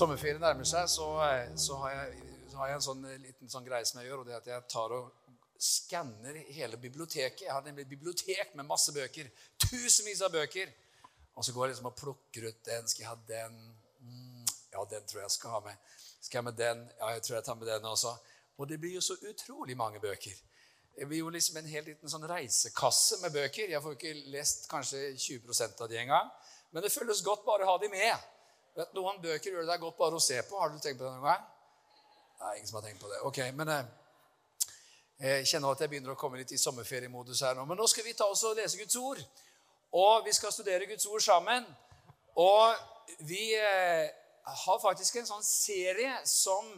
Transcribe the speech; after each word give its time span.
sommerferien 0.00 0.40
nærmer 0.40 0.68
seg, 0.68 0.88
så, 0.88 1.06
eh, 1.26 1.50
så, 1.60 1.76
har 1.82 1.94
jeg, 1.94 2.20
så, 2.50 2.60
har 2.60 2.70
jeg, 2.70 2.78
en 2.78 2.86
sånn 2.86 3.08
eh, 3.08 3.18
liten 3.20 3.52
sånn 3.52 3.66
greie 3.66 3.86
som 3.88 4.00
jeg 4.00 4.08
gjør. 4.08 4.22
og 4.22 4.28
det 4.28 4.36
er 4.36 4.40
at 4.40 4.50
Jeg 4.52 4.68
tar 4.72 4.94
og 4.96 5.10
skanner 5.60 6.38
hele 6.56 6.78
biblioteket. 6.80 7.44
Jeg 7.44 7.52
har 7.52 7.64
nemlig 7.66 7.84
et 7.84 7.92
bibliotek 7.92 8.54
med 8.56 8.68
masse 8.68 8.94
bøker. 8.96 9.28
Tusenvis 9.60 10.22
av 10.24 10.32
bøker. 10.32 10.72
Og 11.36 11.44
så 11.44 11.52
går 11.52 11.66
jeg 11.66 11.74
liksom 11.74 11.90
og 11.90 11.98
plukker 11.98 12.48
ut 12.48 12.62
den. 12.64 12.88
Skal 12.88 13.04
jeg 13.04 13.10
ha 13.10 13.18
den? 13.28 13.58
Mm, 14.00 14.46
ja, 14.72 14.84
den 14.94 15.06
tror 15.08 15.22
jeg 15.22 15.36
skal 15.36 15.56
ha 15.56 15.60
med. 15.68 15.96
Skal 16.20 16.40
jeg 16.40 16.48
med 16.48 16.56
den? 16.56 16.86
Ja, 17.00 17.12
jeg 17.16 17.26
tror 17.26 17.36
jeg 17.36 17.48
tar 17.48 17.60
med 17.60 17.68
den 17.68 17.90
også. 17.92 18.14
Og 18.60 18.68
det 18.68 18.80
blir 18.80 18.96
jo 18.96 19.04
så 19.04 19.16
utrolig 19.28 19.76
mange 19.76 20.00
bøker. 20.00 20.36
Det 20.96 21.06
blir 21.08 21.22
jo 21.22 21.30
liksom 21.32 21.60
en 21.60 21.70
helt 21.70 21.92
liten 21.92 22.12
sånn 22.12 22.26
reisekasse 22.28 23.20
med 23.22 23.32
bøker. 23.36 23.70
Jeg 23.72 23.84
får 23.84 23.96
ikke 23.96 24.16
lest 24.32 24.66
kanskje 24.68 25.12
20% 25.16 25.84
av 25.84 25.88
de 25.92 26.00
engang. 26.00 26.28
Men 26.72 26.84
det 26.84 26.92
føles 26.92 27.24
godt 27.24 27.44
bare 27.46 27.64
å 27.64 27.74
ha 27.74 27.78
de 27.80 27.88
med. 27.92 28.28
Vet, 28.76 28.92
noen 28.94 29.18
bøker 29.22 29.50
gjør 29.50 29.64
det 29.64 29.72
deg 29.72 29.82
godt 29.82 29.98
bare 29.98 30.18
å 30.18 30.22
se 30.22 30.38
på. 30.46 30.58
Har 30.60 30.70
du 30.70 30.78
tenkt 30.78 31.00
på 31.00 31.06
det 31.06 31.14
noen 31.16 31.26
gang? 31.26 31.48
Nei, 32.40 32.52
ingen 32.56 32.70
som 32.70 32.78
har 32.80 32.86
tenkt 32.86 33.02
på 33.02 33.10
det. 33.10 33.20
Ok, 33.28 33.42
men 33.58 33.72
eh, 33.74 33.90
Jeg 35.20 35.48
kjenner 35.50 35.74
at 35.74 35.82
jeg 35.84 35.92
begynner 35.92 36.14
å 36.14 36.20
komme 36.20 36.40
litt 36.40 36.54
i 36.54 36.60
sommerferiemodus 36.60 37.42
her 37.44 37.58
nå. 37.58 37.66
Men 37.68 37.80
nå 37.80 37.88
skal 37.90 38.06
vi 38.06 38.16
ta 38.16 38.30
oss 38.30 38.46
og 38.48 38.56
lese 38.56 38.80
Guds 38.80 38.96
ord. 38.96 39.20
Og 39.90 40.24
vi 40.24 40.32
skal 40.32 40.54
studere 40.54 40.88
Guds 40.88 41.06
ord 41.10 41.22
sammen. 41.24 41.66
Og 42.38 43.18
vi 43.26 43.50
eh, 43.58 44.06
har 44.64 44.80
faktisk 44.82 45.18
en 45.20 45.28
sånn 45.28 45.44
serie 45.44 46.14
som 46.28 46.70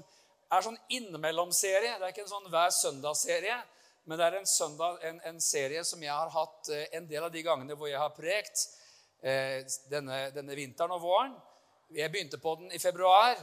er 0.52 0.64
sånn 0.64 0.80
innimellom-serie. 0.92 1.96
Det 1.98 2.06
er 2.08 2.14
ikke 2.14 2.24
en 2.26 2.32
sånn 2.32 2.50
hver 2.52 2.72
søndag-serie, 2.74 3.60
men 4.08 4.18
det 4.18 4.26
er 4.26 4.38
en, 4.40 4.48
søndag, 4.48 4.98
en, 5.06 5.20
en, 5.28 5.40
serie 5.40 5.84
som 5.86 6.02
jeg 6.02 6.12
har 6.12 6.32
hatt 6.34 6.72
eh, 6.74 6.88
en 6.98 7.06
del 7.08 7.28
av 7.28 7.32
de 7.32 7.44
gangene 7.44 7.76
hvor 7.78 7.88
jeg 7.88 8.00
har 8.00 8.12
prekt 8.16 8.66
eh, 9.22 9.62
denne, 9.92 10.24
denne 10.34 10.58
vinteren 10.58 10.96
og 10.96 11.04
våren. 11.04 11.36
Jeg 11.94 12.10
begynte 12.10 12.38
på 12.38 12.54
den 12.60 12.72
i 12.72 12.78
februar 12.78 13.36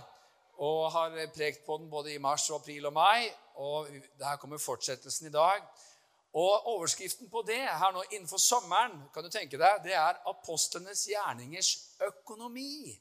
og 0.59 0.91
har 0.91 1.13
prekt 1.35 1.65
på 1.65 1.77
den 1.77 1.89
både 1.89 2.13
i 2.13 2.17
mars, 2.17 2.49
og 2.49 2.59
april 2.59 2.89
og 2.89 2.93
mai. 2.93 3.29
Og 3.61 3.87
her 4.21 4.39
kommer 4.41 4.57
fortsettelsen 4.57 5.27
i 5.27 5.31
dag. 5.31 5.61
Og 6.33 6.67
Overskriften 6.73 7.29
på 7.29 7.43
det 7.47 7.61
her 7.61 7.93
nå 7.93 8.03
innenfor 8.11 8.41
sommeren 8.41 8.97
kan 9.13 9.25
du 9.25 9.29
tenke 9.33 9.57
deg, 9.57 9.83
det 9.83 9.93
er 9.93 10.19
'Apostlenes 10.25 11.05
gjerningers 11.09 11.77
økonomi'. 12.01 12.99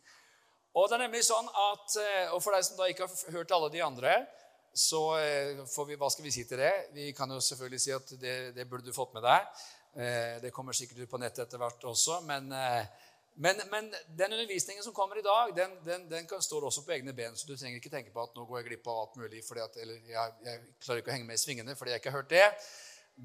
Og 0.75 0.89
det 0.89 0.95
er 0.95 1.05
nemlig 1.05 1.25
sånn 1.25 1.49
at, 1.49 1.97
eh, 1.97 2.35
og 2.35 2.43
For 2.43 2.53
deg 2.53 2.65
som 2.65 2.77
da 2.77 2.85
ikke 2.85 3.07
har 3.07 3.33
hørt 3.33 3.51
alle 3.51 3.71
de 3.71 3.83
andre, 3.83 4.27
så 4.75 5.17
eh, 5.19 5.67
får 5.67 5.85
vi, 5.87 5.97
hva 5.97 6.11
skal 6.11 6.25
vi 6.25 6.31
si 6.31 6.45
til 6.45 6.59
det? 6.59 6.73
Vi 6.93 7.13
kan 7.13 7.31
jo 7.31 7.41
selvfølgelig 7.41 7.81
si 7.81 7.91
at 7.91 8.21
det, 8.21 8.55
det 8.55 8.69
burde 8.71 8.87
du 8.87 8.93
fått 8.93 9.15
med 9.15 9.23
deg. 9.23 9.41
Eh, 9.97 10.41
det 10.41 10.53
kommer 10.53 10.73
sikkert 10.73 10.99
ut 10.99 11.11
på 11.11 11.19
nettet 11.19 11.47
etter 11.47 11.59
hvert 11.59 11.85
også. 11.85 12.21
men 12.21 12.53
men, 13.41 13.61
men, 13.71 13.95
den 14.19 14.33
undervisningen 14.33 14.83
som 14.83 14.93
kommer 14.95 15.19
i 15.19 15.23
dag, 15.23 15.55
den, 15.57 15.85
den, 15.85 16.09
den 16.09 16.27
kan, 16.27 16.43
stå 16.43 16.59
også 16.59 16.83
på 16.83 16.97
egne 16.97 17.13
ben. 17.15 17.37
Så 17.39 17.47
du 17.47 17.55
trenger 17.55 17.79
ikke 17.79 17.93
tenke 17.93 18.11
på 18.11 18.23
at 18.25 18.33
nå 18.35 18.43
går 18.49 18.59
jeg 18.59 18.67
glipp 18.73 18.89
av 18.91 19.05
alt 19.05 19.21
mulig. 19.21 19.45
At, 19.63 19.77
eller 19.79 20.01
jeg, 20.11 20.33
jeg, 20.43 20.65
klarer 20.83 21.03
ikke 21.03 21.13
å 21.13 21.15
henge 21.15 21.29
med 21.29 21.39
i 21.39 21.43
svingene 21.45 21.77
fordi 21.79 21.95
jeg 21.95 22.03
ikke 22.03 22.11
har 22.11 22.19
hørt 22.19 22.33
det. 22.33 22.49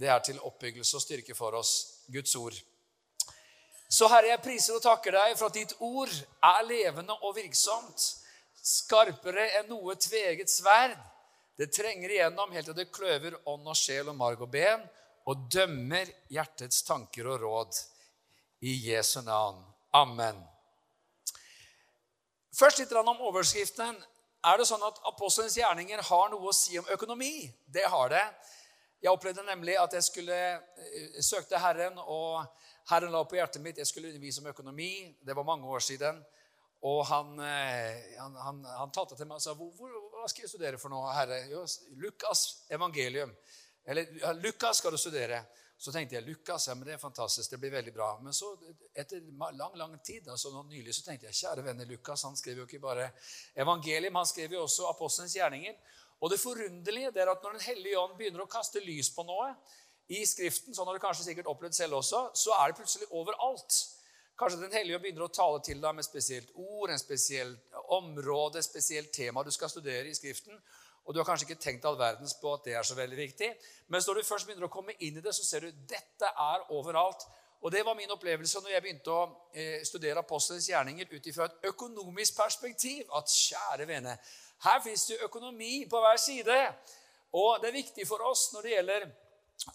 Det 0.03 0.11
er 0.13 0.21
til 0.27 0.37
oppbyggelse 0.45 0.99
og 0.99 1.05
styrke 1.07 1.37
for 1.37 1.57
oss, 1.57 1.73
Guds 2.13 2.35
ord. 2.37 2.61
Så 3.89 4.11
Herre, 4.13 4.29
jeg 4.35 4.43
priser 4.45 4.77
og 4.77 4.85
takker 4.85 5.17
deg 5.17 5.33
for 5.39 5.49
at 5.49 5.57
ditt 5.57 5.73
ord 5.81 6.13
er 6.45 6.61
levende 6.69 7.17
og 7.25 7.33
virksomt. 7.39 8.05
Skarpere 8.53 9.49
enn 9.63 9.73
noe 9.73 9.97
tveget 9.97 10.53
sverd. 10.53 10.93
Det 11.57 11.71
trenger 11.73 12.13
igjennom 12.13 12.53
helt 12.53 12.69
til 12.69 12.77
det 12.77 12.91
kløver 12.93 13.41
ånd 13.49 13.65
og 13.65 13.81
sjel 13.81 14.13
og 14.13 14.21
marg 14.21 14.45
og 14.45 14.53
ben 14.53 14.85
og 15.25 15.49
dømmer 15.49 16.09
hjertets 16.29 16.85
tanker 16.85 17.33
og 17.33 17.41
råd. 17.47 17.85
I 18.61 18.77
Jesu 18.93 19.23
navn. 19.25 19.72
Amen. 19.93 20.39
Først 22.53 22.79
litt 22.81 22.91
om 22.97 23.21
overskriften. 23.29 23.99
Er 24.43 24.57
det 24.59 24.65
sånn 24.67 24.81
at 24.83 24.97
apostelens 25.07 25.55
gjerninger 25.57 26.01
har 26.09 26.31
noe 26.31 26.49
å 26.49 26.55
si 26.55 26.79
om 26.81 26.89
økonomi? 26.91 27.45
Det 27.69 27.85
har 27.87 28.09
det. 28.11 28.23
Jeg 29.03 29.11
opplevde 29.13 29.45
nemlig 29.45 29.75
at 29.77 29.93
jeg 29.93 30.05
skulle 30.07 30.37
eh, 30.55 31.19
søkte 31.21 31.59
Herren, 31.61 31.99
og 31.99 32.41
Herren 32.89 33.13
la 33.13 33.21
på 33.27 33.37
hjertet 33.37 33.61
mitt 33.63 33.79
jeg 33.79 33.89
skulle 33.89 34.09
undervise 34.09 34.41
om 34.41 34.49
økonomi. 34.49 34.91
Det 35.21 35.35
var 35.37 35.47
mange 35.47 35.69
år 35.69 35.83
siden. 35.85 36.23
Og 36.89 37.05
han, 37.07 37.37
eh, 37.45 38.17
han, 38.17 38.37
han, 38.47 38.63
han 38.79 38.93
talte 38.95 39.15
til 39.19 39.29
meg 39.29 39.37
og 39.37 39.45
sa 39.45 39.53
hvor, 39.55 39.69
hvor, 39.77 39.93
hva 40.17 40.25
skal 40.31 40.47
jeg 40.47 40.55
studere 40.55 40.81
for 40.81 40.91
noe, 40.91 41.13
Herre? 41.15 41.43
Jo, 41.51 41.61
Lukas 42.01 42.65
evangelium. 42.73 43.31
Eller 43.85 44.09
Lukas 44.41 44.81
skal 44.81 44.95
du 44.95 44.99
studere. 44.99 45.43
Så 45.83 45.91
tenkte 45.91 46.15
jeg 46.15 46.23
Lukas, 46.23 46.69
ja, 46.69 46.73
men 46.79 46.87
det 46.87 46.93
er 46.93 46.99
fantastisk, 47.01 47.51
det 47.51 47.57
blir 47.59 47.73
veldig 47.73 47.91
bra. 47.91 48.13
Men 48.23 48.31
så 48.35 48.53
etter 48.95 49.19
lang 49.57 49.73
lang 49.75 49.97
tid, 49.99 50.29
altså 50.31 50.53
nå 50.53 50.61
nylig, 50.69 50.93
så 50.95 51.03
tenkte 51.03 51.27
jeg 51.27 51.41
kjære 51.41 51.65
venner, 51.65 51.89
Lukas 51.89 52.23
han 52.23 52.37
skrev 52.39 52.61
jo 52.61 52.67
ikke 52.69 52.79
bare 52.85 53.09
evangelium, 53.59 54.15
han 54.15 54.29
skrev 54.29 54.55
jo 54.55 54.61
også 54.63 54.87
apostelens 54.87 55.35
gjerninger. 55.35 55.75
Og 56.23 56.31
det 56.31 56.39
forunderlige 56.39 57.11
er 57.19 57.31
at 57.33 57.43
når 57.43 57.57
Den 57.57 57.65
hellige 57.65 57.99
ånd 57.99 58.15
begynner 58.15 58.45
å 58.45 58.47
kaste 58.47 58.79
lys 58.79 59.09
på 59.11 59.25
noe 59.27 59.49
i 60.07 60.21
Skriften, 60.27 60.71
sånn 60.71 60.87
har 60.87 60.95
du 60.95 61.03
kanskje 61.03 61.27
sikkert 61.27 61.51
opplevd 61.51 61.75
selv 61.75 61.99
også, 61.99 62.29
så 62.31 62.55
er 62.61 62.71
det 62.71 62.79
plutselig 62.79 63.09
overalt. 63.11 63.81
Kanskje 64.39 64.61
Den 64.63 64.77
hellige 64.79 64.95
ånd 64.95 65.03
begynner 65.03 65.27
å 65.27 65.35
tale 65.35 65.59
til 65.67 65.83
deg 65.83 65.99
med 65.99 66.07
spesielt 66.07 66.55
ord, 66.55 66.95
en 66.95 67.03
spesielt 67.03 67.75
område, 67.99 68.63
et 68.63 68.71
spesielt 68.71 69.11
tema 69.11 69.43
du 69.43 69.51
skal 69.51 69.71
studere 69.73 70.07
i 70.07 70.15
Skriften. 70.15 70.63
Og 71.03 71.13
du 71.13 71.19
har 71.19 71.27
kanskje 71.27 71.49
ikke 71.49 71.61
tenkt 71.61 71.85
all 71.85 71.97
verdens 71.99 72.35
på 72.39 72.53
at 72.55 72.67
det 72.67 72.75
er 72.79 72.85
så 72.87 72.95
veldig 72.95 73.17
viktig. 73.17 73.49
Men 73.91 74.03
når 74.07 74.19
du 74.19 74.27
først 74.27 74.47
begynner 74.47 74.69
å 74.69 74.71
komme 74.71 74.95
inn 74.99 75.17
i 75.19 75.23
det, 75.23 75.33
så 75.35 75.43
ser 75.43 75.65
du 75.65 75.81
dette 75.89 76.29
er 76.29 76.63
overalt. 76.71 77.25
Og 77.63 77.71
Det 77.71 77.85
var 77.85 77.95
min 77.95 78.11
opplevelse 78.11 78.59
når 78.59 78.73
jeg 78.73 78.83
begynte 78.83 79.11
å 79.11 79.23
eh, 79.55 79.83
studere 79.87 80.19
apostelens 80.19 80.67
gjerninger 80.67 81.07
ut 81.11 81.27
ifra 81.27 81.47
et 81.47 81.67
økonomisk 81.69 82.35
perspektiv. 82.35 83.05
At 83.15 83.31
kjære 83.31 83.87
vene, 83.87 84.17
her 84.63 84.81
fins 84.83 85.05
det 85.07 85.21
økonomi 85.23 85.85
på 85.91 85.99
hver 86.03 86.19
side. 86.19 86.57
Og 87.39 87.61
det 87.61 87.69
er 87.69 87.79
viktig 87.79 88.07
for 88.07 88.23
oss 88.27 88.49
når 88.53 88.67
det 88.67 88.73
gjelder 88.75 89.07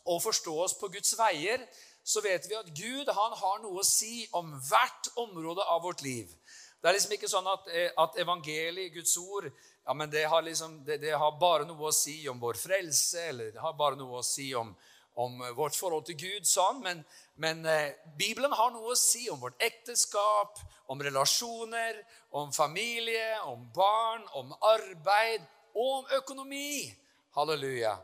å 0.05 0.19
forstå 0.21 0.55
oss 0.65 0.77
på 0.77 0.91
Guds 0.93 1.15
veier, 1.19 1.65
så 2.05 2.21
vet 2.25 2.45
vi 2.49 2.57
at 2.57 2.69
Gud 2.77 3.09
han 3.13 3.37
har 3.41 3.61
noe 3.63 3.81
å 3.81 3.87
si 3.87 4.27
om 4.37 4.53
hvert 4.69 5.11
område 5.21 5.65
av 5.65 5.83
vårt 5.85 6.05
liv. 6.05 6.33
Det 6.79 6.89
er 6.89 6.95
liksom 6.95 7.15
ikke 7.17 7.31
sånn 7.31 7.49
at, 7.51 7.67
eh, 7.73 7.91
at 7.99 8.21
evangeliet, 8.23 8.93
Guds 8.95 9.17
ord, 9.19 9.49
ja, 9.89 9.95
men 9.95 10.11
det 10.11 10.25
har, 10.25 10.43
liksom, 10.43 10.85
det, 10.85 10.97
det 10.97 11.15
har, 11.17 11.39
bare 11.41 11.65
noe 11.65 11.89
å 11.89 11.95
si 11.97 12.19
om 12.29 12.37
vår 12.37 12.59
frelse, 12.61 13.23
eller 13.31 13.55
det 13.55 13.63
har 13.63 13.73
bare 13.73 13.97
noe 13.97 14.19
å 14.19 14.27
si 14.27 14.51
om, 14.53 14.75
om 15.17 15.39
vårt 15.57 15.79
forhold 15.81 16.05
til 16.05 16.19
Gud. 16.21 16.45
sånn, 16.45 16.83
Men, 16.85 17.01
men 17.41 17.65
eh, 17.65 17.95
Bibelen 18.19 18.53
har 18.53 18.75
noe 18.75 18.93
å 18.93 18.99
si 19.01 19.31
om 19.33 19.41
vårt 19.41 19.57
ekteskap, 19.65 20.61
om 20.93 21.01
relasjoner, 21.01 22.03
om 22.37 22.53
familie, 22.53 23.41
om 23.49 23.65
barn, 23.73 24.29
om 24.37 24.53
arbeid 24.75 25.49
og 25.73 25.89
om 26.03 26.15
økonomi. 26.21 26.93
Halleluja. 27.41 27.97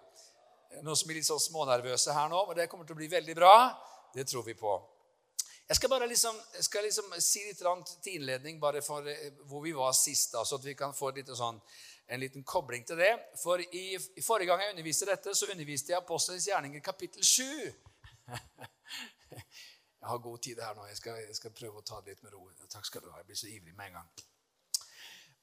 Noen 0.81 0.97
som 0.97 1.13
blir 1.13 1.21
litt 1.21 1.29
så 1.29 1.37
smånervøse 1.37 2.17
her 2.17 2.33
nå, 2.33 2.47
men 2.49 2.63
det 2.63 2.71
kommer 2.73 2.89
til 2.89 2.97
å 2.97 3.03
bli 3.03 3.13
veldig 3.13 3.37
bra. 3.37 3.55
Det 4.17 4.25
tror 4.25 4.49
vi 4.49 4.57
på. 4.57 4.79
Jeg 5.69 5.77
skal 5.77 5.89
bare 5.89 6.07
liksom, 6.07 6.37
skal 6.61 6.85
liksom 6.85 7.15
si 7.25 7.41
litt 7.47 7.63
til 8.03 8.19
innledning 8.19 8.61
bare 8.61 8.83
for 8.85 9.07
eh, 9.09 9.31
hvor 9.49 9.63
vi 9.65 9.73
var 9.73 9.93
sist, 9.97 10.33
da, 10.33 10.45
så 10.45 10.59
at 10.59 10.65
vi 10.65 10.75
kan 10.77 10.93
få 10.93 11.13
sånn, 11.33 11.61
en 12.07 12.21
liten 12.21 12.45
kobling 12.45 12.85
til 12.85 13.01
det. 13.01 13.13
For 13.41 13.61
i, 13.61 13.97
i, 13.97 14.23
Forrige 14.23 14.51
gang 14.51 14.61
jeg 14.61 14.75
underviste 14.75 15.09
dette, 15.09 15.35
så 15.35 15.49
underviste 15.49 15.95
jeg 15.95 16.03
Apostelens 16.03 16.49
gjerninger 16.49 16.85
kapittel 16.85 17.25
7. 17.25 17.45
Jeg 20.05 20.11
har 20.11 20.19
god 20.21 20.39
tid 20.45 20.59
her 20.61 20.75
nå. 20.77 20.83
Jeg 20.85 20.97
skal, 20.99 21.15
jeg 21.25 21.37
skal, 21.39 21.53
prøve 21.57 21.81
å 21.81 21.85
ta 21.89 21.97
det 22.05 22.13
litt 22.13 22.25
med 22.27 22.35
ro. 22.37 22.43
Takk 22.69 22.85
skal 22.85 23.01
du 23.01 23.07
ha. 23.09 23.23
Jeg 23.23 23.25
blir 23.31 23.39
så 23.41 23.47
ivrig 23.49 23.73
med 23.73 23.87
en 23.87 23.95
gang. 23.97 24.11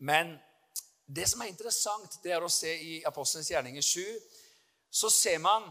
Men 0.06 0.36
det 1.10 1.25
som 1.31 1.42
er 1.42 1.50
interessant, 1.50 2.19
det 2.22 2.36
er 2.36 2.46
å 2.46 2.51
se 2.54 2.69
i 2.69 3.00
Apostelens 3.10 3.50
gjerninger 3.50 3.81
7, 3.81 4.04
så 5.01 5.10
ser 5.10 5.42
man 5.42 5.66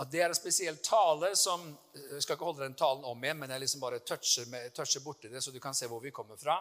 at 0.00 0.10
det 0.10 0.22
er 0.22 0.30
en 0.30 0.36
spesiell 0.36 0.78
tale 0.84 1.34
som 1.36 1.64
Jeg 1.92 2.22
skal 2.24 2.36
ikke 2.36 2.48
holde 2.48 2.64
den 2.64 2.76
talen 2.78 3.04
om 3.04 3.24
igjen, 3.24 3.38
men 3.38 3.50
jeg 3.50 3.60
liksom 3.60 3.82
bare 3.82 4.00
toucher, 4.00 4.46
med, 4.48 4.72
toucher 4.74 5.04
borti 5.04 5.28
det, 5.28 5.42
så 5.44 5.52
du 5.52 5.60
kan 5.60 5.74
se 5.76 5.88
hvor 5.90 6.00
vi 6.00 6.10
kommer 6.10 6.36
fra. 6.40 6.58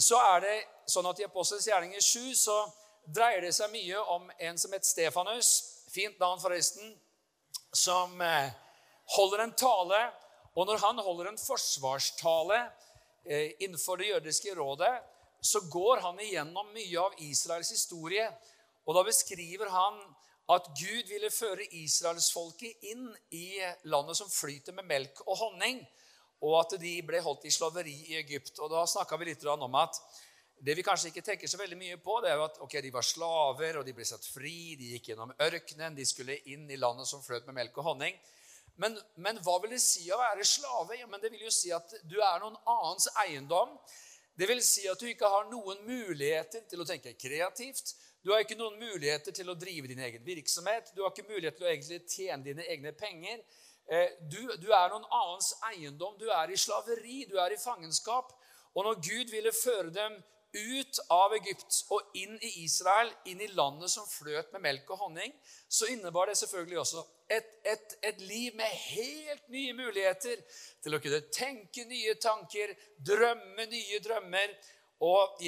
Så 0.00 0.16
er 0.16 0.40
det 0.40 0.54
sånn 0.88 1.06
at 1.10 1.20
I 1.20 1.26
Apostelens 1.28 1.68
gjerninger 1.68 2.00
7 2.00 2.32
så 2.38 2.56
dreier 3.04 3.44
det 3.44 3.52
seg 3.52 3.70
mye 3.72 4.00
om 4.14 4.30
en 4.38 4.58
som 4.58 4.72
het 4.72 4.88
Stefanus, 4.88 5.50
fint 5.92 6.18
navn 6.22 6.40
forresten, 6.40 6.94
som 7.72 8.20
eh, 8.24 8.52
holder 9.16 9.44
en 9.44 9.54
tale. 9.58 10.00
Og 10.56 10.68
når 10.68 10.80
han 10.84 11.00
holder 11.04 11.30
en 11.30 11.40
forsvarstale 11.40 12.58
eh, 13.24 13.52
innenfor 13.60 14.00
det 14.00 14.12
jødiske 14.12 14.56
rådet, 14.56 14.94
så 15.42 15.60
går 15.72 16.00
han 16.04 16.20
igjennom 16.22 16.72
mye 16.72 17.00
av 17.02 17.16
Israels 17.24 17.72
historie. 17.74 18.28
Og 18.86 18.96
da 18.96 19.04
beskriver 19.06 19.70
han 19.72 19.98
at 20.50 20.66
Gud 20.74 21.08
ville 21.08 21.30
føre 21.30 21.66
israelsfolket 21.78 22.88
inn 22.90 23.06
i 23.30 23.60
landet 23.88 24.18
som 24.18 24.30
flyter 24.30 24.74
med 24.74 24.88
melk 24.88 25.22
og 25.26 25.36
honning, 25.38 25.80
og 26.42 26.58
at 26.58 26.74
de 26.82 26.96
ble 27.06 27.20
holdt 27.22 27.46
i 27.46 27.54
slaveri 27.54 27.94
i 28.10 28.18
Egypt. 28.18 28.58
Og 28.58 28.70
Da 28.70 28.82
snakka 28.86 29.16
vi 29.16 29.30
litt 29.30 29.44
om 29.46 29.78
at 29.78 29.98
det 30.62 30.76
vi 30.78 30.84
kanskje 30.86 31.10
ikke 31.10 31.24
tenker 31.26 31.50
så 31.50 31.58
veldig 31.58 31.78
mye 31.78 31.96
på, 31.98 32.20
det 32.22 32.30
er 32.30 32.38
jo 32.38 32.46
at 32.46 32.58
ok, 32.62 32.76
de 32.82 32.92
var 32.94 33.06
slaver, 33.06 33.78
og 33.78 33.86
de 33.86 33.94
ble 33.94 34.04
satt 34.06 34.26
fri, 34.26 34.76
de 34.78 34.92
gikk 34.94 35.10
gjennom 35.10 35.32
ørkenen, 35.42 35.96
de 35.96 36.06
skulle 36.06 36.38
inn 36.50 36.68
i 36.70 36.78
landet 36.78 37.08
som 37.10 37.22
fløt 37.22 37.48
med 37.48 37.56
melk 37.58 37.78
og 37.78 37.92
honning. 37.92 38.18
Men, 38.78 38.94
men 39.16 39.40
hva 39.42 39.58
vil 39.62 39.74
det 39.74 39.82
si 39.82 40.06
å 40.10 40.20
være 40.20 40.46
slave? 40.46 40.96
Ja, 41.00 41.08
men 41.10 41.20
Det 41.20 41.32
vil 41.32 41.44
jo 41.44 41.52
si 41.52 41.72
at 41.74 41.90
du 42.08 42.16
er 42.22 42.38
noen 42.42 42.56
annens 42.62 43.08
eiendom. 43.24 43.74
Det 44.38 44.48
vil 44.48 44.62
si 44.64 44.86
at 44.88 45.02
du 45.02 45.10
ikke 45.10 45.28
har 45.28 45.50
noen 45.50 45.82
muligheter 45.84 46.64
til 46.70 46.80
å 46.80 46.88
tenke 46.88 47.12
kreativt. 47.20 47.94
Du 48.22 48.30
har 48.30 48.44
ikke 48.44 48.58
noen 48.58 48.78
muligheter 48.78 49.34
til 49.34 49.50
å 49.50 49.58
drive 49.58 49.90
din 49.90 50.02
egen 50.06 50.22
virksomhet. 50.26 50.92
Du 50.94 51.02
har 51.02 51.10
ikke 51.10 51.26
mulighet 51.26 51.56
til 51.58 51.66
å 51.66 51.70
egentlig 51.72 52.02
tjene 52.06 52.44
dine 52.46 52.66
egne 52.70 52.92
penger. 52.94 53.42
Eh, 53.90 54.14
du, 54.30 54.40
du 54.62 54.68
er 54.70 54.92
noen 54.92 55.08
annens 55.10 55.52
eiendom. 55.72 56.14
Du 56.20 56.28
er 56.30 56.52
i 56.52 56.58
slaveri. 56.60 57.24
Du 57.30 57.34
er 57.42 57.54
i 57.54 57.58
fangenskap. 57.60 58.30
Og 58.72 58.86
når 58.86 59.00
Gud 59.02 59.32
ville 59.34 59.52
føre 59.56 59.90
dem 59.94 60.20
ut 60.52 60.98
av 61.08 61.32
Egypt 61.32 61.78
og 61.94 62.16
inn 62.18 62.34
i 62.44 62.50
Israel, 62.62 63.08
inn 63.28 63.40
i 63.40 63.48
landet 63.56 63.90
som 63.90 64.08
fløt 64.08 64.52
med 64.52 64.62
melk 64.66 64.90
og 64.92 65.06
honning, 65.06 65.32
så 65.68 65.88
innebar 65.88 66.28
det 66.28 66.36
selvfølgelig 66.42 66.80
også 66.82 67.04
et, 67.32 67.48
et, 67.64 67.96
et, 68.04 68.20
liv 68.20 68.56
med 68.58 68.68
helt 68.68 69.48
nye 69.52 69.72
muligheter 69.76 70.42
til 70.84 70.96
å 70.96 71.00
kunne 71.00 71.22
tenke 71.32 71.86
nye 71.88 72.14
tanker, 72.20 72.74
drømme 73.00 73.66
nye 73.72 74.00
drømmer. 74.04 74.52
Og 75.02 75.40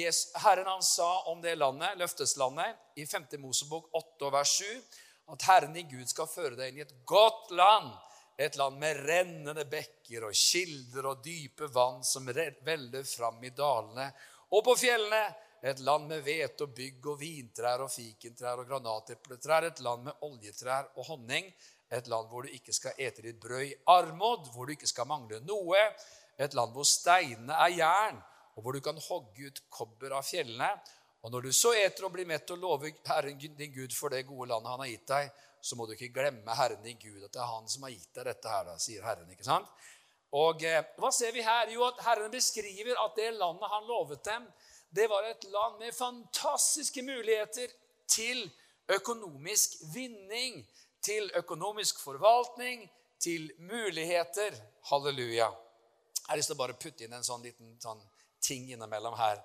Herren 0.43 0.67
han 0.67 0.83
sa 0.83 1.09
om 1.31 1.39
det 1.41 1.55
landet, 1.55 1.95
løfteslandet, 1.99 2.75
i 2.99 3.05
5. 3.07 3.27
Mosebok 3.39 3.87
8 3.95 4.31
vers 4.33 4.57
7, 4.59 4.65
at 5.31 5.47
Herren 5.47 5.77
i 5.79 5.85
Gud 5.87 6.09
skal 6.11 6.27
føre 6.27 6.57
deg 6.59 6.73
inn 6.73 6.81
i 6.81 6.85
et 6.85 6.97
godt 7.07 7.53
land. 7.55 7.93
Et 8.35 8.55
land 8.59 8.75
med 8.81 8.99
rennende 9.07 9.63
bekker 9.71 10.27
og 10.27 10.35
kilder 10.35 11.07
og 11.07 11.23
dype 11.23 11.69
vann 11.71 12.03
som 12.03 12.27
veller 12.27 13.07
fram 13.07 13.39
i 13.47 13.53
dalene 13.55 14.09
og 14.51 14.63
på 14.67 14.75
fjellene 14.77 15.23
et 15.65 15.79
land 15.81 16.05
med 16.11 16.21
hvete 16.21 16.67
og 16.67 16.73
bygg 16.77 17.07
og 17.09 17.17
vintrær 17.17 17.81
og 17.81 17.89
fikentrær 17.89 18.59
og 18.61 18.67
granatepletrær. 18.69 19.65
Et 19.65 19.79
land 19.81 20.03
med 20.05 20.27
oljetrær 20.27 20.91
og 20.93 21.07
honning. 21.07 21.47
Et 21.89 22.07
land 22.11 22.29
hvor 22.29 22.45
du 22.45 22.53
ikke 22.53 22.75
skal 22.75 22.99
ete 23.01 23.23
ditt 23.25 23.39
brød 23.41 23.63
i 23.65 23.73
armod, 23.89 24.51
hvor 24.53 24.67
du 24.67 24.75
ikke 24.75 24.89
skal 24.89 25.09
mangle 25.09 25.39
noe. 25.41 25.81
Et 26.37 26.53
land 26.53 26.75
hvor 26.75 26.85
steinene 26.85 27.57
er 27.65 27.73
jern, 27.79 28.21
og 28.55 28.63
hvor 28.63 28.75
du 28.75 28.81
kan 28.83 28.99
hogge 29.09 29.49
ut 29.49 29.61
kobber 29.69 30.15
av 30.15 30.23
fjellene. 30.27 30.69
Og 31.25 31.33
når 31.33 31.47
du 31.47 31.51
så 31.55 31.73
eter 31.77 32.05
og 32.05 32.13
blir 32.13 32.27
mett 32.29 32.51
og 32.53 32.61
lover 32.61 32.93
Herren 33.09 33.39
din 33.41 33.73
Gud 33.73 33.93
for 33.95 34.13
det 34.13 34.27
gode 34.29 34.51
landet 34.51 34.71
han 34.71 34.83
har 34.83 34.91
gitt 34.91 35.07
deg, 35.09 35.31
så 35.65 35.75
må 35.75 35.87
du 35.87 35.95
ikke 35.95 36.13
glemme 36.13 36.55
Herren 36.55 36.83
din 36.85 36.99
Gud, 37.01 37.23
at 37.25 37.33
det 37.33 37.41
er 37.41 37.49
Han 37.49 37.67
som 37.69 37.87
har 37.87 37.95
gitt 37.95 38.11
deg 38.13 38.27
dette 38.29 38.51
her, 38.51 38.67
da, 38.67 38.75
sier 38.77 39.03
Herren. 39.03 39.31
ikke 39.33 39.47
sant? 39.47 39.71
Og 40.37 40.61
eh, 40.63 40.83
Hva 41.01 41.09
ser 41.15 41.33
vi 41.33 41.41
her? 41.45 41.71
Jo, 41.73 41.87
at 41.87 42.03
Herren 42.05 42.31
beskriver 42.31 42.99
at 43.01 43.17
det 43.17 43.31
landet 43.39 43.71
han 43.71 43.89
lovet 43.89 44.23
dem, 44.27 44.45
det 44.95 45.07
var 45.11 45.25
et 45.27 45.43
land 45.51 45.79
med 45.81 45.95
fantastiske 45.95 47.01
muligheter 47.03 47.73
til 48.07 48.45
økonomisk 48.87 49.79
vinning, 49.93 50.61
til 51.03 51.31
økonomisk 51.35 51.99
forvaltning, 51.99 52.85
til 53.19 53.49
muligheter. 53.59 54.55
Halleluja. 54.91 55.49
Jeg 55.49 56.29
har 56.29 56.37
lyst 56.37 56.53
til 56.53 56.57
å 56.57 56.61
bare 56.61 56.77
putte 56.79 57.05
inn 57.05 57.17
en 57.17 57.25
sånn 57.25 57.43
liten 57.43 57.73
sånn 57.81 58.01
ting 58.41 58.71
innimellom 58.71 59.17
her 59.19 59.41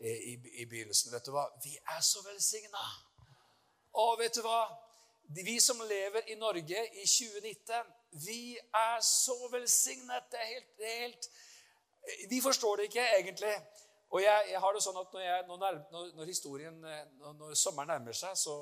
eh, 0.00 0.30
i, 0.32 0.34
i 0.62 0.66
begynnelsen. 0.66 1.12
Vet 1.12 1.26
du 1.26 1.34
hva? 1.34 1.46
Vi 1.64 1.76
er 1.76 2.00
så 2.04 2.22
velsigna. 2.26 2.84
Og 4.00 4.18
vet 4.18 4.34
du 4.34 4.42
hva? 4.44 4.64
Vi 5.34 5.56
som 5.60 5.80
lever 5.88 6.28
i 6.32 6.36
Norge 6.36 6.80
i 7.00 7.06
2019, 7.08 7.94
vi 8.26 8.56
er 8.58 9.00
så 9.00 9.36
velsignet. 9.52 10.28
Det 10.30 10.40
er 10.40 10.50
helt, 10.50 10.76
det 10.78 10.90
er 10.90 11.00
helt 11.06 11.30
Vi 12.30 12.40
forstår 12.44 12.76
det 12.76 12.90
ikke 12.90 13.06
egentlig. 13.18 13.54
Og 14.14 14.22
jeg, 14.22 14.46
jeg, 14.50 14.60
har 14.60 14.74
det 14.74 14.82
sånn 14.84 14.98
at 15.00 15.14
når, 15.16 15.22
jeg, 15.24 15.44
når, 15.48 16.10
når 16.14 16.28
historien, 16.28 16.74
når, 16.84 17.32
når, 17.34 17.54
sommeren 17.58 17.88
nærmer 17.90 18.14
seg 18.14 18.36
så 18.38 18.52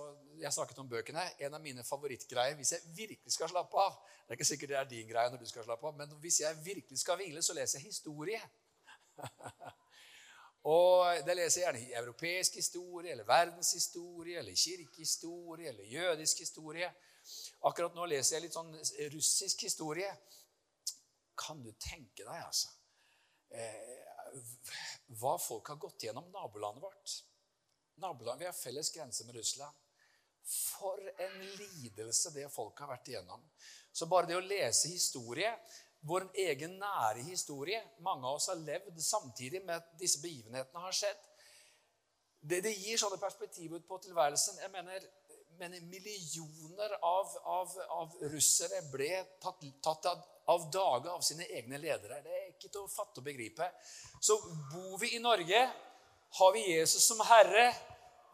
Jeg 0.41 0.53
snakket 0.55 0.79
om 0.81 0.89
bøkene. 0.89 1.25
En 1.45 1.59
av 1.59 1.61
mine 1.61 1.85
favorittgreier 1.85 2.57
hvis 2.57 2.73
jeg 2.77 2.95
virkelig 2.97 3.35
skal 3.35 3.51
slappe 3.51 3.83
av 3.83 3.99
Det 3.99 4.33
er 4.33 4.39
ikke 4.39 4.49
sikkert 4.49 4.73
det 4.73 4.79
er 4.81 4.89
din 4.95 5.11
greie 5.11 5.33
når 5.35 5.43
du 5.43 5.51
skal 5.51 5.67
slappe 5.67 5.91
av, 5.91 5.99
men 5.99 6.15
hvis 6.23 6.41
jeg 6.41 6.63
virkelig 6.65 7.03
skal 7.03 7.19
hvile, 7.21 7.43
så 7.45 7.57
leser 7.59 7.81
jeg 7.81 7.91
historie. 7.91 8.41
og 10.75 11.25
det 11.27 11.37
leser 11.39 11.63
jeg 11.63 11.67
gjerne 11.67 12.03
europeisk 12.03 12.59
historie, 12.61 13.13
eller 13.15 13.29
verdenshistorie, 13.29 14.39
eller 14.43 14.59
kirkehistorie, 14.59 15.73
eller 15.73 15.91
jødisk 15.91 16.45
historie. 16.45 16.93
Akkurat 17.69 17.95
nå 17.95 18.07
leser 18.11 18.37
jeg 18.37 18.47
litt 18.47 18.57
sånn 18.57 18.73
russisk 19.15 19.67
historie. 19.67 20.11
Kan 21.39 21.63
du 21.65 21.71
tenke 21.81 22.25
deg, 22.27 22.39
altså 22.45 22.69
eh, 23.57 24.41
Hva 25.19 25.37
folk 25.41 25.71
har 25.73 25.79
gått 25.81 26.05
gjennom 26.07 26.29
nabolandet 26.35 26.83
vårt? 26.83 27.15
Naboland, 28.03 28.41
Vi 28.41 28.47
har 28.47 28.57
felles 28.57 28.91
grense 28.91 29.25
med 29.25 29.37
Russland. 29.37 29.79
For 30.43 30.99
en 31.23 31.39
lidelse 31.57 32.33
det 32.35 32.49
folk 32.51 32.81
har 32.83 32.91
vært 32.91 33.13
igjennom. 33.13 33.45
Så 33.93 34.09
bare 34.11 34.27
det 34.27 34.39
å 34.39 34.45
lese 34.45 34.91
historie, 34.91 35.53
vår 36.03 36.27
egen 36.35 36.79
nære 36.81 37.23
historie 37.27 37.81
Mange 38.03 38.27
av 38.27 38.39
oss 38.39 38.49
har 38.51 38.59
levd 38.59 38.99
samtidig 39.03 39.63
med 39.65 39.77
at 39.79 39.93
disse 40.01 40.21
begivenhetene 40.23 40.83
har 40.83 40.97
skjedd. 40.97 41.29
Det, 42.43 42.59
det 42.65 42.73
gir 42.75 42.99
sånne 42.99 43.21
perspektiver 43.23 43.83
på 43.87 44.01
tilværelsen. 44.03 44.59
Jeg 44.65 44.71
mener, 44.75 45.05
mener 45.61 45.85
millioner 45.87 46.97
av, 47.07 47.37
av, 47.47 47.77
av 48.01 48.17
russere 48.33 48.83
ble 48.91 49.13
tatt, 49.43 49.63
tatt 49.85 50.11
av, 50.11 50.25
av 50.51 50.67
dage 50.75 51.13
av 51.13 51.23
sine 51.23 51.47
egne 51.55 51.79
ledere. 51.79 52.19
Det 52.25 52.35
er 52.35 52.51
ikke 52.51 52.67
til 52.67 52.83
å 52.83 52.91
fatte 52.91 53.23
og 53.23 53.29
begripe. 53.31 53.71
Så 54.19 54.41
bor 54.73 54.99
vi 54.99 55.15
i 55.15 55.23
Norge, 55.23 55.63
har 56.39 56.55
vi 56.57 56.67
Jesus 56.73 57.07
som 57.07 57.23
Herre, 57.29 57.71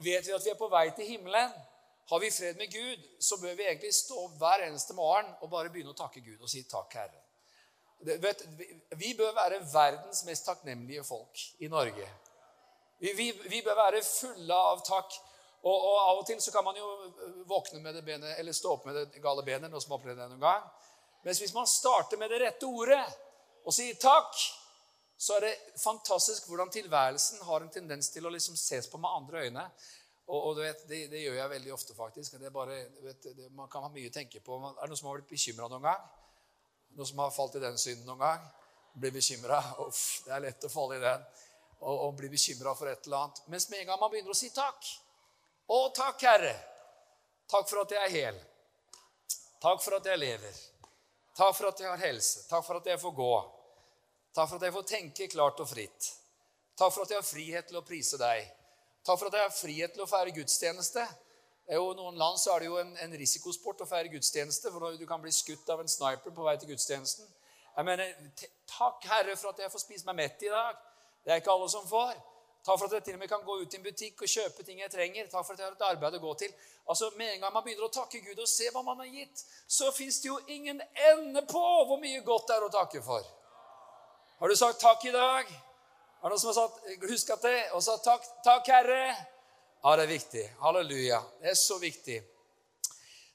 vet 0.00 0.24
vi 0.24 0.32
at 0.32 0.44
vi 0.46 0.54
er 0.54 0.60
på 0.60 0.72
vei 0.72 0.86
til 0.96 1.12
himmelen. 1.12 1.52
Har 2.08 2.20
vi 2.24 2.32
fred 2.32 2.56
med 2.56 2.72
Gud, 2.72 3.08
så 3.20 3.36
bør 3.36 3.58
vi 3.58 3.66
egentlig 3.68 3.92
stå 3.92 4.16
opp 4.24 4.36
hver 4.40 4.64
eneste 4.70 4.96
morgen 4.96 5.28
og 5.42 5.50
bare 5.52 5.68
begynne 5.68 5.92
å 5.92 5.98
takke 5.98 6.24
Gud 6.24 6.40
og 6.40 6.48
si 6.48 6.62
'takk, 6.64 6.94
Herre'. 6.96 7.27
Det, 8.06 8.18
vet, 8.22 8.44
vi 9.00 9.14
bør 9.18 9.32
være 9.34 9.58
verdens 9.72 10.22
mest 10.26 10.46
takknemlige 10.46 11.02
folk 11.04 11.40
i 11.58 11.70
Norge. 11.70 12.06
Vi, 12.98 13.12
vi, 13.12 13.32
vi 13.50 13.62
bør 13.62 13.78
være 13.78 14.02
fulle 14.06 14.54
av 14.54 14.84
takk. 14.86 15.16
Og, 15.66 15.74
og, 15.74 15.96
Av 16.04 16.20
og 16.20 16.26
til 16.26 16.38
så 16.42 16.52
kan 16.54 16.64
man 16.66 16.78
jo 16.78 16.86
våkne 17.50 17.80
med 17.82 17.96
det 17.98 18.04
benet, 18.06 18.36
eller 18.38 18.54
stå 18.54 18.76
opp 18.76 18.86
med 18.86 18.94
det 18.98 19.22
gale 19.22 19.42
benet. 19.46 19.70
noe 19.70 19.82
som 19.82 19.94
har 19.94 20.00
opplevd 20.00 20.20
det 20.22 20.28
noen 20.30 20.44
gang. 20.44 20.68
Mens 21.26 21.42
hvis 21.42 21.54
man 21.54 21.66
starter 21.66 22.20
med 22.20 22.30
det 22.30 22.40
rette 22.44 22.66
ordet 22.66 23.02
og 23.66 23.74
sier 23.74 23.98
takk, 23.98 24.38
så 25.18 25.34
er 25.34 25.48
det 25.48 25.80
fantastisk 25.82 26.46
hvordan 26.46 26.70
tilværelsen 26.70 27.42
har 27.48 27.64
en 27.64 27.72
tendens 27.74 28.12
til 28.14 28.26
å 28.26 28.30
liksom 28.30 28.54
ses 28.56 28.86
på 28.86 29.00
med 29.02 29.10
andre 29.10 29.48
øyne. 29.48 29.64
Og, 30.28 30.38
og 30.38 30.60
vet, 30.60 30.84
det, 30.86 31.06
det, 31.10 31.24
gjør 31.24 31.40
jeg 31.40 31.52
veldig 31.56 31.74
ofte, 31.74 31.96
faktisk. 31.96 32.38
Bare, 32.54 32.78
vet, 33.02 33.26
det, 33.34 33.48
man 33.56 33.70
kan 33.72 33.82
ha 33.82 33.90
mye 33.90 34.12
å 34.12 34.14
tenke 34.14 34.42
på. 34.44 34.60
Er 34.60 34.78
det 34.78 34.92
noen 34.92 35.00
som 35.00 35.10
har 35.10 35.18
blitt 35.18 35.32
bekymra 35.32 35.70
noen 35.72 35.88
gang? 35.88 36.06
Noen 36.98 37.06
som 37.06 37.20
har 37.22 37.30
falt 37.30 37.54
i 37.54 37.60
den 37.62 37.76
synden 37.78 38.08
noen 38.10 38.18
gang? 38.18 38.46
Blir 38.98 39.12
bekymra? 39.14 39.60
Uff, 39.84 40.24
det 40.24 40.32
er 40.34 40.40
lett 40.42 40.64
å 40.66 40.70
falle 40.72 40.96
i 40.96 41.02
den. 41.04 41.26
Og, 41.78 41.92
og 42.08 42.16
bli 42.18 42.30
bekymra 42.32 42.72
for 42.74 42.90
et 42.90 43.06
eller 43.06 43.20
annet. 43.20 43.44
Mens 43.52 43.68
med 43.70 43.84
en 43.84 43.92
gang 43.92 44.00
man 44.00 44.10
begynner 44.10 44.34
å 44.34 44.38
si 44.38 44.50
takk, 44.50 44.88
å, 45.70 45.78
takk, 45.94 46.24
Herre. 46.26 46.56
Takk 47.46 47.70
for 47.70 47.84
at 47.84 47.94
jeg 47.94 48.02
er 48.02 48.14
hel. 48.16 48.40
Takk 49.62 49.84
for 49.84 50.00
at 50.00 50.10
jeg 50.10 50.18
lever. 50.24 50.58
Takk 51.38 51.54
for 51.54 51.70
at 51.70 51.84
jeg 51.84 51.92
har 51.92 52.02
helse. 52.02 52.42
Takk 52.50 52.66
for 52.66 52.80
at 52.80 52.90
jeg 52.90 53.00
får 53.04 53.14
gå. 53.14 53.32
Takk 54.34 54.50
for 54.50 54.58
at 54.58 54.66
jeg 54.66 54.74
får 54.80 54.88
tenke 54.90 55.30
klart 55.30 55.62
og 55.62 55.70
fritt. 55.70 56.10
Takk 56.74 56.96
for 56.96 57.06
at 57.06 57.14
jeg 57.14 57.20
har 57.20 57.30
frihet 57.30 57.70
til 57.70 57.78
å 57.78 57.86
prise 57.86 58.18
deg. 58.18 58.50
Takk 59.06 59.22
for 59.22 59.30
at 59.30 59.38
jeg 59.38 59.46
har 59.46 59.54
frihet 59.54 59.94
til 59.94 60.02
å 60.02 60.10
feire 60.10 60.34
gudstjeneste. 60.34 61.06
I 61.68 61.76
noen 61.76 62.16
land 62.16 62.38
så 62.40 62.54
er 62.54 62.64
det 62.64 62.70
jo 62.70 62.78
en, 62.80 62.94
en 63.04 63.16
risikosport 63.20 63.82
å 63.84 63.88
feire 63.88 64.08
gudstjeneste, 64.08 64.70
for 64.72 64.96
du 64.96 65.04
kan 65.08 65.20
bli 65.20 65.32
skutt 65.34 65.68
av 65.68 65.82
en 65.82 65.90
sniper 65.90 66.32
på 66.32 66.46
vei 66.46 66.56
til 66.56 66.72
gudstjenesten. 66.72 67.28
Jeg 67.76 67.84
mener, 67.84 68.14
Takk, 68.72 69.04
Herre, 69.06 69.36
for 69.36 69.52
at 69.52 69.60
jeg 69.62 69.70
får 69.70 69.84
spise 69.84 70.08
meg 70.08 70.16
mett 70.22 70.42
i 70.42 70.50
dag. 70.52 70.80
Det 71.24 71.34
er 71.34 71.42
ikke 71.42 71.52
alle 71.52 71.68
som 71.70 71.84
får. 71.86 72.16
Takk 72.64 72.80
for 72.80 72.88
at 72.88 72.96
jeg 72.96 73.04
til 73.04 73.14
og 73.18 73.20
med 73.20 73.30
kan 73.30 73.44
gå 73.44 73.54
ut 73.60 73.74
i 73.74 73.78
en 73.78 73.84
butikk 73.84 74.24
og 74.24 74.32
kjøpe 74.32 74.64
ting 74.66 74.80
jeg 74.82 74.90
trenger. 74.92 75.28
Takk 75.30 75.46
for 75.46 75.54
at 75.54 75.62
jeg 75.62 75.68
har 75.68 75.76
et 75.76 75.86
arbeid 75.90 76.16
å 76.18 76.22
gå 76.24 76.34
til. 76.40 76.56
Altså, 76.88 77.12
Med 77.20 77.34
en 77.34 77.44
gang 77.44 77.54
man 77.54 77.64
begynner 77.64 77.86
å 77.86 77.92
takke 77.92 78.20
Gud 78.24 78.40
og 78.40 78.48
se 78.48 78.72
hva 78.74 78.82
man 78.82 78.98
har 79.04 79.12
gitt, 79.12 79.44
så 79.68 79.92
fins 79.92 80.20
det 80.24 80.28
jo 80.32 80.40
ingen 80.48 80.82
ende 81.12 81.44
på 81.48 81.64
hvor 81.88 82.00
mye 82.00 82.24
godt 82.26 82.48
det 82.48 82.56
er 82.56 82.66
å 82.66 82.72
takke 82.72 83.04
for. 83.04 83.24
Har 84.40 84.48
du 84.48 84.56
sagt 84.56 84.80
takk 84.80 85.04
i 85.04 85.14
dag? 85.14 85.48
Er 86.18 86.24
det 86.24 86.32
noen 86.32 86.42
som 86.42 86.50
har 86.50 86.58
sagt, 86.58 86.86
husket 87.08 87.44
det 87.44 87.58
og 87.76 87.82
sagt 87.84 88.08
takk, 88.08 88.30
takk, 88.44 88.72
Herre? 88.72 89.02
Ja, 89.82 89.96
det 89.96 90.02
er 90.02 90.10
viktig. 90.10 90.42
Halleluja. 90.58 91.20
Det 91.40 91.50
er 91.52 91.54
så 91.54 91.76
viktig. 91.78 92.22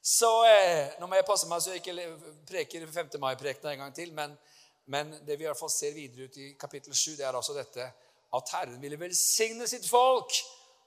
Så 0.01 0.27
eh, 0.45 0.89
Nå 1.00 1.07
må 1.07 1.15
jeg 1.15 1.23
passe 1.23 1.47
meg 1.47 1.62
så 1.63 1.71
jeg 1.71 1.79
ikke 1.79 2.07
preker 2.50 2.88
5. 2.91 3.13
mai-prekenen 3.23 3.71
en 3.71 3.83
gang 3.85 3.93
til. 3.95 4.12
Men, 4.12 4.33
men 4.91 5.13
det 5.23 5.38
vi 5.38 5.45
i 5.45 5.47
hvert 5.47 5.59
fall 5.59 5.71
ser 5.71 5.95
videre 5.95 6.27
ut 6.27 6.39
i 6.43 6.50
kapittel 6.59 6.91
7, 6.91 7.13
det 7.15 7.23
er 7.23 7.38
altså 7.39 7.55
dette 7.55 7.85
at 8.33 8.51
Herren 8.57 8.81
ville 8.83 9.00
velsigne 9.00 9.69
sitt 9.71 9.88
folk. 9.88 10.35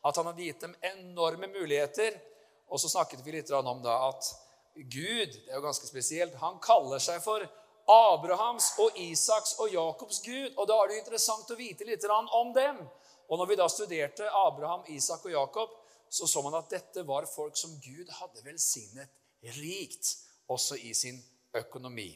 At 0.05 0.21
han 0.21 0.29
hadde 0.29 0.45
gitt 0.45 0.61
dem 0.67 0.77
enorme 0.91 1.49
muligheter. 1.49 2.21
Og 2.69 2.83
så 2.83 2.93
snakket 2.93 3.25
vi 3.25 3.39
litt 3.39 3.55
om 3.57 3.81
da 3.81 3.97
at 4.11 4.29
Gud 4.77 5.33
det 5.33 5.49
er 5.49 5.57
jo 5.57 5.65
ganske 5.65 5.89
spesielt, 5.89 6.37
han 6.37 6.59
kaller 6.61 7.01
seg 7.01 7.23
for 7.25 7.41
Abrahams 7.89 8.75
og 8.83 8.99
Isaks 9.01 9.55
og 9.65 9.73
Jakobs 9.73 10.21
Gud. 10.21 10.53
Og 10.53 10.69
da 10.69 10.77
er 10.83 10.91
det 10.91 10.99
jo 10.99 11.05
interessant 11.07 11.49
å 11.49 11.57
vite 11.57 11.89
litt 11.89 12.05
om 12.13 12.53
dem. 12.53 12.85
Og 13.29 13.39
når 13.39 13.51
vi 13.51 13.59
da 13.59 13.67
studerte 13.71 14.29
Abraham, 14.31 14.85
Isak 14.95 15.25
og 15.27 15.33
Jakob, 15.33 15.73
så 16.09 16.27
så 16.27 16.43
man 16.43 16.55
at 16.55 16.71
dette 16.71 17.03
var 17.07 17.27
folk 17.27 17.57
som 17.59 17.75
Gud 17.83 18.11
hadde 18.21 18.45
velsignet 18.45 19.11
rikt, 19.59 20.13
også 20.49 20.77
i 20.77 20.95
sin 20.95 21.19
økonomi. 21.55 22.11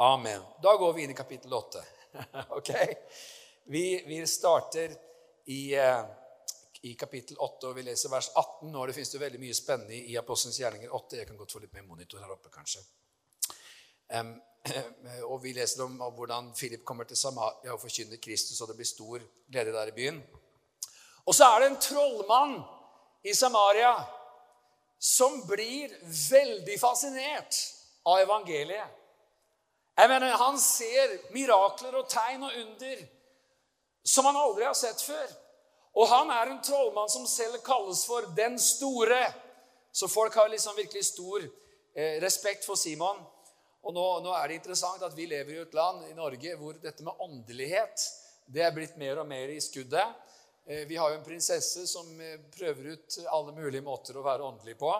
Amen. 0.00 0.42
Da 0.62 0.76
går 0.76 0.92
vi 0.92 1.04
inn 1.04 1.12
i 1.12 1.14
kapittel 1.14 1.52
8. 1.52 1.82
ok? 2.58 2.70
Vi, 3.64 4.04
vi 4.06 4.26
starter 4.26 4.94
i, 5.44 5.74
eh, 5.74 6.04
i, 6.82 6.94
kapittel 6.94 7.36
8, 7.36 7.68
og 7.68 7.76
vi 7.76 7.84
leser 7.84 8.10
vers 8.12 8.30
18 8.34 8.72
nå. 8.72 8.86
Det 8.86 8.96
finnes 8.96 9.12
det 9.12 9.20
veldig 9.20 9.40
mye 9.42 9.56
spennende 9.56 9.98
i 10.00 10.16
Apostelens 10.16 10.60
gjerninger 10.62 10.94
8. 10.96 11.18
Jeg 11.20 11.28
kan 11.28 11.36
godt 11.36 11.52
få 11.52 11.60
litt 11.60 11.76
mer 11.76 11.84
monitor 11.84 12.24
her 12.24 12.32
oppe, 12.32 12.48
kanskje. 12.54 12.80
Um, 14.16 14.32
og 15.30 15.42
Vi 15.42 15.52
leser 15.56 15.84
om, 15.84 16.00
om 16.00 16.14
hvordan 16.14 16.52
Philip 16.56 16.84
kommer 16.84 17.04
til 17.04 17.16
Samaria 17.16 17.72
og 17.72 17.80
forkynner 17.80 18.20
Kristus, 18.22 18.60
og 18.60 18.68
det 18.68 18.76
blir 18.76 18.88
stor 18.88 19.22
glede 19.52 19.72
der 19.72 19.88
i 19.92 19.96
byen. 19.96 20.22
Og 21.26 21.34
så 21.34 21.44
er 21.44 21.60
det 21.60 21.70
en 21.70 21.80
trollmann 21.80 22.56
i 23.24 23.34
Samaria 23.34 23.94
som 25.00 25.40
blir 25.48 25.92
veldig 26.30 26.76
fascinert 26.80 27.56
av 28.04 28.20
evangeliet. 28.20 28.96
Jeg 29.96 30.08
mener, 30.08 30.36
Han 30.36 30.58
ser 30.60 31.16
mirakler 31.32 31.96
og 31.96 32.08
tegn 32.08 32.42
og 32.42 32.52
under 32.56 33.00
som 34.02 34.24
han 34.24 34.36
aldri 34.36 34.64
har 34.64 34.74
sett 34.74 35.02
før. 35.02 35.26
Og 35.94 36.08
han 36.08 36.30
er 36.30 36.50
en 36.50 36.62
trollmann 36.64 37.10
som 37.10 37.26
selv 37.28 37.60
kalles 37.66 38.04
for 38.06 38.28
Den 38.36 38.58
store. 38.58 39.20
Så 39.92 40.08
folk 40.08 40.34
har 40.34 40.48
liksom 40.48 40.76
virkelig 40.76 41.04
stor 41.04 41.42
eh, 41.96 42.20
respekt 42.22 42.64
for 42.64 42.74
Simon. 42.74 43.18
Og 43.80 43.94
nå, 43.96 44.06
nå, 44.24 44.32
er 44.36 44.50
det 44.50 44.58
interessant 44.60 45.02
at 45.06 45.14
vi 45.16 45.28
lever 45.30 45.54
i 45.54 45.62
et 45.62 45.76
land 45.76 46.04
i 46.10 46.16
Norge 46.16 46.56
hvor 46.60 46.76
dette 46.82 47.04
med 47.06 47.22
åndelighet 47.24 48.08
det 48.50 48.64
er 48.66 48.74
blitt 48.74 48.98
mer 48.98 49.20
og 49.22 49.28
mer 49.30 49.52
i 49.52 49.60
skuddet. 49.62 50.16
Eh, 50.66 50.86
vi 50.88 50.96
har 50.96 51.10
jo 51.10 51.18
en 51.20 51.26
prinsesse 51.26 51.86
som 51.86 52.08
eh, 52.20 52.38
prøver 52.56 52.92
ut 52.94 53.18
alle 53.30 53.54
mulige 53.56 53.84
måter 53.86 54.16
å 54.18 54.24
være 54.26 54.46
åndelig 54.46 54.76
på. 54.80 54.90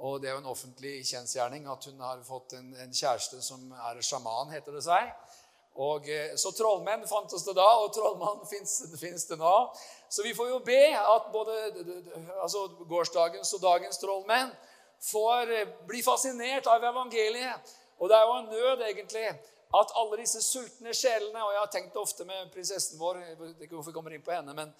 Og 0.00 0.20
det 0.20 0.30
er 0.30 0.36
jo 0.36 0.42
en 0.42 0.50
offentlig 0.50 1.00
kjensgjerning 1.06 1.68
at 1.70 1.86
hun 1.90 2.00
har 2.02 2.22
fått 2.24 2.56
en, 2.58 2.72
en 2.82 2.92
kjæreste 2.94 3.40
som 3.44 3.70
er 3.90 4.00
sjaman, 4.04 4.52
heter 4.54 4.74
det 4.74 4.82
seg. 4.84 5.12
Og, 5.80 6.08
eh, 6.10 6.34
så 6.40 6.52
trollmenn 6.56 7.06
fantes 7.08 7.46
det 7.46 7.54
da, 7.56 7.68
og 7.78 7.92
trollmann 7.94 8.42
fins 9.04 9.28
det 9.30 9.38
nå. 9.40 9.54
Så 10.10 10.26
vi 10.26 10.34
får 10.34 10.50
jo 10.50 10.62
be 10.66 10.82
at 10.98 11.30
både 11.32 11.58
altså 12.42 12.66
gårsdagens 12.90 13.54
og 13.54 13.62
dagens 13.62 14.02
trollmenn 14.02 14.50
får 15.10 15.54
bli 15.88 16.02
fascinert 16.04 16.66
av 16.68 16.82
evangeliet. 16.84 17.70
Og 18.00 18.08
det 18.08 18.16
er 18.16 18.26
jo 18.26 18.36
en 18.38 18.50
nød, 18.50 18.82
egentlig, 18.88 19.26
at 19.80 19.92
alle 20.00 20.16
disse 20.18 20.40
sultne 20.42 20.94
sjelene 20.94 21.44
Og 21.44 21.52
jeg 21.52 21.60
har 21.60 21.68
tenkt 21.70 21.96
ofte 21.96 22.24
med 22.26 22.48
prinsessen 22.50 22.98
vår 22.98 23.20
Jeg 23.20 23.36
vet 23.38 23.60
ikke 23.62 23.76
hvorfor 23.76 23.92
jeg 23.92 23.94
kommer 23.94 24.16
inn 24.16 24.24
på 24.26 24.32
henne, 24.34 24.54
men, 24.56 24.72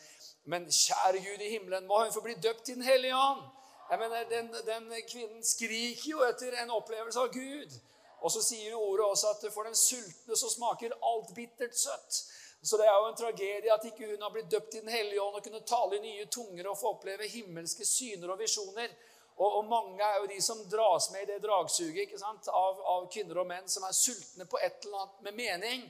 men 0.50 0.66
kjære 0.66 1.20
Gud 1.22 1.44
i 1.46 1.52
himmelen, 1.52 1.86
må 1.86 2.00
hun 2.02 2.14
få 2.14 2.24
bli 2.24 2.34
døpt 2.34 2.72
i 2.72 2.74
Den 2.74 2.82
hellige 2.82 3.14
ånd. 3.16 3.44
Jeg 3.90 3.98
mener, 3.98 4.26
den, 4.30 4.50
den 4.66 4.90
kvinnen 5.10 5.44
skriker 5.44 6.10
jo 6.10 6.26
etter 6.26 6.54
en 6.62 6.74
opplevelse 6.74 7.22
av 7.22 7.32
Gud. 7.34 7.78
Og 8.20 8.32
så 8.34 8.42
sier 8.44 8.76
ordet 8.76 9.06
også 9.06 9.32
at 9.34 9.46
for 9.54 9.66
den 9.66 9.78
sultne 9.78 10.36
så 10.36 10.50
smaker 10.52 10.94
alt 11.10 11.32
bittert 11.34 11.78
søtt. 11.78 12.20
Så 12.62 12.76
det 12.76 12.86
er 12.86 12.94
jo 12.94 13.08
en 13.08 13.16
tragedie 13.16 13.72
at 13.72 13.86
ikke 13.88 14.10
hun 14.10 14.22
har 14.22 14.32
blitt 14.34 14.50
døpt 14.52 14.74
i 14.76 14.82
Den 14.82 14.92
hellige 14.92 15.22
ånd 15.22 15.38
og 15.38 15.44
kunne 15.44 15.62
tale 15.66 15.96
i 15.96 16.04
nye 16.04 16.26
tunger 16.26 16.68
og 16.68 16.78
få 16.78 16.92
oppleve 16.94 17.28
himmelske 17.28 17.86
syner 17.88 18.34
og 18.34 18.42
visjoner. 18.42 18.92
Og, 19.40 19.56
og, 19.56 19.64
mange 19.64 20.04
er 20.04 20.18
jo 20.20 20.28
de 20.28 20.40
som 20.44 20.58
dras 20.68 21.08
med 21.14 21.24
i 21.24 21.28
det 21.32 21.40
dragsuget 21.42 22.02
ikke 22.04 22.20
sant? 22.20 22.48
Av, 22.52 22.80
av 22.94 23.06
kvinner 23.12 23.40
og 23.40 23.48
menn 23.48 23.68
som 23.72 23.86
er 23.88 23.96
sultne 23.96 24.44
på 24.44 24.60
et 24.60 24.84
eller 24.84 25.06
annet 25.06 25.22
med 25.24 25.38
mening 25.38 25.86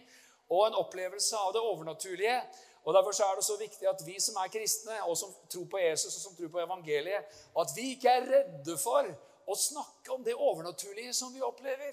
og 0.50 0.68
en 0.68 0.78
opplevelse 0.78 1.38
av 1.38 1.50
det 1.54 1.62
overnaturlige. 1.62 2.36
Og 2.84 2.94
Derfor 2.94 3.22
er 3.26 3.34
det 3.36 3.44
så 3.44 3.56
viktig 3.60 3.88
at 3.90 4.04
vi 4.06 4.16
som 4.22 4.38
er 4.40 4.52
kristne, 4.52 4.96
og 5.04 5.18
som 5.18 5.34
tror 5.52 5.66
på 5.70 5.82
Jesus 5.82 6.14
og 6.14 6.22
som 6.22 6.36
tror 6.36 6.48
på 6.54 6.62
evangeliet, 6.62 7.42
at 7.62 7.74
vi 7.76 7.90
ikke 7.94 8.14
er 8.14 8.28
redde 8.30 8.76
for 8.80 9.10
å 9.46 9.56
snakke 9.58 10.14
om 10.14 10.24
det 10.24 10.38
overnaturlige 10.38 11.12
som 11.14 11.34
vi 11.34 11.42
opplever. 11.44 11.92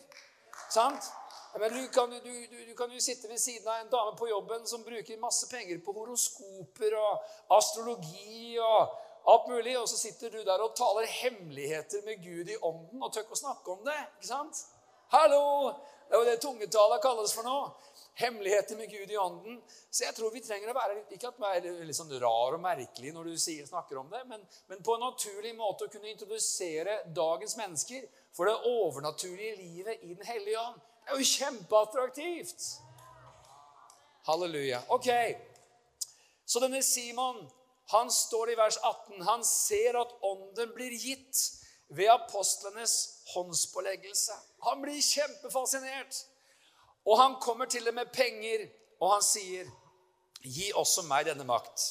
Sant? 0.69 1.09
Men 1.59 1.73
du 1.73 1.87
kan, 1.89 2.11
du, 2.11 2.31
du, 2.51 2.57
du 2.69 2.73
kan, 2.77 2.91
jo 2.93 3.01
sitte 3.01 3.29
ved 3.29 3.39
siden 3.41 3.67
av 3.67 3.81
en 3.81 3.91
dame 3.91 4.13
på 4.17 4.29
jobben 4.29 4.65
som 4.69 4.83
bruker 4.85 5.19
masse 5.21 5.49
penger 5.49 5.79
på 5.81 5.93
horoskoper 5.95 6.95
og 6.99 7.55
astrologi 7.57 8.57
og 8.61 8.93
alt 9.27 9.47
mulig, 9.51 9.75
og 9.79 9.89
så 9.89 9.97
sitter 9.99 10.31
du 10.31 10.39
der 10.47 10.63
og 10.63 10.75
taler 10.77 11.07
hemmeligheter 11.11 12.03
med 12.05 12.23
Gud 12.23 12.49
i 12.49 12.57
ånden 12.63 13.03
og 13.03 13.11
tør 13.11 13.25
ikke 13.25 13.35
å 13.35 13.41
snakke 13.41 13.73
om 13.73 13.83
det. 13.87 13.99
ikke 14.17 14.29
sant? 14.29 14.63
Hallo! 15.11 15.73
Det 16.07 16.15
er 16.15 16.21
jo 16.21 16.27
det 16.29 16.39
tungetala 16.39 17.01
kalles 17.03 17.33
for 17.35 17.43
nå. 17.43 17.57
Hemmeligheter 18.17 18.77
med 18.79 18.87
Gud 18.89 19.11
i 19.11 19.17
ånden. 19.19 19.57
Så 19.91 20.05
jeg 20.05 20.15
tror 20.15 20.31
vi 20.31 20.41
trenger 20.41 20.71
å 20.71 20.77
være 20.77 21.01
ikke 21.11 21.33
at 21.33 21.41
være 21.41 21.73
litt 21.83 21.97
sånn 21.97 22.13
rar 22.21 22.55
og 22.55 22.63
merkelig 22.63 23.11
når 23.13 23.27
du 23.27 23.35
sier, 23.41 23.67
snakker 23.67 23.99
om 23.99 24.07
det, 24.13 24.23
men, 24.29 24.45
men 24.71 24.79
på 24.83 24.95
en 24.95 25.03
naturlig 25.03 25.51
måte 25.59 25.85
å 25.85 25.91
kunne 25.91 26.09
introdusere 26.13 27.01
dagens 27.15 27.57
mennesker 27.59 28.07
for 28.35 28.47
det 28.47 28.55
overnaturlige 28.71 29.59
livet 29.59 30.07
i 30.07 30.15
Den 30.15 30.25
hellige 30.31 30.63
ånd. 30.63 30.79
Det 31.03 31.11
er 31.11 31.19
jo 31.19 31.29
kjempeattraktivt. 31.33 32.71
Halleluja. 34.27 34.81
Ok, 34.95 35.11
så 36.47 36.63
denne 36.63 36.81
Simon 36.83 37.43
han 37.87 38.11
står 38.11 38.51
i 38.51 38.55
vers 38.55 38.77
18. 38.77 39.21
Han 39.21 39.45
ser 39.45 39.99
at 39.99 40.15
ånden 40.21 40.73
blir 40.75 40.91
gitt 40.91 41.43
ved 41.87 42.09
apostlenes 42.11 43.23
håndspåleggelse. 43.33 44.33
Han 44.59 44.81
blir 44.81 45.01
kjempefascinert. 45.01 46.25
Og 47.07 47.17
han 47.17 47.37
kommer 47.41 47.65
til 47.65 47.85
det 47.85 47.93
med 47.95 48.11
penger, 48.13 48.67
og 48.99 49.13
han 49.13 49.23
sier, 49.23 49.69
'Gi 50.43 50.71
også 50.75 51.01
meg 51.01 51.25
denne 51.25 51.43
makt, 51.43 51.81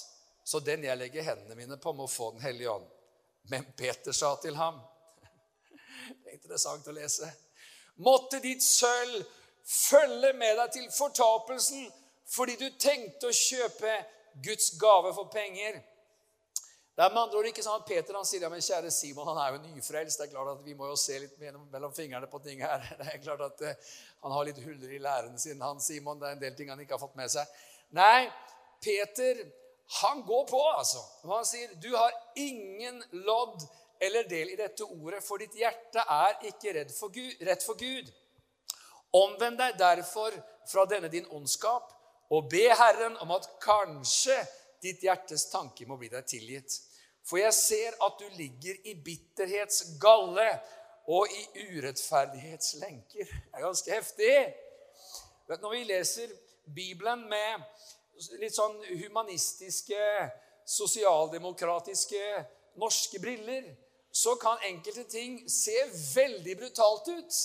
så 0.45 0.61
den 0.61 0.85
jeg 0.85 0.97
legger 0.99 1.23
hendene 1.23 1.55
mine 1.55 1.77
på, 1.77 1.93
må 1.93 2.07
få 2.07 2.31
Den 2.31 2.41
hellige 2.41 2.71
ånd.' 2.71 2.91
Men 3.49 3.65
Peter 3.77 4.13
sa 4.13 4.37
til 4.43 4.57
ham, 4.57 4.81
det 6.23 6.31
er 6.31 6.35
interessant 6.35 6.89
å 6.89 6.93
lese. 6.93 7.31
Måtte 7.97 8.41
ditt 8.43 8.63
sølv 8.63 9.25
følge 9.67 10.33
med 10.33 10.57
deg 10.59 10.73
til 10.73 10.91
fortapelsen 10.93 11.89
fordi 12.27 12.57
du 12.59 12.67
tenkte 12.79 13.31
å 13.31 13.35
kjøpe 13.35 13.93
Guds 14.45 14.71
gave 14.81 15.13
for 15.15 15.31
penger. 15.33 15.79
Det 16.97 17.05
er 17.05 17.13
med 17.13 17.23
andre 17.27 17.39
ord 17.39 17.47
ikke 17.51 17.65
sånn 17.65 17.77
at 17.77 17.89
Peter 17.89 18.17
han 18.17 18.25
sier 18.25 18.47
ja, 18.47 18.49
men 18.49 18.63
kjære 18.65 18.91
Simon 18.95 19.29
han 19.29 19.41
er 19.43 19.51
jo 19.53 19.59
nyfrelst. 19.67 20.17
Det 20.17 20.27
er 20.27 20.33
klart 20.33 20.55
at 20.55 20.63
Vi 20.65 20.75
må 20.79 20.89
jo 20.89 20.97
se 20.97 21.19
litt 21.21 21.37
mellom 21.43 21.93
fingrene 21.93 22.29
på 22.33 22.41
ting 22.45 22.63
her. 22.65 22.87
Det 23.01 23.09
er 23.13 23.21
klart 23.21 23.43
at 23.45 23.65
uh, 23.67 23.97
Han 24.25 24.33
har 24.33 24.49
litt 24.49 24.63
huller 24.65 24.95
i 24.97 25.01
læren 25.05 25.37
sin, 25.39 25.61
han 25.61 25.83
Simon. 25.85 26.21
Det 26.21 26.31
er 26.31 26.39
en 26.39 26.45
del 26.47 26.57
ting 26.57 26.73
han 26.73 26.81
ikke 26.81 26.97
har 26.97 27.03
fått 27.03 27.19
med 27.21 27.29
seg. 27.33 27.53
Nei, 27.97 28.31
Peter 28.81 29.45
han 30.01 30.23
går 30.25 30.47
på, 30.49 30.63
altså. 30.73 31.03
Og 31.27 31.35
han 31.37 31.45
sier 31.49 31.75
du 31.83 31.91
har 31.95 32.17
ingen 32.41 33.03
lodd 33.29 33.61
eller 34.01 34.25
del 34.29 34.53
i 34.53 34.57
dette 34.59 34.85
ordet, 34.85 35.23
for 35.25 35.41
ditt 35.41 35.55
hjerte 35.57 36.01
er 36.01 36.49
ikke 36.49 36.73
redd 36.77 36.91
for 36.93 37.13
Gud, 37.13 37.45
rett 37.49 37.65
for 37.65 37.77
Gud. 37.81 38.09
Omvend 39.17 39.61
deg 39.61 39.77
derfor 39.81 40.37
fra 40.69 40.85
denne 40.89 41.09
din 41.13 41.29
ondskap 41.33 41.93
og 42.31 42.49
be 42.51 42.65
Herren 42.75 43.17
om 43.23 43.33
at 43.37 43.49
kanskje 43.63 44.37
ditt 44.83 45.05
hjertes 45.07 45.49
tanke 45.53 45.87
må 45.87 45.99
bli 46.01 46.11
deg 46.13 46.27
tilgitt. 46.29 46.75
For 47.27 47.41
jeg 47.41 47.55
ser 47.55 47.97
at 48.07 48.21
du 48.21 48.27
ligger 48.39 48.77
i 48.87 48.95
bitterhetsgalle 49.03 50.47
og 51.11 51.31
i 51.31 51.67
urettferdighetslenker. 51.77 53.31
Det 53.31 53.55
er 53.55 53.65
ganske 53.65 53.95
heftig. 53.95 54.35
Når 55.49 55.73
vi 55.73 55.85
leser 55.87 56.35
Bibelen 56.75 57.27
med 57.31 57.63
litt 58.41 58.55
sånn 58.57 58.79
humanistiske, 58.89 60.03
sosialdemokratiske 60.67 62.23
norske 62.81 63.21
briller, 63.23 63.69
så 64.11 64.35
kan 64.41 64.63
enkelte 64.67 65.05
ting 65.11 65.39
se 65.51 65.77
veldig 66.15 66.57
brutalt 66.59 67.11
ut. 67.13 67.39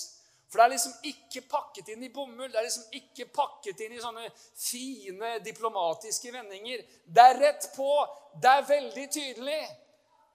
For 0.51 0.59
det 0.59 0.63
er 0.65 0.73
liksom 0.73 0.95
ikke 1.07 1.41
pakket 1.47 1.93
inn 1.93 2.03
i 2.03 2.09
bomull. 2.11 2.49
Det 2.51 2.59
er 2.59 2.65
liksom 2.67 2.97
ikke 2.97 3.29
pakket 3.31 3.85
inn 3.85 3.93
i 3.95 4.01
sånne 4.03 4.25
fine 4.59 5.37
diplomatiske 5.45 6.33
vendinger. 6.35 6.83
Det 7.07 7.23
er 7.23 7.39
rett 7.39 7.69
på. 7.75 7.87
Det 8.35 8.51
er 8.51 8.67
veldig 8.67 9.05
tydelig. 9.15 9.61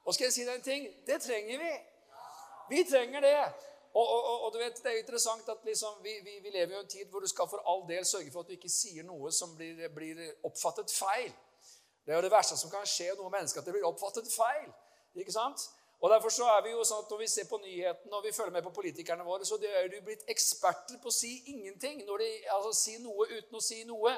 Og 0.06 0.16
skal 0.16 0.30
jeg 0.30 0.36
si 0.38 0.46
deg 0.46 0.56
en 0.56 0.64
ting? 0.64 0.88
Det 1.04 1.20
trenger 1.20 1.60
vi. 1.60 1.72
Vi 2.70 2.84
trenger 2.88 3.26
det. 3.28 3.36
Og, 3.96 4.08
og, 4.08 4.40
og, 4.44 4.48
du 4.54 4.58
vet, 4.58 4.80
Det 4.84 4.92
er 4.92 4.98
interessant 5.02 5.48
at 5.48 5.64
liksom, 5.64 6.00
vi, 6.02 6.16
vi, 6.24 6.38
vi, 6.42 6.50
lever 6.50 6.74
i 6.76 6.80
en 6.80 6.88
tid 6.88 7.12
hvor 7.12 7.20
du 7.20 7.28
skal 7.28 7.48
for 7.48 7.60
all 7.68 7.84
del 7.88 8.04
sørge 8.04 8.32
for 8.32 8.40
at 8.40 8.48
du 8.48 8.56
ikke 8.56 8.72
sier 8.72 9.04
noe 9.04 9.32
som 9.32 9.52
blir, 9.56 9.88
blir 9.94 10.20
oppfattet 10.44 10.92
feil. 10.92 11.32
Det 12.04 12.12
er 12.12 12.20
jo 12.20 12.26
det 12.26 12.32
verste 12.32 12.56
som 12.56 12.70
kan 12.70 12.88
skje 12.88 13.14
noe 13.18 13.32
menneske, 13.32 13.60
at 13.60 13.68
det 13.68 13.72
blir 13.76 13.88
oppfattet 13.88 14.28
feil. 14.32 14.68
Ikke 15.16 15.32
sant? 15.32 15.64
Og 16.06 16.10
Derfor 16.10 16.28
så 16.28 16.44
er 16.54 16.60
vi 16.62 16.70
jo 16.70 16.84
sånn 16.86 17.00
at 17.02 17.08
når 17.10 17.18
vi 17.18 17.26
ser 17.26 17.46
på 17.50 17.58
nyhetene 17.58 18.14
og 18.14 18.22
vi 18.22 18.30
følger 18.30 18.52
med 18.54 18.62
på 18.62 18.70
politikerne 18.76 19.24
våre, 19.26 19.42
så 19.48 19.56
er 19.58 19.88
de 19.90 19.98
blitt 20.06 20.20
eksperter 20.30 21.00
på 21.02 21.10
å 21.10 21.14
si 21.14 21.32
ingenting. 21.50 22.04
Når 22.06 22.22
de, 22.22 22.28
altså 22.54 22.70
Si 22.78 22.94
noe 23.02 23.26
uten 23.32 23.58
å 23.58 23.62
si 23.64 23.80
noe. 23.88 24.12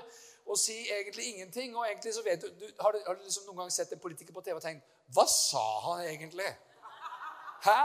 Og 0.45 0.61
si 0.61 0.77
egentlig 0.85 1.31
ingenting. 1.31 1.73
Og 1.73 1.87
egentlig 1.87 2.13
så 2.13 2.25
vet 2.27 2.45
du, 2.45 2.51
du 2.61 2.67
Har 2.85 2.93
du, 2.93 3.01
har 3.07 3.17
du 3.17 3.25
liksom 3.25 3.49
noen 3.49 3.63
gang 3.63 3.73
sett 3.73 3.95
en 3.97 4.03
politiker 4.05 4.37
på 4.37 4.45
TV 4.45 4.59
og 4.59 4.67
tenkt 4.67 4.85
Hva 5.17 5.25
sa 5.33 5.65
han 5.87 6.05
egentlig? 6.11 6.51
Hæ? 7.65 7.81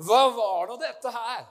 Hva 0.00 0.22
var 0.38 0.72
nå 0.72 0.80
dette 0.80 1.12
her? 1.12 1.44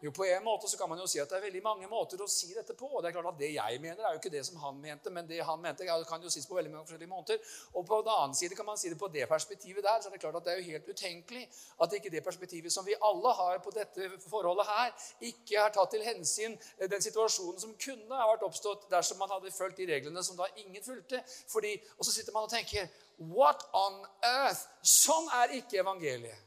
Jo, 0.00 0.12
på 0.14 0.24
en 0.24 0.44
måte 0.44 0.68
så 0.70 0.78
kan 0.78 0.88
man 0.88 1.00
jo 1.02 1.08
si 1.10 1.18
at 1.18 1.26
det 1.26 1.40
er 1.40 1.42
veldig 1.48 1.60
mange 1.64 1.88
måter 1.90 2.20
å 2.22 2.26
si 2.30 2.52
dette 2.54 2.74
på. 2.78 2.86
og 2.86 3.02
det 3.02 3.08
er 3.08 3.14
klart 3.16 3.32
at 3.32 3.38
Det 3.38 3.48
jeg 3.50 3.80
mener, 3.82 4.04
er 4.04 4.14
jo 4.14 4.20
ikke 4.20 4.30
det 4.30 4.44
som 4.46 4.60
han 4.62 4.76
mente, 4.80 5.10
men 5.10 5.26
det 5.26 5.40
han 5.42 5.60
mente, 5.60 5.86
kan 6.08 6.22
jo 6.22 6.30
sies 6.30 6.46
på 6.46 6.54
veldig 6.54 6.70
mange 6.70 6.86
forskjellige 6.86 7.10
måter. 7.10 7.40
Og 7.74 7.86
på 7.86 7.98
den 8.02 8.12
annen 8.14 8.34
side 8.34 8.54
kan 8.54 8.66
man 8.66 8.78
si 8.78 8.88
det 8.88 8.98
på 8.98 9.08
det 9.08 9.26
perspektivet 9.28 9.82
der, 9.82 9.98
så 10.00 10.08
er 10.08 10.12
det 10.12 10.20
klart 10.20 10.38
at 10.38 10.44
det 10.44 10.52
er 10.52 10.60
jo 10.62 10.70
helt 10.70 10.88
utenkelig 10.88 11.48
at 11.82 11.98
ikke 11.98 12.10
det 12.14 12.24
perspektivet 12.24 12.72
som 12.72 12.86
vi 12.86 12.94
alle 13.10 13.34
har 13.40 13.58
på 13.58 13.74
dette 13.74 14.10
forholdet 14.28 14.66
her, 14.70 14.94
ikke 15.20 15.58
har 15.58 15.74
tatt 15.74 15.90
til 15.90 16.06
hensyn 16.06 16.54
den 16.78 17.02
situasjonen 17.02 17.60
som 17.60 17.74
kunne 17.74 18.22
ha 18.22 18.30
vært 18.30 18.46
oppstått 18.46 18.86
dersom 18.90 19.18
man 19.18 19.34
hadde 19.34 19.50
fulgt 19.50 19.82
de 19.82 19.90
reglene 19.90 20.22
som 20.22 20.38
da 20.38 20.46
ingen 20.62 20.84
fulgte. 20.84 21.24
Fordi, 21.50 21.74
og 21.98 22.06
så 22.06 22.14
sitter 22.14 22.32
man 22.32 22.46
og 22.46 22.54
tenker 22.54 22.86
What 23.18 23.66
on 23.74 24.04
earth? 24.22 24.68
Sånn 24.82 25.26
er 25.42 25.58
ikke 25.58 25.82
evangeliet. 25.82 26.46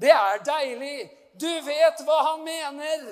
Det 0.00 0.12
er 0.14 0.40
deilig. 0.46 1.10
Du 1.40 1.50
vet 1.66 2.04
hva 2.06 2.18
han 2.32 2.44
mener. 2.46 3.04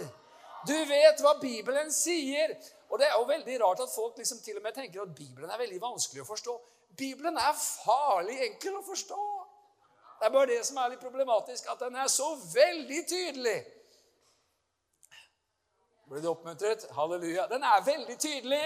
Du 0.66 0.76
vet 0.88 1.20
hva 1.22 1.36
Bibelen 1.40 1.92
sier. 1.94 2.56
Og 2.90 2.98
det 3.00 3.08
er 3.08 3.16
jo 3.18 3.28
veldig 3.28 3.60
rart 3.62 3.82
at 3.82 3.92
folk 3.94 4.18
liksom 4.18 4.40
til 4.44 4.58
og 4.58 4.64
med 4.64 4.74
tenker 4.74 5.02
at 5.02 5.14
Bibelen 5.14 5.50
er 5.50 5.60
veldig 5.60 5.80
vanskelig 5.82 6.22
å 6.22 6.28
forstå. 6.28 6.56
Bibelen 6.96 7.38
er 7.38 7.56
farlig 7.58 8.38
enkel 8.46 8.78
å 8.78 8.84
forstå. 8.86 9.22
Det 10.16 10.28
er 10.28 10.32
bare 10.32 10.48
det 10.54 10.62
som 10.64 10.78
er 10.80 10.94
litt 10.94 11.02
problematisk, 11.02 11.66
at 11.68 11.82
den 11.82 11.98
er 12.00 12.08
så 12.08 12.28
veldig 12.54 13.00
tydelig. 13.08 13.56
Ble 16.06 16.22
du 16.22 16.30
oppmuntret? 16.30 16.86
Halleluja. 16.96 17.48
Den 17.50 17.66
er 17.66 17.82
veldig 17.84 18.16
tydelig. 18.22 18.62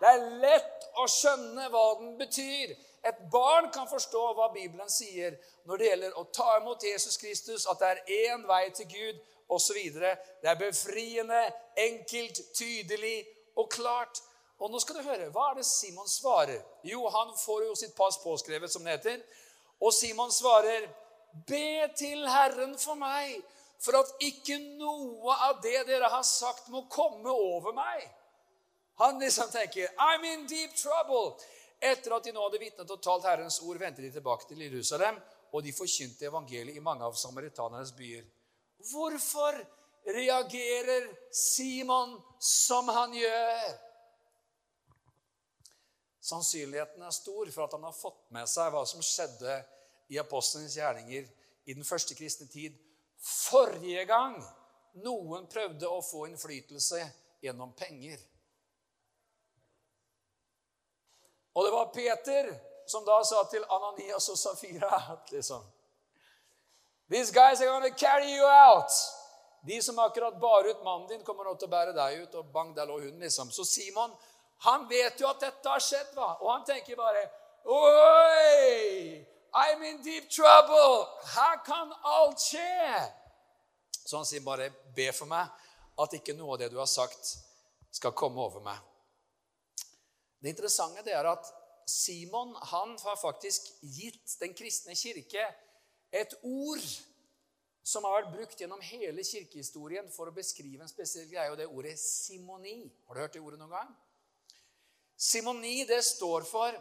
Det 0.00 0.08
er 0.08 0.24
lett 0.40 0.86
å 1.02 1.06
skjønne 1.10 1.66
hva 1.72 1.84
den 2.00 2.14
betyr. 2.20 2.76
Et 3.06 3.18
barn 3.30 3.70
kan 3.72 3.88
forstå 3.88 4.22
hva 4.34 4.48
Bibelen 4.54 4.90
sier 4.90 5.36
når 5.64 5.78
det 5.78 5.88
gjelder 5.90 6.18
å 6.18 6.24
ta 6.34 6.56
imot 6.60 6.82
Jesus 6.82 7.18
Kristus, 7.22 7.66
at 7.70 7.78
det 7.78 7.90
er 7.92 8.30
én 8.32 8.46
vei 8.48 8.64
til 8.74 8.88
Gud 8.90 9.20
osv. 9.48 9.78
Det 9.94 10.50
er 10.50 10.58
befriende, 10.58 11.42
enkelt, 11.78 12.40
tydelig 12.54 13.18
og 13.56 13.70
klart. 13.70 14.22
Og 14.58 14.72
nå 14.72 14.80
skal 14.80 14.98
du 14.98 15.02
høre, 15.06 15.28
Hva 15.30 15.50
er 15.50 15.58
det 15.60 15.66
Simon 15.68 16.08
svarer? 16.08 16.62
Jo, 16.82 17.08
han 17.08 17.34
får 17.44 17.64
jo 17.64 17.74
sitt 17.74 17.94
pass 17.96 18.18
påskrevet, 18.22 18.72
som 18.72 18.84
det 18.84 18.98
heter. 18.98 19.20
Og 19.80 19.92
Simon 19.94 20.32
svarer, 20.32 20.88
'Be 21.46 21.88
til 21.96 22.28
Herren 22.28 22.78
for 22.78 22.94
meg, 22.94 23.42
for 23.80 23.98
at 23.98 24.12
ikke 24.20 24.58
noe 24.58 25.34
av 25.48 25.60
det 25.62 25.86
dere 25.86 26.08
har 26.08 26.22
sagt, 26.22 26.68
må 26.68 26.86
komme 26.90 27.30
over 27.30 27.72
meg.' 27.72 28.12
Han 28.98 29.18
liksom 29.18 29.50
tenker, 29.50 29.88
'I'm 29.98 30.24
in 30.24 30.46
deep 30.46 30.70
trouble.' 30.76 31.36
Etter 31.80 32.14
at 32.16 32.24
de 32.24 32.32
nå 32.32 32.42
hadde 32.46 32.60
vitnet 32.60 32.90
og 32.90 33.02
talt 33.04 33.26
Herrens 33.28 33.58
ord, 33.62 33.78
vendte 33.80 34.02
de 34.04 34.10
tilbake 34.12 34.48
til 34.48 34.62
Jerusalem, 34.64 35.18
og 35.52 35.62
de 35.64 35.74
forkynte 35.76 36.28
evangeliet 36.28 36.76
i 36.76 36.84
mange 36.84 37.04
av 37.04 37.16
samaritanernes 37.18 37.92
byer. 37.96 38.24
Hvorfor 38.90 39.58
reagerer 40.06 41.08
Simon 41.34 42.16
som 42.42 42.88
han 42.88 43.14
gjør? 43.16 43.76
Sannsynligheten 46.26 47.04
er 47.06 47.14
stor 47.14 47.50
for 47.54 47.66
at 47.66 47.76
han 47.76 47.86
har 47.86 47.94
fått 47.94 48.24
med 48.34 48.48
seg 48.50 48.72
hva 48.74 48.82
som 48.88 49.04
skjedde 49.04 49.60
i 50.10 50.18
apostlenes 50.18 50.74
gjerninger 50.78 51.28
i 51.66 51.74
den 51.74 51.86
første 51.86 52.16
kristne 52.18 52.48
tid. 52.50 52.74
Forrige 53.22 54.02
gang 54.08 54.34
noen 55.04 55.46
prøvde 55.50 55.88
å 55.90 56.02
få 56.04 56.26
innflytelse 56.30 57.02
gjennom 57.44 57.74
penger. 57.78 58.18
Og 61.56 61.64
det 61.64 61.72
var 61.72 61.92
Peter 61.94 62.50
som 62.86 63.04
da 63.06 63.16
sa 63.24 63.42
til 63.50 63.64
Ananias 63.64 64.28
og 64.28 64.38
Safira 64.38 65.00
liksom 65.34 65.64
These 67.08 67.32
guys 67.32 67.60
are 67.60 67.88
to 67.88 67.94
carry 67.94 68.34
you 68.34 68.44
out. 68.44 68.90
De 69.62 69.82
som 69.82 69.98
akkurat 69.98 70.40
bar 70.40 70.64
ut 70.64 70.82
mannen 70.84 71.08
din, 71.08 71.22
kommer 71.22 71.44
nå 71.44 71.52
til 71.54 71.68
å 71.68 71.70
bære 71.70 71.92
deg 71.94 72.24
ut. 72.24 72.34
Og 72.34 72.48
bang, 72.50 72.72
der 72.74 72.88
lå 72.90 72.96
hun, 72.98 73.20
liksom. 73.22 73.52
Så 73.54 73.62
Simon 73.64 74.10
han 74.66 74.88
vet 74.88 75.20
jo 75.20 75.28
at 75.28 75.40
dette 75.40 75.70
har 75.70 75.82
skjedd, 75.82 76.14
hva? 76.16 76.32
og 76.40 76.50
han 76.50 76.64
tenker 76.66 76.98
bare 76.98 77.22
Oi! 77.66 79.22
I'm 79.54 79.82
in 79.86 80.02
deep 80.02 80.26
trouble! 80.30 81.06
Her 81.34 81.62
kan 81.66 81.94
alt 82.02 82.42
skje! 82.42 82.98
Så 84.06 84.16
han 84.16 84.26
sier 84.26 84.42
bare, 84.42 84.70
be 84.94 85.08
for 85.14 85.30
meg 85.30 85.46
at 86.02 86.18
ikke 86.18 86.34
noe 86.36 86.54
av 86.54 86.60
det 86.62 86.70
du 86.74 86.78
har 86.78 86.90
sagt, 86.90 87.36
skal 87.90 88.14
komme 88.14 88.42
over 88.42 88.62
meg. 88.64 88.78
Det 90.42 90.52
interessante 90.52 91.02
det 91.06 91.14
er 91.16 91.26
at 91.26 91.48
Simon 91.86 92.54
han 92.72 92.96
har 92.98 93.16
faktisk 93.20 93.68
gitt 93.80 94.38
den 94.40 94.54
kristne 94.58 94.96
kirke 94.98 95.44
et 96.10 96.34
ord 96.42 96.82
som 97.86 98.02
har 98.04 98.16
vært 98.16 98.32
brukt 98.34 98.60
gjennom 98.60 98.82
hele 98.82 99.22
kirkehistorien 99.22 100.08
for 100.10 100.26
å 100.26 100.34
beskrive 100.34 100.82
en 100.82 100.90
spesiell 100.90 101.28
greie, 101.30 101.52
og 101.52 101.58
det 101.58 101.68
er 101.68 101.74
ordet 101.74 101.94
simoni. 102.02 102.80
Har 103.06 103.14
du 103.14 103.22
hørt 103.22 103.36
det 103.36 103.42
ordet 103.44 103.60
noen 103.60 103.76
gang? 103.76 103.92
Simoni 105.16 105.84
det 105.86 106.00
står 106.04 106.44
for 106.48 106.74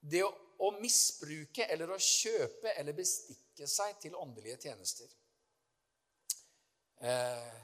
det 0.00 0.24
å, 0.26 0.30
å 0.66 0.72
misbruke 0.80 1.68
eller 1.70 1.94
å 1.94 2.00
kjøpe 2.02 2.74
eller 2.74 2.96
bestikke 2.96 3.68
seg 3.70 4.00
til 4.02 4.18
åndelige 4.18 4.58
tjenester. 4.66 5.06
Eh, 7.00 7.60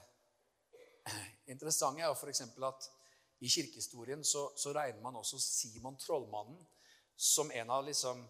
interessant 1.53 1.99
er 1.99 2.07
jo 2.07 2.15
f.eks. 2.15 2.45
at 2.71 2.89
i 3.39 3.49
kirkehistorien 3.49 4.25
så, 4.25 4.53
så, 4.57 4.73
regner 4.73 5.03
man 5.03 5.17
også 5.17 5.39
Simon 5.41 5.97
trollmannen 6.01 6.59
som 7.17 7.51
en 7.53 7.71
av 7.71 7.85
liksom 7.85 8.23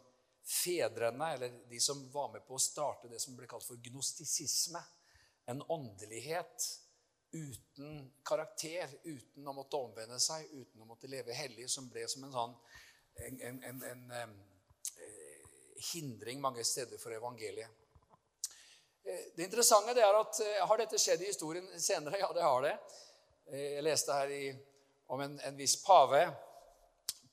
fedrene, 0.47 1.33
eller 1.35 1.55
de 1.71 1.81
som 1.81 2.05
var 2.11 2.33
med 2.33 2.47
på 2.47 2.55
å 2.55 2.63
starte 2.63 3.11
det 3.11 3.21
som 3.23 3.37
ble 3.39 3.49
kalt 3.51 3.67
for 3.67 3.81
gnostisisme. 3.83 4.83
En 5.47 5.63
åndelighet 5.63 6.67
uten 7.35 8.13
karakter, 8.27 8.91
uten 9.05 9.49
å 9.49 9.55
måtte 9.55 9.79
omvende 9.79 10.19
seg, 10.23 10.47
uten 10.53 10.83
å 10.83 10.89
måtte 10.89 11.11
leve 11.11 11.35
hellig, 11.35 11.69
som 11.71 11.89
ble 11.91 12.07
som 12.11 12.27
en 12.27 12.35
sånn 12.35 12.55
en, 13.27 13.41
en, 13.41 13.83
en, 13.83 14.11
eh, 14.13 14.31
hindring 15.95 16.41
mange 16.41 16.65
steder 16.65 17.01
for 17.01 17.15
evangeliet. 17.17 17.69
Eh, 19.03 19.27
det 19.37 19.47
interessante 19.49 19.95
det 19.97 20.05
er 20.05 20.19
at 20.19 20.41
eh, 20.45 20.63
Har 20.69 20.79
dette 20.79 21.01
skjedd 21.01 21.23
i 21.23 21.31
historien 21.31 21.69
senere? 21.81 22.21
Ja, 22.21 22.33
det 22.35 22.45
har 22.45 22.63
det. 22.63 22.75
Jeg 23.47 23.85
leste 23.87 24.15
her 24.15 24.33
i 24.35 24.43
om 25.07 25.21
en, 25.21 25.41
en 25.41 25.57
viss 25.57 25.77
pave. 25.85 26.23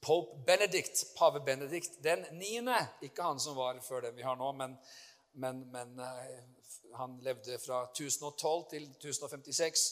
Pope 0.03 0.43
Benedict, 0.45 1.15
pave 1.15 1.39
Benedict 1.39 2.03
den 2.03 2.25
niende. 2.37 2.77
Ikke 3.01 3.23
han 3.23 3.39
som 3.39 3.55
var 3.55 3.79
før 3.81 4.07
den 4.07 4.17
vi 4.17 4.25
har 4.25 4.35
nå, 4.35 4.51
men, 4.59 4.75
men, 5.39 5.63
men 5.71 5.99
uh, 5.99 6.97
han 6.99 7.17
levde 7.23 7.59
fra 7.59 7.85
1012 7.91 8.65
til 8.69 8.89
1056. 8.99 9.85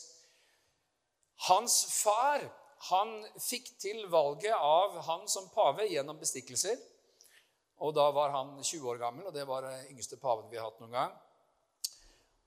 Hans 1.48 1.78
far 2.04 2.44
han 2.92 3.14
fikk 3.40 3.76
til 3.82 4.08
valget 4.10 4.58
av 4.58 4.98
han 5.06 5.28
som 5.30 5.50
pave 5.54 5.86
gjennom 5.90 6.20
bestikkelser. 6.20 6.78
Og 7.82 7.94
Da 7.98 8.12
var 8.14 8.30
han 8.30 8.58
20 8.64 8.90
år 8.90 8.98
gammel, 9.02 9.28
og 9.28 9.34
det 9.34 9.48
var 9.50 9.66
den 9.66 9.88
yngste 9.94 10.18
paven 10.22 10.50
vi 10.52 10.58
har 10.60 10.70
hatt 10.70 10.82
noen 10.82 10.94
gang. 10.94 11.14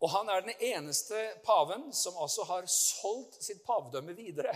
Og 0.03 0.11
Han 0.11 0.29
er 0.29 0.44
den 0.44 0.61
eneste 0.61 1.16
paven 1.47 1.88
som 1.92 2.18
altså 2.20 2.44
har 2.44 2.66
solgt 2.70 3.40
sitt 3.42 3.64
pavedømme 3.66 4.14
videre. 4.14 4.53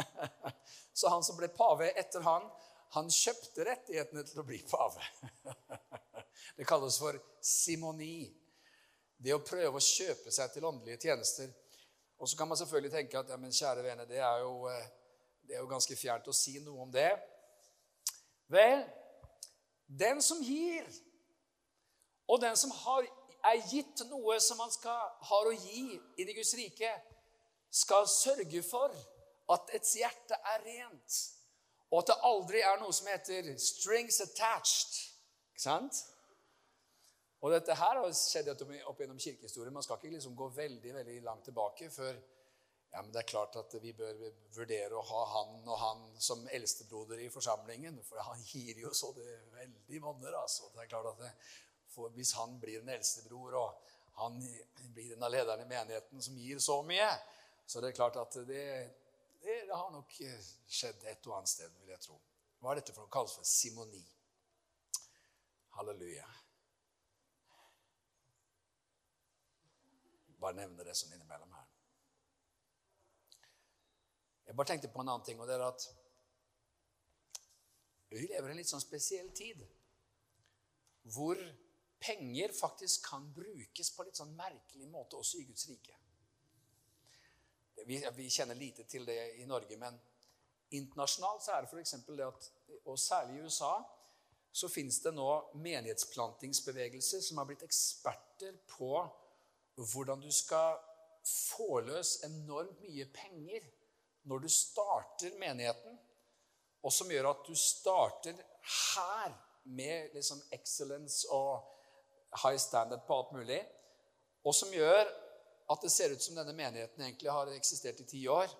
Så 0.98 1.08
han 1.08 1.24
som 1.24 1.38
ble 1.38 1.48
pave 1.52 1.90
etter 1.98 2.24
han, 2.26 2.46
han 2.92 3.08
kjøpte 3.08 3.64
rettighetene 3.64 4.24
til 4.28 4.42
å 4.42 4.46
bli 4.46 4.60
pave. 4.68 5.04
Det 6.56 6.66
kalles 6.68 6.98
for 7.00 7.16
simoni. 7.40 8.26
Det 9.16 9.32
å 9.32 9.42
prøve 9.44 9.78
å 9.78 9.84
kjøpe 9.84 10.32
seg 10.34 10.50
til 10.52 10.66
åndelige 10.68 11.00
tjenester. 11.06 11.48
Og 12.18 12.28
så 12.28 12.36
kan 12.38 12.50
man 12.50 12.58
selvfølgelig 12.58 12.92
tenke 12.92 13.18
at 13.18 13.30
ja, 13.32 13.38
men 13.40 13.54
kjære 13.54 13.84
vene, 13.86 14.06
det 14.06 14.18
er, 14.20 14.42
jo, 14.44 14.66
eh, 14.70 14.84
det 15.46 15.56
er 15.56 15.62
jo 15.62 15.70
ganske 15.70 15.96
fjernt 15.98 16.28
å 16.28 16.34
si 16.36 16.58
noe 16.62 16.84
om 16.84 16.92
det. 16.92 17.10
Vel, 18.52 18.84
den 19.86 20.20
som 20.22 20.42
gir, 20.44 20.86
og 22.28 22.42
den 22.42 22.58
som 22.58 22.70
har, 22.82 23.08
er 23.48 23.64
gitt 23.72 24.04
noe 24.10 24.36
som 24.44 24.60
man 24.60 24.70
skal, 24.74 25.16
har 25.30 25.48
å 25.48 25.54
gi 25.56 25.96
i 25.96 26.26
det 26.28 26.36
Guds 26.36 26.54
rike, 26.58 26.92
skal 27.72 28.06
sørge 28.10 28.62
for 28.66 28.94
at 29.50 29.72
ets 29.74 29.96
hjerte 29.98 30.38
er 30.54 30.64
rent, 30.64 31.18
og 31.90 31.98
at 32.02 32.12
det 32.12 32.18
aldri 32.24 32.62
er 32.64 32.78
noe 32.80 32.92
som 32.92 33.10
heter 33.10 33.54
'strings 33.58 34.20
attached'. 34.20 35.00
Ikke 35.52 35.62
sant? 35.62 36.04
Og 37.42 37.50
dette 37.50 37.74
her 37.74 37.98
har 37.98 38.12
skjedd 38.14 38.48
opp 38.52 39.00
gjennom 39.00 39.18
kirkehistorien. 39.18 39.74
Man 39.74 39.82
skal 39.82 39.96
ikke 39.98 40.14
liksom 40.14 40.36
gå 40.36 40.48
veldig 40.48 40.94
veldig 40.94 41.22
langt 41.22 41.44
tilbake 41.44 41.90
før 41.90 42.14
ja, 42.92 43.02
men 43.02 43.12
det 43.12 43.22
er 43.22 43.28
klart 43.30 43.56
at 43.56 43.74
vi 43.80 43.94
bør 43.96 44.18
vurdere 44.52 44.96
å 44.98 45.04
ha 45.08 45.20
han 45.30 45.52
og 45.64 45.78
han 45.80 46.00
som 46.20 46.42
eldstebroder 46.52 47.22
i 47.24 47.30
forsamlingen. 47.32 47.96
For 48.04 48.20
han 48.20 48.42
gir 48.44 48.82
jo 48.84 48.90
så 48.94 49.14
det 49.16 49.28
veldig 49.54 50.00
monner. 50.04 50.36
altså. 50.36 50.68
Det 50.74 50.82
er 50.82 50.90
klart 50.90 51.08
at 51.14 51.22
det, 51.24 51.32
Hvis 52.14 52.32
han 52.32 52.58
blir 52.60 52.80
en 52.80 52.88
eldstebror, 52.88 53.54
og 53.54 53.96
han 54.20 54.36
blir 54.94 55.12
en 55.12 55.22
av 55.22 55.32
lederne 55.32 55.64
i 55.64 55.68
menigheten 55.68 56.22
som 56.22 56.36
gir 56.36 56.60
så 56.60 56.82
mye, 56.82 57.08
så 57.66 57.80
det 57.80 57.90
er 57.90 57.96
klart 57.96 58.16
at 58.16 58.36
det, 58.48 58.64
det, 59.42 59.56
det 59.68 59.76
har 59.76 59.90
nok 59.90 60.14
eh, 60.22 60.50
skjedd 60.70 61.04
et 61.10 61.26
og 61.26 61.38
annet 61.38 61.50
sted, 61.50 61.72
vil 61.80 61.90
jeg 61.94 62.04
tro. 62.04 62.18
Hva 62.62 62.72
er 62.72 62.80
dette 62.80 62.94
for 62.94 63.04
noe? 63.04 63.12
kalles 63.12 63.34
for 63.34 63.48
simoni. 63.48 64.02
Halleluja. 65.76 66.28
Bare 70.42 70.58
nevne 70.58 70.86
det 70.86 70.94
sånn 70.98 71.14
innimellom 71.16 71.52
her. 71.56 71.68
Jeg 74.46 74.58
bare 74.58 74.68
tenkte 74.72 74.90
på 74.92 75.02
en 75.02 75.10
annen 75.10 75.26
ting, 75.26 75.40
og 75.40 75.48
det 75.48 75.56
er 75.56 75.66
at 75.66 75.84
vi 78.12 78.26
lever 78.26 78.50
i 78.50 78.52
en 78.52 78.58
litt 78.60 78.68
sånn 78.68 78.82
spesiell 78.82 79.30
tid. 79.34 79.62
Hvor 81.14 81.38
penger 82.02 82.52
faktisk 82.54 83.06
kan 83.08 83.30
brukes 83.34 83.90
på 83.94 84.04
litt 84.06 84.18
sånn 84.18 84.34
merkelig 84.36 84.88
måte 84.90 85.16
også 85.18 85.40
i 85.40 85.46
Guds 85.48 85.68
rike. 85.70 85.96
Vi, 87.86 87.98
vi 88.16 88.28
kjenner 88.30 88.58
lite 88.58 88.84
til 88.84 89.06
det 89.06 89.18
i 89.42 89.46
Norge, 89.48 89.76
men 89.76 89.98
internasjonalt 90.72 91.44
så 91.44 91.56
er 91.56 91.64
det 91.64 91.72
f.eks. 91.72 91.96
det 92.08 92.26
at 92.26 92.50
Og 92.84 92.98
særlig 92.98 93.36
i 93.38 93.42
USA 93.44 93.74
så 94.52 94.68
fins 94.68 95.00
det 95.00 95.14
nå 95.16 95.28
menighetsplantingsbevegelser 95.54 97.20
som 97.24 97.38
har 97.40 97.46
blitt 97.48 97.64
eksperter 97.64 98.56
på 98.68 98.90
hvordan 99.76 100.20
du 100.20 100.28
skal 100.32 100.76
få 101.28 101.80
løs 101.86 102.18
enormt 102.26 102.80
mye 102.82 103.06
penger 103.14 103.64
når 104.28 104.44
du 104.44 104.48
starter 104.52 105.38
menigheten, 105.38 105.96
og 106.82 106.92
som 106.92 107.10
gjør 107.10 107.30
at 107.30 107.46
du 107.46 107.54
starter 107.58 108.36
her 108.94 109.32
med 109.64 110.14
liksom 110.14 110.42
excellence 110.52 111.26
og 111.30 111.62
high 112.42 112.58
standard 112.58 113.06
på 113.06 113.18
alt 113.18 113.32
mulig, 113.32 113.60
og 114.44 114.54
som 114.54 114.72
gjør 114.74 115.08
at 115.72 115.84
det 115.84 115.92
ser 115.92 116.12
ut 116.12 116.22
som 116.22 116.36
denne 116.36 116.54
menigheten 116.56 117.04
egentlig 117.04 117.30
har 117.32 117.50
eksistert 117.54 118.00
i 118.02 118.08
ti 118.08 118.22
år, 118.30 118.50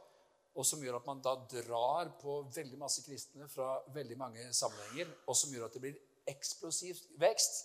og 0.53 0.67
som 0.69 0.83
gjør 0.85 0.99
at 0.99 1.07
man 1.09 1.21
da 1.25 1.35
drar 1.49 2.13
på 2.21 2.41
veldig 2.53 2.79
masse 2.81 3.05
kristne 3.07 3.49
fra 3.49 3.79
veldig 3.95 4.17
mange 4.21 4.49
sammenhenger, 4.57 5.13
og 5.27 5.37
som 5.37 5.53
gjør 5.53 5.69
at 5.69 5.77
det 5.77 5.85
blir 5.85 6.01
eksplosiv 6.29 6.99
vekst. 7.21 7.63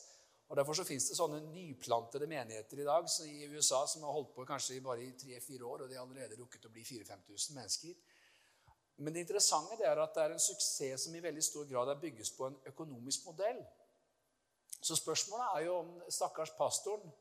Og 0.47 0.55
Derfor 0.55 0.77
så 0.79 0.85
fins 0.87 1.09
det 1.09 1.17
sånne 1.17 1.41
nyplantede 1.49 2.29
menigheter 2.31 2.79
i 2.79 2.85
dag 2.87 3.09
i 3.27 3.49
USA 3.51 3.81
som 3.91 4.05
har 4.07 4.15
holdt 4.15 4.31
på 4.35 4.45
kanskje 4.47 4.79
bare 4.83 5.03
i 5.03 5.15
tre-fire 5.19 5.67
år, 5.67 5.83
og 5.83 5.89
de 5.89 5.97
har 5.99 6.05
allerede 6.05 6.39
rukket 6.39 6.69
å 6.69 6.71
bli 6.71 6.85
4000-5000 6.87 7.57
mennesker. 7.57 7.97
Men 9.03 9.13
det 9.13 9.25
interessante 9.25 9.75
er 9.83 9.99
at 10.01 10.15
det 10.15 10.23
er 10.23 10.33
en 10.33 10.41
suksess 10.41 11.03
som 11.05 11.15
i 11.15 11.21
veldig 11.21 11.43
stor 11.43 11.67
grad 11.69 11.91
er 11.91 11.99
bygges 12.01 12.31
på 12.33 12.47
en 12.47 12.55
økonomisk 12.71 13.27
modell. 13.27 13.59
Så 14.81 14.95
spørsmålet 14.95 15.51
er 15.57 15.65
jo 15.67 15.75
om 15.81 15.91
stakkars 16.09 16.55
pastoren 16.57 17.11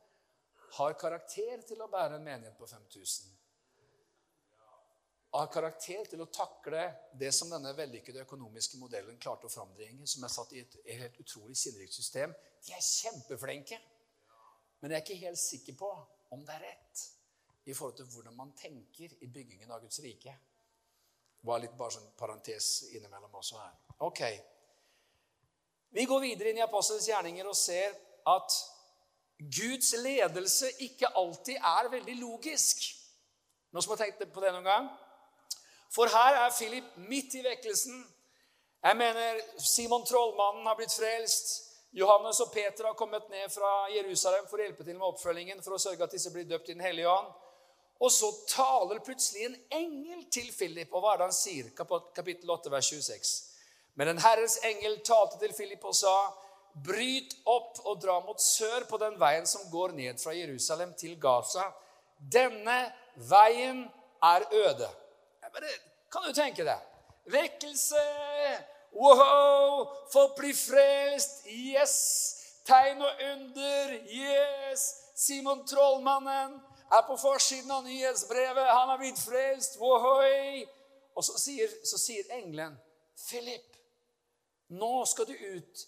har 0.76 0.98
karakter 1.00 1.64
til 1.66 1.82
å 1.82 1.90
bære 1.92 2.18
en 2.18 2.24
menighet 2.24 2.58
på 2.58 2.68
5000 2.68 3.36
har 5.36 5.50
karakter 5.52 6.08
til 6.10 6.22
å 6.22 6.28
takle 6.32 6.82
det 7.18 7.32
som 7.34 7.50
denne 7.52 7.72
vellykkede 7.76 8.24
økonomiske 8.24 8.78
modellen 8.80 9.18
klarte 9.20 9.48
å 9.48 9.52
frambringe, 9.52 10.06
som 10.08 10.24
er 10.24 10.32
satt 10.32 10.54
i 10.56 10.62
et, 10.62 10.78
helt 10.86 11.20
utrolig 11.22 11.56
sinnrikt 11.58 11.96
system. 11.96 12.32
De 12.64 12.74
er 12.74 12.84
kjempeflinke. 12.84 13.78
Men 14.80 14.92
jeg 14.92 14.98
er 14.98 15.04
ikke 15.04 15.26
helt 15.26 15.40
sikker 15.40 15.78
på 15.78 15.90
om 16.34 16.44
det 16.46 16.56
er 16.56 16.66
rett 16.68 17.04
i 17.66 17.74
forhold 17.74 17.96
til 17.98 18.10
hvordan 18.12 18.36
man 18.36 18.52
tenker 18.56 19.16
i 19.24 19.30
byggingen 19.32 19.72
av 19.72 19.82
Guds 19.82 20.00
rike. 20.04 20.36
Det 21.36 21.48
var 21.48 21.62
litt 21.62 21.76
bare 21.78 21.96
sånn 21.96 22.12
parentes 22.18 22.70
innimellom 22.92 23.34
også 23.40 23.58
her. 23.60 23.74
Ok. 24.06 24.22
Vi 25.96 26.04
går 26.06 26.22
videre 26.22 26.52
inn 26.52 26.60
i 26.60 26.64
Apostelens 26.64 27.08
gjerninger 27.08 27.48
og 27.48 27.58
ser 27.58 27.94
at 28.30 28.56
Guds 29.38 29.92
ledelse 30.00 30.70
ikke 30.80 31.10
alltid 31.16 31.56
er 31.60 31.90
veldig 31.92 32.16
logisk. 32.20 32.82
Noen 33.72 33.84
som 33.84 33.92
har 33.92 34.04
tenkt 34.04 34.22
på 34.32 34.44
det 34.44 34.52
noen 34.54 34.64
gang? 34.64 34.88
For 35.92 36.08
her 36.12 36.38
er 36.46 36.54
Philip 36.56 36.96
midt 37.08 37.36
i 37.36 37.44
vekkelsen. 37.44 37.98
Jeg 38.86 38.96
mener 38.96 39.40
Simon 39.60 40.04
trollmannen 40.06 40.66
har 40.68 40.76
blitt 40.78 40.94
frelst. 40.94 41.54
Johannes 41.96 42.40
og 42.44 42.52
Peter 42.52 42.84
har 42.84 42.96
kommet 42.96 43.28
ned 43.32 43.48
fra 43.52 43.88
Jerusalem 43.92 44.48
for 44.50 44.60
å 44.60 44.66
hjelpe 44.66 44.84
til 44.84 44.98
med 44.98 45.06
oppfølgingen, 45.08 45.62
for 45.64 45.76
å 45.76 45.80
sørge 45.80 46.04
at 46.04 46.12
disse 46.12 46.32
blir 46.32 46.44
døpt 46.48 46.68
i 46.68 46.76
Den 46.76 46.84
hellige 46.84 47.08
ånd. 47.08 47.30
Og 48.04 48.12
så 48.12 48.28
taler 48.50 49.00
plutselig 49.04 49.46
en 49.46 49.56
engel 49.72 50.26
til 50.32 50.50
Philip, 50.52 50.92
og 50.92 51.00
hva 51.00 51.14
er 51.14 51.22
det 51.22 51.28
han 51.30 51.36
sier? 51.36 51.70
Kapittel 51.76 52.50
8, 52.52 52.72
vers 52.72 52.90
26. 52.92 53.30
Men 53.96 54.12
en 54.12 54.20
Herres 54.20 54.58
engel 54.68 54.98
talte 55.04 55.40
til 55.40 55.54
Philip 55.56 55.84
og 55.88 55.96
sa, 55.96 56.12
Bryt 56.84 57.32
opp 57.48 57.78
og 57.86 58.00
dra 58.02 58.18
mot 58.20 58.40
sør 58.42 58.84
på 58.88 58.98
den 59.00 59.16
veien 59.20 59.46
som 59.48 59.64
går 59.72 59.94
ned 59.96 60.20
fra 60.20 60.34
Jerusalem 60.36 60.92
til 60.98 61.14
Gaza. 61.20 61.64
Denne 62.18 62.76
veien 63.16 63.86
er 64.22 64.44
øde. 64.52 64.88
Bare, 65.52 65.72
kan 66.12 66.26
du 66.26 66.32
tenke 66.36 66.66
deg? 66.66 66.82
Vekkelse! 67.32 68.04
Wow! 68.92 69.86
Folk 70.12 70.36
blir 70.36 70.54
frelst! 70.56 71.46
Yes! 71.48 71.96
Tegn 72.66 73.02
og 73.02 73.24
under! 73.32 73.96
Yes! 74.12 74.86
Simon 75.16 75.66
Trollmannen 75.66 76.60
er 76.92 77.02
på 77.06 77.16
forsiden 77.16 77.70
av 77.72 77.84
nyhetsbrevet. 77.84 78.68
Han 78.68 78.92
har 78.92 79.00
blitt 79.00 79.20
frelst! 79.20 79.80
Wohoi! 79.80 80.66
Og 81.16 81.24
så 81.24 81.38
sier, 81.40 81.72
så 81.84 81.98
sier 81.98 82.28
engelen, 82.36 82.76
'Philip, 83.16 83.76
nå 84.68 85.04
skal 85.08 85.28
du 85.28 85.32
ut, 85.32 85.86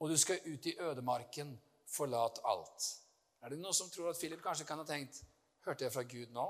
og 0.00 0.08
du 0.08 0.16
skal 0.16 0.40
ut 0.46 0.66
i 0.66 0.76
ødemarken. 0.80 1.60
Forlat 1.90 2.38
alt.' 2.44 2.96
Er 3.42 3.48
det 3.48 3.58
noen 3.58 3.74
som 3.74 3.90
tror 3.90 4.10
at 4.10 4.18
Philip 4.18 4.42
kanskje 4.42 4.66
kan 4.68 4.78
ha 4.78 4.84
tenkt 4.84 5.22
Hørte 5.64 5.84
jeg 5.84 5.92
fra 5.92 6.02
Gud 6.02 6.32
nå? 6.32 6.46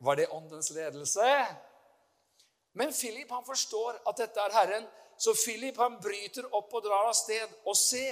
Var 0.00 0.14
det 0.14 0.28
åndens 0.30 0.70
ledelse? 0.70 1.26
Men 2.72 2.92
Philip 2.92 3.30
han 3.30 3.46
forstår 3.46 4.00
at 4.08 4.18
dette 4.18 4.40
er 4.40 4.52
Herren, 4.52 4.86
så 5.18 5.34
Philip 5.44 5.76
han 5.76 6.00
bryter 6.02 6.48
opp 6.54 6.74
og 6.74 6.82
drar 6.82 7.06
av 7.06 7.14
sted. 7.14 7.52
Og 7.66 7.76
se, 7.78 8.02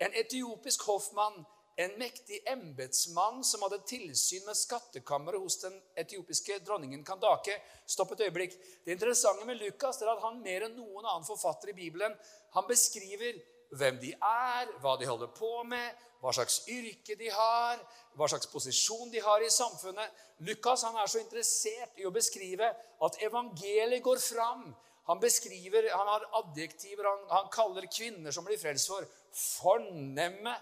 en 0.00 0.14
etiopisk 0.16 0.86
hoffmann, 0.88 1.44
en 1.78 1.92
mektig 1.98 2.40
embetsmann 2.50 3.44
som 3.46 3.62
hadde 3.62 3.78
tilsyn 3.86 4.42
med 4.48 4.58
skattkammeret 4.58 5.38
hos 5.38 5.60
den 5.62 5.76
etiopiske 5.98 6.56
dronningen 6.66 7.04
Kandake. 7.06 7.54
Stopp 7.86 8.16
et 8.16 8.24
øyeblikk. 8.26 8.56
Det 8.84 8.96
interessante 8.96 9.46
med 9.46 9.60
Lukas 9.62 10.02
er 10.02 10.10
at 10.10 10.24
han 10.24 10.40
mer 10.42 10.66
enn 10.66 10.74
noen 10.74 11.06
annen 11.06 11.26
forfatter 11.28 11.70
i 11.70 11.76
Bibelen 11.78 12.16
han 12.56 12.66
beskriver 12.66 13.38
hvem 13.78 14.00
de 14.02 14.10
er, 14.16 14.72
hva 14.82 14.96
de 14.98 15.06
holder 15.06 15.30
på 15.36 15.52
med, 15.68 16.02
hva 16.18 16.32
slags 16.34 16.62
yrke 16.72 17.14
de 17.20 17.30
har, 17.30 17.78
hva 18.18 18.26
slags 18.30 18.50
posisjon 18.50 19.12
de 19.12 19.22
har 19.22 19.44
i 19.44 19.52
samfunnet. 19.52 20.18
Lukas 20.48 20.82
han 20.88 20.98
er 20.98 21.06
så 21.06 21.22
interessert 21.22 22.00
i 22.00 22.08
å 22.08 22.14
beskrive 22.14 22.72
at 23.06 23.22
evangeliet 23.22 24.02
går 24.02 24.18
fram. 24.24 24.70
Han 25.08 25.20
beskriver, 25.22 25.86
han 25.94 26.10
har 26.10 26.26
adjektiver, 26.42 27.06
han, 27.06 27.22
han 27.30 27.52
kaller 27.52 27.86
kvinner 27.86 28.34
som 28.34 28.44
blir 28.44 28.58
frelst, 28.60 28.90
for 28.90 29.06
fornemme. 29.32 30.56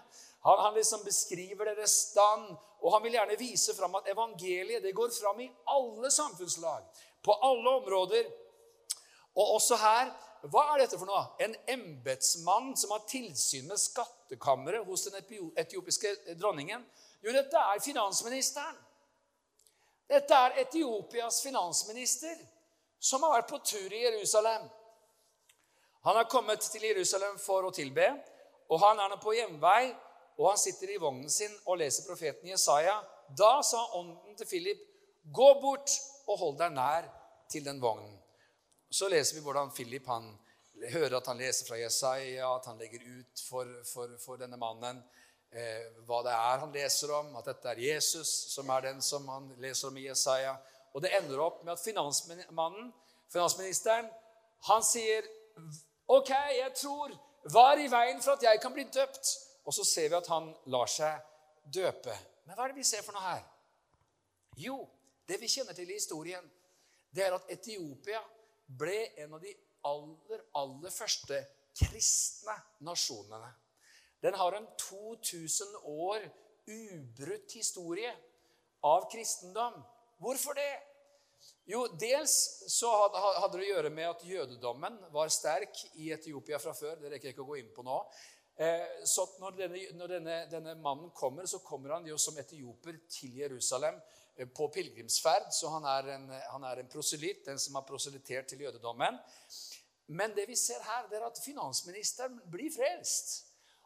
Han, 0.47 0.61
han 0.63 0.77
liksom 0.77 1.03
beskriver 1.03 1.73
deres 1.73 1.95
stand, 2.07 2.53
og 2.79 2.93
han 2.93 3.03
vil 3.03 3.17
gjerne 3.17 3.39
vise 3.39 3.75
fram 3.75 3.97
at 3.99 4.07
evangeliet 4.11 4.85
det 4.85 4.95
går 4.95 5.11
fram 5.11 5.41
i 5.43 5.49
alle 5.73 6.11
samfunnslag, 6.13 6.85
på 7.25 7.35
alle 7.43 7.73
områder. 7.81 8.29
Og 9.35 9.57
også 9.57 9.75
her 9.81 10.13
hva 10.47 10.63
er 10.71 10.83
dette 10.83 10.99
for 10.99 11.09
noe? 11.09 11.23
En 11.43 11.55
embetsmann 11.73 12.75
som 12.77 12.93
har 12.93 13.05
tilsyn 13.09 13.67
med 13.67 13.81
skattkammeret 13.81 14.85
hos 14.85 15.07
den 15.07 15.17
etiopiske 15.57 16.13
dronningen. 16.37 16.85
Jo, 17.25 17.33
dette 17.33 17.57
er 17.57 17.81
finansministeren. 17.83 18.77
Dette 20.07 20.35
er 20.39 20.61
Etiopias 20.61 21.41
finansminister 21.43 22.37
som 22.99 23.25
har 23.25 23.33
vært 23.33 23.49
på 23.49 23.59
tur 23.65 23.91
i 23.91 24.05
Jerusalem. 24.05 24.69
Han 26.07 26.15
har 26.15 26.29
kommet 26.31 26.63
til 26.63 26.85
Jerusalem 26.87 27.35
for 27.43 27.67
å 27.67 27.73
tilbe, 27.75 28.05
og 28.71 28.79
han 28.85 29.01
er 29.03 29.11
nå 29.11 29.17
på 29.19 29.35
hjemvei, 29.35 29.89
og 30.37 30.49
han 30.51 30.59
sitter 30.61 30.93
i 30.93 30.99
vognen 31.01 31.29
sin 31.29 31.53
og 31.65 31.79
leser 31.81 32.05
profeten 32.07 32.49
Jesaja. 32.49 32.99
Da 33.37 33.61
sa 33.65 33.81
ånden 33.97 34.35
til 34.37 34.47
Philip, 34.47 34.79
'Gå 35.33 35.47
bort 35.61 35.91
og 36.27 36.37
hold 36.37 36.57
deg 36.57 36.71
nær 36.71 37.09
til 37.49 37.65
den 37.65 37.81
vognen.' 37.81 38.19
Så 38.91 39.09
leser 39.09 39.35
vi 39.35 39.41
hvordan 39.41 39.71
Philip 39.71 40.05
han 40.07 40.37
hører 40.91 41.17
at 41.17 41.27
han 41.27 41.37
leser 41.37 41.65
fra 41.67 41.75
Jesaja, 41.75 42.55
at 42.55 42.65
han 42.65 42.77
legger 42.77 42.99
ut 43.19 43.41
for, 43.49 43.65
for, 43.93 44.13
for 44.25 44.39
denne 44.39 44.57
mannen 44.57 45.01
eh, 45.51 45.87
hva 46.05 46.21
det 46.23 46.31
er 46.31 46.61
han 46.63 46.71
leser 46.71 47.11
om, 47.17 47.35
at 47.35 47.49
dette 47.49 47.73
er 47.73 47.81
Jesus 47.81 48.29
som 48.53 48.69
er 48.69 48.81
den 48.81 49.01
som 49.01 49.27
han 49.27 49.49
leser 49.63 49.89
om 49.89 49.97
i 49.97 50.07
Jesaja. 50.07 50.55
Og 50.93 51.03
det 51.03 51.11
ender 51.17 51.41
opp 51.43 51.63
med 51.63 51.73
at 51.73 51.83
finansmannen, 51.83 52.93
finansministeren 53.33 54.07
han 54.69 54.85
sier 54.85 55.25
OK, 56.07 56.29
jeg 56.31 56.71
tror 56.77 57.11
Hva 57.51 57.63
er 57.71 57.83
i 57.83 57.91
veien 57.91 58.17
for 58.23 58.35
at 58.35 58.43
jeg 58.43 58.59
kan 58.59 58.73
bli 58.75 58.83
døpt? 58.91 59.29
Og 59.67 59.75
så 59.75 59.83
ser 59.83 60.09
vi 60.09 60.17
at 60.17 60.29
han 60.31 60.49
lar 60.71 60.89
seg 60.91 61.19
døpe. 61.67 62.15
Men 62.47 62.55
hva 62.55 62.65
er 62.65 62.73
det 62.73 62.79
vi 62.79 62.87
ser 62.87 63.03
for 63.03 63.17
noe 63.17 63.25
her? 63.25 63.43
Jo, 64.57 64.79
det 65.27 65.37
vi 65.41 65.49
kjenner 65.51 65.75
til 65.75 65.89
i 65.91 65.99
historien, 65.99 66.45
det 67.11 67.25
er 67.25 67.35
at 67.35 67.51
Etiopia 67.51 68.21
ble 68.67 68.97
en 69.23 69.35
av 69.35 69.43
de 69.43 69.51
aller, 69.87 70.43
aller 70.59 70.93
første 70.93 71.39
kristne 71.77 72.55
nasjonene. 72.87 73.51
Den 74.23 74.37
har 74.39 74.55
en 74.57 74.67
2000 74.79 75.75
år 75.83 76.25
ubrutt 76.67 77.53
historie 77.53 78.11
av 78.87 79.05
kristendom. 79.11 79.77
Hvorfor 80.17 80.57
det? 80.57 80.71
Jo, 81.67 81.83
dels 81.99 82.33
så 82.71 82.89
hadde 82.89 83.59
det 83.59 83.67
å 83.67 83.69
gjøre 83.75 83.91
med 83.93 84.09
at 84.09 84.23
jødedommen 84.25 84.97
var 85.13 85.29
sterk 85.31 85.83
i 85.99 86.09
Etiopia 86.15 86.59
fra 86.59 86.73
før. 86.75 86.97
Det 87.01 87.11
rekker 87.11 87.29
jeg 87.29 87.35
ikke 87.35 87.45
å 87.45 87.51
gå 87.51 87.59
inn 87.61 87.71
på 87.75 87.85
nå. 87.85 87.99
Eh, 88.57 89.05
så 89.05 89.27
når 89.39 89.57
denne, 89.57 89.81
når 89.93 90.13
denne, 90.15 90.37
denne 90.49 90.75
mannen 90.81 91.11
kommer, 91.13 91.45
så 91.45 91.59
kommer 91.61 91.93
han 91.93 92.07
jo 92.09 92.17
som 92.17 92.37
etioper 92.41 92.95
til 93.09 93.35
Jerusalem 93.37 93.99
eh, 94.35 94.47
på 94.49 94.69
pilegrimsferd, 94.73 95.51
så 95.53 95.69
han 95.75 95.85
er 95.85 96.09
en, 96.15 96.25
han 96.51 96.65
er 96.65 96.81
en 96.81 96.89
proselytt, 96.89 97.45
den 97.45 97.61
som 97.61 97.77
har 97.77 97.85
proselytert 97.85 98.49
til 98.49 98.65
jødedommen. 98.65 99.19
Men 100.07 100.33
det 100.33 100.47
vi 100.49 100.55
ser 100.55 100.81
her, 100.81 101.05
det 101.11 101.19
er 101.19 101.27
at 101.27 101.43
finansministeren 101.43 102.39
blir 102.49 102.73
frelst. 102.73 103.43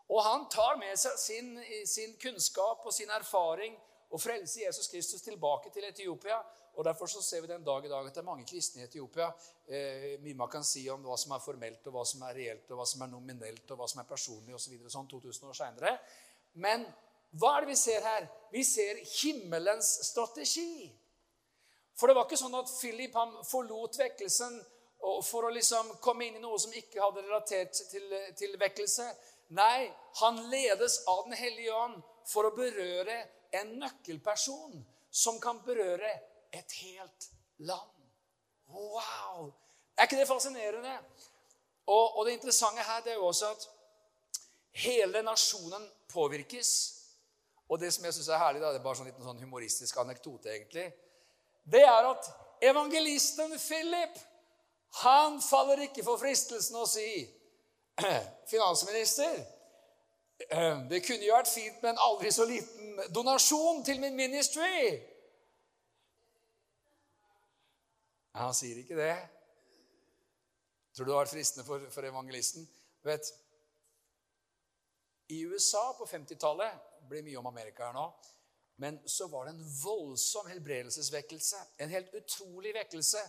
Og 0.08 0.24
han 0.24 0.48
tar 0.52 0.80
med 0.80 0.96
seg 1.00 1.20
sin, 1.20 1.54
sin 1.88 2.16
kunnskap 2.22 2.86
og 2.86 2.94
sin 2.94 3.12
erfaring 3.12 3.76
og 4.12 4.20
frelser 4.22 4.66
Jesus 4.66 4.88
Kristus 4.92 5.24
tilbake 5.24 5.72
til 5.74 5.88
Etiopia. 5.88 6.40
Og 6.76 6.86
Derfor 6.86 7.08
så 7.08 7.22
ser 7.22 7.42
vi 7.42 7.48
den 7.48 7.64
dag 7.64 7.86
i 7.86 7.90
dag 7.90 8.08
at 8.08 8.16
det 8.16 8.22
er 8.22 8.26
mange 8.26 8.46
kristne 8.48 8.82
i 8.82 8.86
Etiopia. 8.86 9.28
Eh, 9.68 10.20
mye 10.24 10.38
man 10.40 10.50
kan 10.50 10.64
si 10.64 10.86
om 10.90 11.04
hva 11.04 11.18
som 11.20 11.36
er 11.36 11.44
formelt, 11.44 11.86
og 11.88 11.98
hva 11.98 12.06
som 12.08 12.24
er 12.28 12.38
reelt, 12.38 12.72
og 12.72 12.80
hva 12.80 12.88
som 12.88 13.04
er 13.04 13.12
nominelt, 13.12 13.66
og 13.70 13.82
hva 13.82 13.88
som 13.92 14.02
er 14.02 14.10
personlig 14.10 14.56
osv. 14.56 14.78
Så 14.86 14.94
sånn 14.96 15.10
2000 15.12 15.52
år 15.52 15.58
senere. 15.58 15.94
Men 16.54 16.86
hva 17.40 17.58
er 17.58 17.66
det 17.66 17.74
vi 17.74 17.80
ser 17.80 18.08
her? 18.08 18.28
Vi 18.52 18.64
ser 18.68 19.04
himmelens 19.22 19.92
strategi. 20.10 20.90
For 22.00 22.08
det 22.08 22.16
var 22.18 22.26
ikke 22.28 22.40
sånn 22.40 22.56
at 22.58 22.72
Philip 22.80 23.14
han 23.20 23.36
forlot 23.46 24.00
vekkelsen 24.00 24.56
for 25.26 25.48
å 25.48 25.54
liksom 25.54 25.96
komme 26.02 26.28
inn 26.28 26.38
i 26.38 26.44
noe 26.44 26.60
som 26.62 26.74
ikke 26.78 27.02
hadde 27.02 27.24
relatert 27.26 27.78
til, 27.92 28.08
til 28.38 28.58
vekkelse. 28.62 29.06
Nei, 29.58 29.90
han 30.22 30.40
ledes 30.50 31.02
av 31.12 31.26
Den 31.28 31.36
hellige 31.36 31.76
ånd 31.76 32.02
for 32.32 32.48
å 32.48 32.56
berøre 32.56 33.18
en 33.60 33.74
nøkkelperson 33.82 34.80
som 35.12 35.40
kan 35.44 35.60
berøre 35.66 36.12
et 36.54 36.72
helt 36.82 37.30
land. 37.58 37.98
Wow! 38.68 39.52
Er 39.98 40.04
ikke 40.04 40.20
det 40.20 40.28
fascinerende? 40.28 40.98
Og, 41.86 42.18
og 42.18 42.26
det 42.26 42.34
interessante 42.34 42.82
her 42.82 43.04
det 43.04 43.12
er 43.12 43.20
jo 43.20 43.26
også 43.26 43.50
at 43.52 43.68
hele 44.72 45.22
nasjonen 45.22 45.90
påvirkes. 46.10 46.98
Og 47.70 47.80
det 47.80 47.94
som 47.94 48.06
jeg 48.06 48.14
syns 48.14 48.28
er 48.28 48.38
herlig, 48.38 48.62
da, 48.62 48.72
det 48.72 48.80
er 48.80 48.84
bare 48.84 49.00
sånn 49.00 49.08
liten 49.08 49.24
sånn 49.24 49.40
humoristisk 49.40 49.98
anekdote, 50.02 50.52
egentlig, 50.52 50.90
det 51.72 51.84
er 51.88 52.08
at 52.10 52.28
evangelisten 52.62 53.54
Philip 53.60 54.18
han 55.04 55.38
faller 55.42 55.86
ikke 55.86 56.04
for 56.04 56.20
fristelsen 56.20 56.76
å 56.76 56.88
si 56.90 57.08
Finansminister, 58.52 59.38
eh, 60.50 60.82
det 60.90 61.00
kunne 61.06 61.28
jo 61.28 61.36
vært 61.36 61.52
fint 61.52 61.80
med 61.84 61.94
en 61.94 62.04
aldri 62.08 62.32
så 62.34 62.48
liten 62.50 63.00
donasjon 63.14 63.84
til 63.88 64.00
min 64.04 64.16
ministry. 64.18 64.98
Ja, 68.34 68.48
han 68.48 68.56
sier 68.56 68.80
ikke 68.80 68.98
det. 69.00 69.16
Tror 70.96 71.06
du 71.06 71.12
det 71.12 71.18
har 71.18 71.32
fristende 71.32 71.66
for, 71.68 71.84
for 71.92 72.08
evangelisten? 72.08 72.68
Vet, 73.04 73.32
I 75.30 75.42
USA 75.48 75.94
på 75.98 76.06
50-tallet 76.06 76.72
Det 77.02 77.10
blir 77.10 77.24
mye 77.26 77.40
om 77.40 77.48
Amerika 77.50 77.88
her 77.90 77.96
nå. 77.96 78.06
Men 78.82 79.00
så 79.10 79.28
var 79.28 79.46
det 79.46 79.56
en 79.56 79.66
voldsom 79.84 80.48
helbredelsesvekkelse. 80.48 81.58
En 81.78 81.90
helt 81.90 82.14
utrolig 82.14 82.74
vekkelse. 82.76 83.20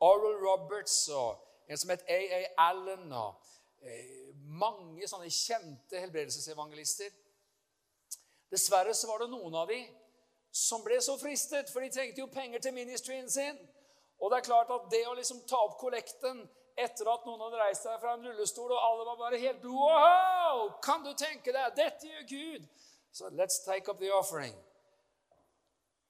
Oral 0.00 0.38
Roberts 0.42 1.08
og 1.08 1.40
en 1.68 1.78
som 1.78 1.90
het 1.90 2.04
A.A. 2.08 2.40
Allen 2.58 3.12
og 3.12 3.34
eh, 3.82 4.32
mange 4.34 5.08
sånne 5.08 5.30
kjente 5.32 6.00
helbredelsesevangelister. 6.00 7.12
Dessverre 8.52 8.94
så 8.94 9.08
var 9.10 9.24
det 9.24 9.30
noen 9.32 9.54
av 9.58 9.70
dem 9.70 9.86
som 10.54 10.84
ble 10.84 11.00
så 11.02 11.16
fristet, 11.18 11.70
for 11.72 11.82
de 11.82 11.90
trengte 11.90 12.22
jo 12.22 12.30
penger 12.30 12.62
til 12.62 12.76
ministrien 12.76 13.30
sin. 13.30 13.56
Og 14.22 14.30
det 14.30 14.38
er 14.38 14.46
klart 14.46 14.70
at 14.74 14.90
det 14.92 15.02
å 15.08 15.16
liksom 15.18 15.42
ta 15.48 15.58
opp 15.66 15.78
kollekten 15.80 16.44
etter 16.74 17.08
at 17.10 17.26
noen 17.26 17.42
hadde 17.44 17.60
reist 17.60 17.86
seg 17.86 17.98
fra 18.02 18.14
en 18.16 18.24
rullestol, 18.26 18.72
og 18.74 18.82
alle 18.82 19.06
var 19.06 19.18
bare 19.20 19.40
helt 19.42 19.66
Wow! 19.68 20.76
Kan 20.82 21.04
du 21.06 21.12
tenke 21.18 21.54
deg? 21.54 21.74
Dette 21.78 22.10
gjør 22.10 22.28
Gud! 22.30 22.70
Så 23.14 23.30
let's 23.30 23.60
take 23.64 23.90
up 23.90 23.98
the 23.98 24.10
offering. 24.10 24.54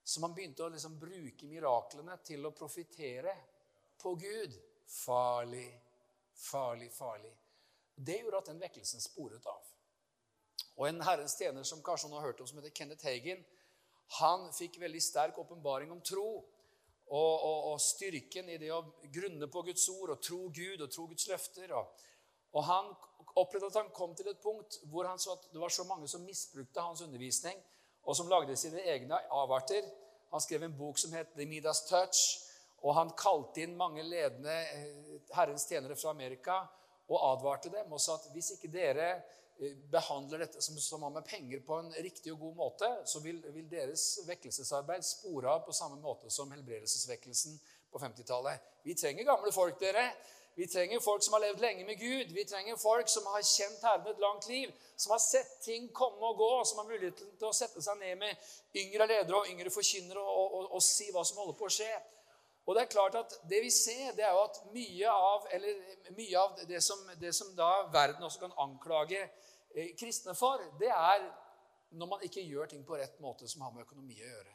Så 0.04 0.20
man 0.20 0.34
begynte 0.36 0.64
å 0.64 0.70
liksom 0.72 0.96
bruke 1.00 1.48
miraklene 1.48 2.16
til 2.24 2.44
å 2.44 2.52
profitere 2.56 3.34
på 4.00 4.14
Gud. 4.20 4.56
Farlig, 4.88 5.68
farlig, 6.36 6.90
farlig. 6.92 7.32
Det 7.94 8.18
gjorde 8.20 8.40
at 8.40 8.50
den 8.52 8.60
vekkelsen 8.60 9.04
sporet 9.04 9.46
av. 9.48 9.60
Og 10.76 10.88
En 10.88 11.04
Herrens 11.06 11.36
tjener 11.38 11.64
som 11.64 11.82
kanskje 11.84 12.10
noen 12.10 12.20
har 12.20 12.32
hørt 12.32 12.40
om, 12.42 12.48
som 12.48 12.58
heter 12.58 12.74
Kenneth 12.74 13.06
Hagen, 13.06 13.44
han 14.20 14.48
fikk 14.52 14.76
veldig 14.82 15.00
sterk 15.02 15.38
åpenbaring 15.40 15.92
om 15.92 16.02
tro 16.04 16.42
og, 17.06 17.32
og, 17.44 17.58
og, 17.72 17.80
styrken 17.80 18.48
i 18.48 18.58
det 18.58 18.70
å 18.72 18.80
grunne 19.12 19.48
på 19.52 19.62
Guds 19.66 19.84
ord 19.92 20.14
og 20.14 20.22
tro 20.24 20.46
Gud 20.48 20.80
og 20.80 20.90
tro 20.92 21.06
Guds 21.10 21.26
løfter. 21.28 21.74
Og, 21.76 22.06
og 22.56 22.64
Han 22.64 22.90
opplevde 23.34 23.66
at 23.66 23.80
han 23.80 23.90
kom 23.94 24.14
til 24.14 24.30
et 24.30 24.40
punkt 24.42 24.78
hvor 24.90 25.08
han 25.10 25.18
så 25.18 25.34
at 25.34 25.48
det 25.52 25.60
var 25.60 25.72
så 25.74 25.84
mange 25.88 26.08
som 26.08 26.24
misbrukte 26.24 26.80
hans 26.80 27.02
undervisning, 27.02 27.58
og 28.04 28.16
som 28.16 28.28
lagde 28.30 28.56
sine 28.56 28.82
egne 28.84 29.18
avarter. 29.32 29.86
Han 30.30 30.42
skrev 30.42 30.62
en 30.62 30.76
bok 30.78 30.98
som 30.98 31.12
het 31.16 31.32
The 31.34 31.46
Midas 31.46 31.84
Touch, 31.88 32.20
og 32.84 32.94
han 32.98 33.12
kalte 33.16 33.64
inn 33.64 33.76
mange 33.76 34.04
ledende 34.04 34.54
eh, 34.54 35.20
Herrens 35.34 35.64
tjenere 35.68 35.96
fra 35.96 36.12
Amerika 36.12 36.60
og 37.08 37.20
advarte 37.32 37.72
dem 37.72 37.92
og 37.92 38.00
sa 38.00 38.18
at 38.18 38.28
hvis 38.32 38.54
ikke 38.56 38.72
dere 38.72 39.08
behandler 39.90 40.38
dette 40.44 40.62
som, 40.62 40.76
som 40.82 41.02
har 41.02 41.10
med 41.14 41.24
penger 41.24 41.60
på 41.66 41.78
en 41.78 41.92
riktig 42.02 42.32
og 42.32 42.38
god 42.38 42.54
måte, 42.58 42.90
så 43.06 43.20
vil, 43.22 43.38
vil 43.54 43.68
deres 43.70 44.20
vekkelsesarbeid 44.26 45.06
spore 45.06 45.52
av 45.52 45.62
på 45.66 45.74
samme 45.76 46.00
måte 46.02 46.30
som 46.32 46.50
helbredelsesvekkelsen 46.52 47.58
på 47.92 48.00
50-tallet. 48.02 48.72
Vi 48.82 48.96
trenger 48.98 49.28
gamle 49.28 49.52
folk, 49.54 49.78
dere. 49.80 50.08
Vi 50.54 50.66
trenger 50.70 51.00
folk 51.02 51.22
som 51.22 51.34
har 51.34 51.42
levd 51.42 51.62
lenge 51.62 51.84
med 51.86 51.98
Gud. 51.98 52.32
Vi 52.34 52.44
trenger 52.46 52.76
folk 52.78 53.08
som 53.10 53.26
har 53.26 53.42
kjent 53.42 53.82
Herren 53.82 54.10
et 54.10 54.20
langt 54.22 54.48
liv, 54.48 54.74
som 54.96 55.14
har 55.14 55.22
sett 55.22 55.56
ting 55.64 55.88
komme 55.94 56.30
og 56.30 56.38
gå, 56.38 56.50
som 56.64 56.82
har 56.82 56.90
muligheten 56.90 57.32
til 57.38 57.48
å 57.50 57.54
sette 57.54 57.82
seg 57.82 57.98
ned 57.98 58.20
med 58.20 58.50
yngre 58.82 59.08
ledere 59.10 59.40
og 59.40 59.50
yngre 59.50 59.72
forkynnere 59.74 60.22
og, 60.22 60.34
og, 60.34 60.58
og, 60.58 60.68
og 60.78 60.84
si 60.86 61.08
hva 61.14 61.24
som 61.26 61.42
holder 61.42 61.58
på 61.58 61.66
å 61.70 61.74
skje. 61.74 61.90
Og 62.64 62.74
Det 62.74 62.82
er 62.82 62.92
klart 62.92 63.16
at 63.18 63.34
det 63.48 63.60
vi 63.60 63.70
ser, 63.70 64.14
det 64.16 64.24
er 64.24 64.32
jo 64.32 64.44
at 64.46 64.60
mye 64.72 65.10
av, 65.12 65.48
mye 66.16 66.38
av 66.40 66.60
det, 66.68 66.80
som, 66.82 67.00
det 67.20 67.34
som 67.36 67.50
da 67.56 67.70
verden 67.92 68.24
også 68.24 68.46
kan 68.46 68.54
anklage 68.64 69.20
eh, 69.20 69.92
kristne 70.00 70.34
for, 70.34 70.62
det 70.80 70.88
er 70.88 71.26
når 71.94 72.10
man 72.10 72.24
ikke 72.24 72.42
gjør 72.42 72.70
ting 72.72 72.84
på 72.86 72.96
rett 72.98 73.20
måte 73.20 73.48
som 73.48 73.66
har 73.66 73.74
med 73.74 73.84
økonomi 73.84 74.16
å 74.16 74.30
gjøre. 74.30 74.54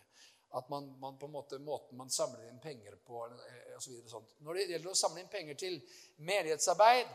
At 0.58 0.69
man, 0.74 0.89
man 1.00 1.17
på 1.22 1.28
en 1.30 1.36
måte, 1.36 1.60
Måten 1.62 1.98
man 1.98 2.10
samler 2.10 2.48
inn 2.50 2.60
penger 2.60 2.98
på 3.06 3.22
osv. 3.22 3.36
og 3.78 3.84
så 3.84 4.15
sånt. 4.15 4.34
Når 4.41 4.58
det 4.58 4.65
gjelder 4.72 4.91
å 4.91 4.98
samle 4.98 5.22
inn 5.22 5.30
penger 5.30 5.60
til 5.62 5.78
menighetsarbeid 6.26 7.12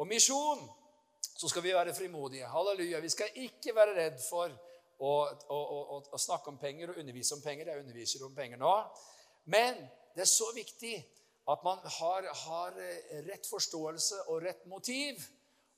og 0.00 0.08
misjon, 0.08 0.64
så 1.20 1.50
skal 1.50 1.62
vi 1.62 1.74
være 1.76 1.94
frimodige. 1.94 2.48
Halleluja. 2.48 3.02
Vi 3.04 3.12
skal 3.12 3.36
ikke 3.44 3.74
være 3.76 3.94
redd 3.98 4.18
for 4.24 4.48
å, 4.98 5.12
å, 5.28 5.58
å, 5.58 6.00
å 6.16 6.18
snakke 6.18 6.50
om 6.50 6.58
penger 6.58 6.94
og 6.94 7.02
undervise 7.02 7.36
om 7.36 7.44
penger. 7.44 7.68
Jeg 7.68 7.84
underviser 7.84 8.24
om 8.26 8.34
penger 8.34 8.62
nå. 8.62 8.72
Men 9.52 9.84
det 10.18 10.24
er 10.24 10.30
så 10.30 10.48
viktig 10.50 10.96
at 11.48 11.60
man 11.62 11.78
har, 11.78 12.26
har, 12.44 12.78
eh, 12.82 13.20
rett 13.22 13.46
forståelse 13.46 14.24
og 14.32 14.42
rett 14.42 14.64
motiv, 14.66 15.20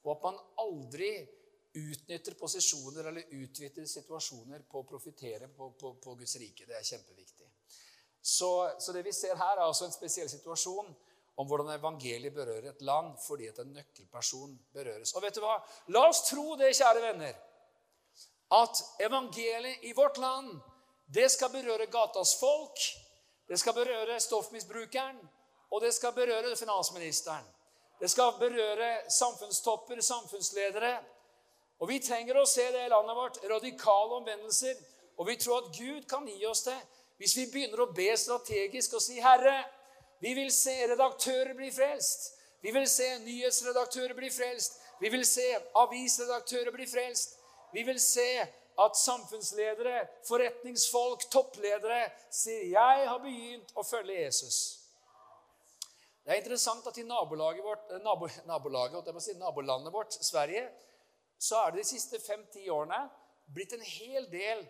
og 0.02 0.14
at 0.16 0.22
man 0.24 0.38
aldri 0.64 1.10
utnytter 1.76 2.38
posisjoner 2.40 3.10
eller 3.10 3.34
utvider 3.36 3.84
situasjoner 3.86 4.64
på 4.70 4.80
å 4.80 4.86
profitere 4.88 5.50
på, 5.52 5.68
på, 5.78 5.92
på, 6.02 6.14
Guds 6.18 6.38
rike. 6.40 6.64
Det 6.66 6.78
er 6.78 6.88
kjempeviktig. 6.88 7.50
Så, 8.20 8.48
så, 8.80 8.94
det 8.96 9.04
vi 9.04 9.12
ser 9.12 9.36
her, 9.36 9.58
er 9.58 9.66
altså 9.66 9.86
en 9.86 9.94
spesiell 9.94 10.32
situasjon 10.32 10.88
om 11.36 11.46
hvordan 11.46 11.70
evangeliet 11.76 12.34
berører 12.34 12.72
et 12.72 12.82
land 12.84 13.12
fordi 13.20 13.50
at 13.52 13.60
en 13.60 13.76
nøkkelperson 13.76 14.56
berøres. 14.72 15.12
Og 15.14 15.22
vet 15.24 15.36
du 15.36 15.44
hva? 15.44 15.58
La 15.92 16.06
oss 16.08 16.24
tro 16.30 16.56
det, 16.56 16.72
kjære 16.80 17.04
venner, 17.04 17.36
at 18.56 18.82
evangeliet 19.04 19.84
i 19.86 19.94
vårt 20.00 20.18
land 20.18 20.56
det 21.12 21.28
skal 21.30 21.52
berøre 21.52 21.92
gatas 21.92 22.38
folk 22.40 22.88
det 23.50 23.58
skal 23.58 23.74
berøre 23.74 24.20
stoffmisbrukeren, 24.20 25.16
og 25.70 25.80
det 25.82 25.94
skal 25.94 26.12
berøre 26.14 26.56
finansministeren. 26.56 27.44
Det 28.00 28.10
skal 28.10 28.32
berøre 28.38 29.10
samfunnstopper, 29.10 30.00
samfunnsledere. 30.00 30.98
Og 31.80 31.88
Vi 31.88 31.98
trenger 31.98 32.38
å 32.38 32.46
se 32.46 32.62
det 32.72 32.86
i 32.86 32.92
landet 32.92 33.16
vårt. 33.16 33.40
Radikale 33.50 34.20
omvendelser. 34.20 34.78
Og 35.18 35.26
vi 35.26 35.36
tror 35.36 35.64
at 35.64 35.72
Gud 35.78 36.06
kan 36.08 36.28
gi 36.28 36.46
oss 36.46 36.62
det 36.62 36.78
hvis 37.20 37.36
vi 37.36 37.50
begynner 37.52 37.82
å 37.82 37.92
be 37.92 38.08
strategisk 38.16 38.94
og 38.96 39.02
si, 39.02 39.18
'Herre, 39.20 39.64
vi 40.20 40.34
vil 40.34 40.52
se 40.52 40.72
redaktører 40.86 41.54
bli 41.54 41.70
frelst.' 41.70 42.30
Vi 42.62 42.70
vil 42.70 42.88
se 42.88 43.18
nyhetsredaktører 43.18 44.14
bli 44.14 44.30
frelst. 44.30 44.72
Vi 45.00 45.08
vil 45.08 45.26
se 45.26 45.46
avisredaktører 45.74 46.70
bli 46.70 46.86
frelst. 46.86 47.38
Vi 47.72 47.82
vil 47.82 48.00
se 48.00 48.46
at 48.80 48.96
samfunnsledere, 48.96 50.06
forretningsfolk, 50.28 51.26
toppledere 51.30 52.02
sier 52.30 52.64
'Jeg 52.70 53.08
har 53.08 53.18
begynt 53.18 53.72
å 53.76 53.82
følge 53.82 54.26
Jesus'. 54.26 54.80
Det 56.24 56.32
er 56.32 56.42
interessant 56.42 56.86
at 56.86 56.98
i 56.98 57.02
nabolaget 57.02 57.64
vårt, 57.64 57.90
eh, 57.90 57.98
nabo, 57.98 58.28
nabolaget, 58.46 59.22
si, 59.22 59.32
nabolandet 59.32 59.92
vårt, 59.92 60.12
Sverige, 60.12 60.68
så 61.38 61.56
er 61.56 61.70
det 61.70 61.78
de 61.78 61.88
siste 61.88 62.20
fem-ti 62.20 62.68
årene 62.68 63.10
blitt 63.54 63.72
en 63.72 63.82
hel 63.82 64.30
del 64.30 64.68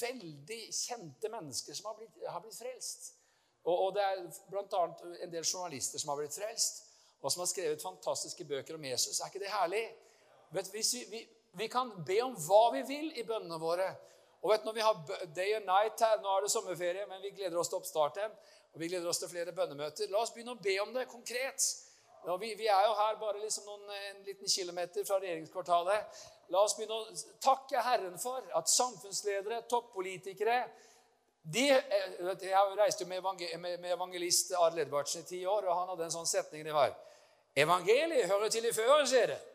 veldig 0.00 0.60
kjente 0.72 1.28
mennesker 1.28 1.74
som 1.74 1.86
har 1.86 1.94
blitt, 1.98 2.28
har 2.28 2.40
blitt 2.40 2.58
frelst. 2.58 3.12
Og, 3.64 3.74
og, 3.78 3.94
det 3.94 4.02
er 4.02 4.22
bl.a. 4.50 4.82
en 5.24 5.32
del 5.32 5.44
journalister 5.44 5.98
som 5.98 6.08
har 6.08 6.16
blitt 6.16 6.34
frelst, 6.34 6.84
og 7.20 7.32
som 7.32 7.40
har 7.40 7.50
skrevet 7.50 7.82
fantastiske 7.82 8.44
bøker 8.44 8.74
om 8.74 8.84
Jesus. 8.84 9.20
Er 9.20 9.30
ikke 9.30 9.42
det 9.42 9.52
herlig? 9.52 9.84
Vi, 10.50 10.82
vi 11.10 11.28
vi 11.58 11.68
kan 11.68 11.92
be 12.06 12.18
om 12.24 12.34
hva 12.46 12.62
vi 12.76 12.82
vil 12.88 13.12
i 13.18 13.24
bønnene 13.28 13.58
våre. 13.60 13.88
Og 14.42 14.50
vet 14.50 14.64
når 14.66 14.74
vi 14.74 14.82
har 14.82 14.98
day 15.36 15.54
and 15.54 15.68
night 15.68 16.00
her, 16.00 16.18
Nå 16.22 16.36
er 16.36 16.42
det 16.42 16.50
sommerferie, 16.50 17.06
men 17.06 17.22
vi 17.22 17.30
gleder 17.36 17.58
oss 17.58 17.70
til 17.70 17.78
oppstart 17.78 18.18
igjen. 18.18 18.34
Og 18.72 18.80
vi 18.80 18.88
gleder 18.88 19.08
oss 19.08 19.20
til 19.20 19.30
flere 19.30 19.52
bønnemøter. 19.54 20.10
La 20.10 20.22
oss 20.22 20.32
begynne 20.34 20.56
å 20.56 20.62
be 20.62 20.78
om 20.82 20.94
det 20.94 21.06
konkret. 21.10 21.66
Ja, 22.26 22.36
vi, 22.38 22.54
vi, 22.58 22.66
er 22.70 22.86
jo 22.86 22.94
her 22.96 23.18
bare 23.20 23.42
liksom 23.42 23.66
noen, 23.66 23.90
en 24.08 24.22
liten 24.26 24.48
kilometer 24.48 25.04
fra 25.06 25.18
regjeringskvartalet. 25.22 26.24
La 26.54 26.62
oss 26.62 26.76
begynne 26.78 26.98
å 26.98 27.20
takke 27.42 27.82
Herren 27.82 28.18
for 28.22 28.46
at 28.58 28.70
samfunnsledere, 28.70 29.64
toppolitikere 29.70 30.64
de, 31.42 31.70
eh, 31.70 32.36
Jeg 32.42 32.76
reiste 32.78 33.02
jo 33.02 33.08
med 33.08 33.88
evangelist 33.90 34.52
Arild 34.54 34.86
Edvardsen 34.86 35.24
i 35.24 35.26
ti 35.26 35.40
år, 35.46 35.66
og 35.66 35.76
han 35.76 35.88
hadde 35.88 36.04
en 36.04 36.14
sånn 36.14 36.28
setning 36.30 36.62
det 36.64 36.74
var 36.74 36.94
Evangeliet 37.56 38.30
hører 38.30 38.48
til 38.48 38.64
i 38.64 38.72
førersetet. 38.72 39.40
Det 39.42 39.51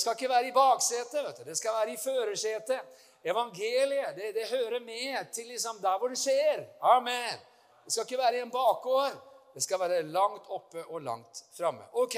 skal 0.00 0.12
ikke 0.12 0.28
være 0.28 0.48
i 0.48 0.52
baksetet, 0.54 1.40
det 1.46 1.56
skal 1.58 1.74
være 1.74 1.92
i 1.92 1.96
førersetet. 1.96 2.80
Evangeliet 3.24 4.16
det, 4.16 4.34
det, 4.34 4.48
hører 4.50 4.80
med 4.80 5.32
til 5.34 5.46
liksom 5.46 5.78
der 5.82 5.98
hvor 5.98 6.08
det 6.10 6.18
skjer. 6.18 6.64
Amen. 6.82 7.38
Det 7.84 7.92
skal 7.92 8.06
ikke 8.06 8.18
være 8.18 8.36
i 8.36 8.40
en 8.42 8.50
bakgård. 8.50 9.14
Det 9.54 9.62
skal 9.62 9.80
være 9.80 10.02
langt 10.02 10.48
oppe 10.50 10.84
og 10.84 11.02
langt 11.02 11.44
framme. 11.56 11.84
Ok, 11.92 12.16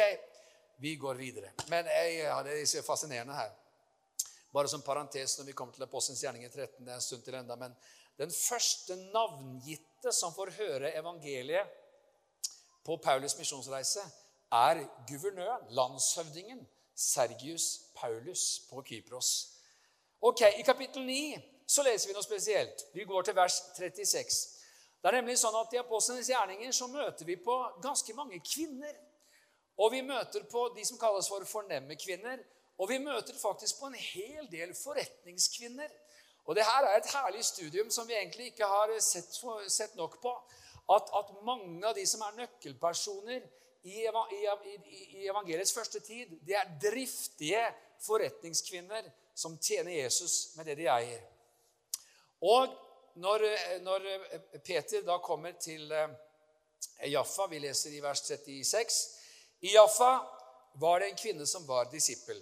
vi 0.77 0.97
går 0.97 1.15
videre. 1.15 1.51
Men 1.69 1.87
jeg, 1.87 2.15
ja, 2.19 2.43
det 2.43 2.61
er 2.61 2.67
så 2.67 2.83
fascinerende 2.83 3.35
her. 3.35 3.51
Bare 4.55 4.69
som 4.69 4.83
parentes 4.83 5.39
når 5.39 5.45
vi 5.45 5.53
kommer 5.53 5.75
til 5.75 5.83
Apostelens 5.83 6.21
gjerninger 6.23 6.49
13. 6.49 6.85
Det 6.85 6.93
er 6.93 6.95
en 6.95 7.01
stund 7.01 7.23
til 7.23 7.35
enda, 7.35 7.57
men 7.57 7.77
Den 8.19 8.31
første 8.31 8.97
navngitte 8.97 10.13
som 10.13 10.35
får 10.35 10.51
høre 10.55 10.93
evangeliet 10.95 11.67
på 12.85 12.97
Paulus' 13.07 13.39
misjonsreise, 13.39 14.01
er 14.53 14.85
guvernøren, 15.09 15.67
landshøvdingen, 15.71 16.61
Sergius 16.95 17.91
Paulus 17.95 18.67
på 18.71 18.83
Kypros. 18.83 19.31
Ok, 20.21 20.41
I 20.59 20.63
kapittel 20.63 21.03
9 21.03 21.43
så 21.67 21.83
leser 21.83 22.09
vi 22.09 22.15
noe 22.17 22.25
spesielt. 22.25 22.87
Vi 22.95 23.05
går 23.05 23.23
til 23.23 23.37
vers 23.37 23.57
36. 23.77 24.39
Det 25.03 25.11
er 25.11 25.19
nemlig 25.19 25.37
sånn 25.37 25.57
at 25.59 25.75
I 25.75 25.83
apostlenes 25.83 26.31
gjerninger 26.33 26.73
så 26.73 26.87
møter 26.89 27.29
vi 27.29 27.37
på 27.37 27.57
ganske 27.85 28.15
mange 28.17 28.39
kvinner. 28.41 28.95
Og 29.77 29.91
vi 29.93 30.01
møter 30.07 30.47
på 30.49 30.69
de 30.77 30.85
som 30.87 31.01
kalles 31.01 31.29
for 31.29 31.45
fornemme 31.49 31.97
kvinner. 32.01 32.41
Og 32.79 32.89
vi 32.89 32.99
møter 32.99 33.37
faktisk 33.39 33.81
på 33.81 33.91
en 33.91 33.99
hel 33.99 34.49
del 34.51 34.75
forretningskvinner. 34.79 35.91
Og 36.45 36.57
det 36.57 36.65
her 36.65 36.87
er 36.89 36.99
et 36.99 37.11
herlig 37.13 37.45
studium 37.45 37.91
som 37.91 38.09
vi 38.09 38.17
egentlig 38.17 38.47
ikke 38.53 38.69
har 38.69 38.93
sett, 39.01 39.37
sett 39.69 39.95
nok 39.97 40.21
på. 40.23 40.33
At, 40.93 41.09
at, 41.17 41.31
mange 41.45 41.87
av 41.89 41.95
de 41.97 42.05
som 42.07 42.21
er 42.27 42.41
nøkkelpersoner 42.43 43.45
i, 43.85 45.27
evangeliets 45.29 45.73
første 45.77 46.01
tid, 46.01 46.39
det 46.41 46.57
er 46.57 46.71
driftige 46.81 47.63
forretningskvinner 48.05 49.11
som 49.35 49.59
tjener 49.59 49.93
Jesus 49.93 50.55
med 50.57 50.71
det 50.71 50.79
de 50.79 50.89
eier. 50.89 51.21
Og 52.45 52.73
når, 53.21 53.45
når 53.85 54.07
Peter 54.65 55.05
da 55.07 55.19
kommer 55.23 55.55
til 55.61 55.93
eh, 55.93 56.09
Jaffa, 57.13 57.47
vi 57.51 57.61
leser 57.63 57.95
i 57.95 58.03
vers 58.03 58.25
36 58.27 58.99
I 59.69 59.75
Jaffa 59.75 60.13
var 60.81 61.01
det 61.01 61.13
en 61.13 61.21
kvinne 61.21 61.47
som 61.47 61.67
var 61.67 61.91
disippel. 61.93 62.41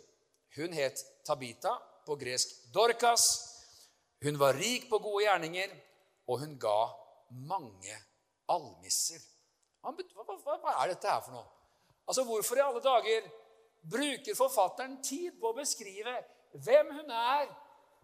Hun 0.57 0.72
het 0.72 1.05
Tabita, 1.26 1.76
på 2.07 2.16
gresk 2.16 2.48
Dorkas. 2.74 3.26
Hun 4.22 4.38
var 4.38 4.57
rik 4.59 4.88
på 4.90 4.98
gode 4.98 5.24
gjerninger, 5.24 5.70
og 6.26 6.40
hun 6.42 6.57
ga 6.59 6.78
mange 7.48 7.94
almisser. 8.50 9.22
Hva, 9.83 9.92
hva, 9.92 10.59
hva 10.62 10.75
er 10.83 10.92
dette 10.92 11.11
her 11.11 11.23
for 11.25 11.35
noe? 11.35 11.49
Altså, 12.07 12.25
Hvorfor 12.27 12.59
i 12.59 12.64
alle 12.64 12.83
dager 12.83 13.27
bruker 13.90 14.38
forfatteren 14.38 15.01
tid 15.03 15.35
på 15.40 15.51
å 15.51 15.57
beskrive 15.57 16.14
hvem 16.53 16.92
hun 16.99 17.11
er, 17.11 17.51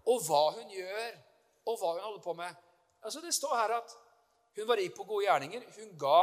og 0.08 0.24
hva 0.26 0.44
hun 0.56 0.70
gjør, 0.72 1.16
og 1.68 1.78
hva 1.78 1.94
hun 1.94 2.04
holder 2.06 2.22
på 2.24 2.34
med. 2.38 2.60
Altså 3.04 3.20
Det 3.20 3.34
står 3.34 3.56
her 3.56 3.74
at 3.78 3.96
hun 4.56 4.68
var 4.68 4.80
rik 4.80 4.94
på 4.96 5.04
gode 5.06 5.26
gjerninger. 5.26 5.66
Hun 5.76 5.92
ga 6.00 6.22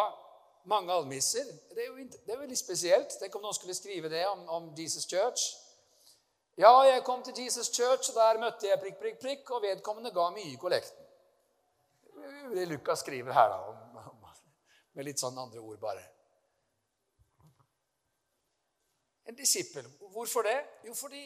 mange 0.68 0.94
almisser. 0.94 1.46
Det 1.72 1.86
er 1.86 1.92
jo 1.92 2.08
det 2.10 2.34
er 2.34 2.42
veldig 2.42 2.58
spesielt. 2.58 3.16
Tenk 3.20 3.36
om 3.38 3.46
noen 3.46 3.56
skulle 3.56 3.78
skrive 3.78 4.10
det 4.12 4.26
om, 4.28 4.42
om, 4.50 4.74
Jesus 4.78 5.06
Church. 5.08 5.54
Ja, 6.58 6.72
jeg 6.88 7.04
kom 7.04 7.24
til 7.24 7.38
Jesus 7.44 7.70
Church, 7.72 8.10
og 8.10 8.16
der 8.16 8.40
møtte 8.40 8.68
jeg 8.68 8.80
prikk, 8.80 9.00
prikk, 9.00 9.20
prikk, 9.22 9.50
og 9.52 9.64
vedkommende 9.64 10.12
ga 10.16 10.30
mye 10.36 10.54
i 10.54 10.60
kollekten. 10.60 11.04
Det 12.56 12.68
Lukas 12.70 13.04
skriver 13.04 13.36
her, 13.36 13.52
da, 13.52 13.74
med 14.96 15.08
litt 15.08 15.22
sånn 15.22 15.38
andre 15.40 15.62
ord 15.62 15.80
bare. 15.82 16.04
En 19.26 19.36
disippel. 19.36 19.88
Hvorfor 20.14 20.46
det? 20.46 20.58
Jo, 20.86 20.94
fordi 20.96 21.26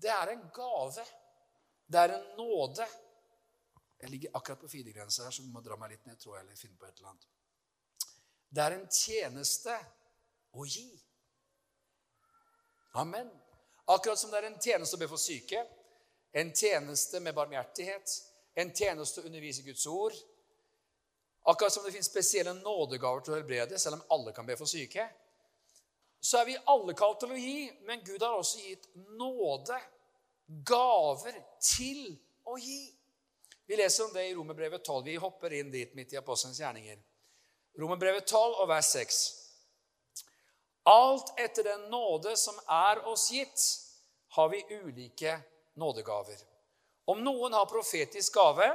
det 0.00 0.10
er 0.10 0.32
en 0.32 0.44
gave. 0.54 1.04
Det 1.86 2.00
er 2.00 2.16
en 2.16 2.26
nåde. 2.38 2.86
Jeg 4.00 4.10
ligger 4.10 4.36
akkurat 4.36 4.60
på 4.60 4.68
firegrensa 4.68 5.24
her, 5.24 5.30
så 5.30 5.44
du 5.44 5.52
må 5.52 5.62
dra 5.64 5.76
meg 5.80 5.94
litt 5.94 6.06
ned. 6.08 6.18
tror 6.20 6.36
jeg, 6.36 6.46
eller 6.46 6.60
finne 6.60 6.78
på 6.80 6.88
et 6.88 6.98
eller 6.98 7.12
annet. 7.12 7.28
Det 8.54 8.64
er 8.64 8.76
en 8.76 8.88
tjeneste 8.90 9.76
å 10.54 10.66
gi. 10.66 10.88
Amen. 13.00 13.30
Akkurat 13.90 14.18
som 14.18 14.30
det 14.30 14.40
er 14.40 14.48
en 14.48 14.60
tjeneste 14.60 14.96
å 14.96 15.00
be 15.00 15.08
for 15.10 15.20
syke, 15.20 15.60
en 16.32 16.52
tjeneste 16.54 17.20
med 17.20 17.34
barmhjertighet, 17.36 18.12
en 18.56 18.70
tjeneste 18.74 19.20
å 19.20 19.28
undervise 19.28 19.64
Guds 19.66 19.86
ord. 19.90 20.16
Akkurat 21.44 21.72
som 21.72 21.84
det 21.84 21.92
finnes 21.92 22.08
spesielle 22.08 22.54
nådegaver 22.56 23.24
til 23.24 23.34
å 23.34 23.38
helbrede, 23.38 23.78
selv 23.78 23.98
om 23.98 24.16
alle 24.16 24.32
kan 24.32 24.46
be 24.48 24.56
for 24.56 24.70
syke 24.70 25.08
så 26.24 26.38
er 26.40 26.44
vi 26.44 26.54
alle 26.72 26.94
kalt 26.96 27.18
til 27.20 27.34
å 27.34 27.36
gi, 27.36 27.66
men 27.84 28.00
Gud 28.00 28.22
har 28.24 28.38
også 28.38 28.62
gitt 28.64 28.86
nåde, 29.18 29.76
gaver, 30.64 31.34
til 31.60 32.14
å 32.48 32.56
gi. 32.56 32.78
Vi 33.68 33.76
leser 33.76 34.06
om 34.06 34.14
det 34.14 34.24
i 34.30 34.32
Romerbrevet 34.36 34.80
12. 34.86 35.02
Vi 35.04 35.18
hopper 35.20 35.52
inn 35.58 35.68
dit 35.72 35.92
midt 35.96 36.14
i 36.14 36.20
apostelens 36.20 36.62
gjerninger. 36.62 36.96
Romerbrevet 37.76 38.24
12 38.24 38.62
og 38.62 38.70
vers 38.72 38.88
6. 38.96 39.20
Alt 40.88 41.34
etter 41.44 41.68
den 41.68 41.84
nåde 41.92 42.32
som 42.40 42.56
er 42.72 43.04
oss 43.12 43.26
gitt, 43.32 43.68
har 44.38 44.48
vi 44.48 44.64
ulike 44.80 45.36
nådegaver. 45.76 46.40
Om 47.12 47.20
noen 47.20 47.52
har 47.52 47.68
profetisk 47.68 48.40
gave, 48.40 48.70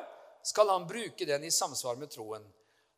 skal 0.45 0.69
han 0.69 0.86
bruke 0.89 1.25
den 1.25 1.49
i 1.49 1.51
samsvar 1.51 1.97
med 1.97 2.13
troen. 2.13 2.45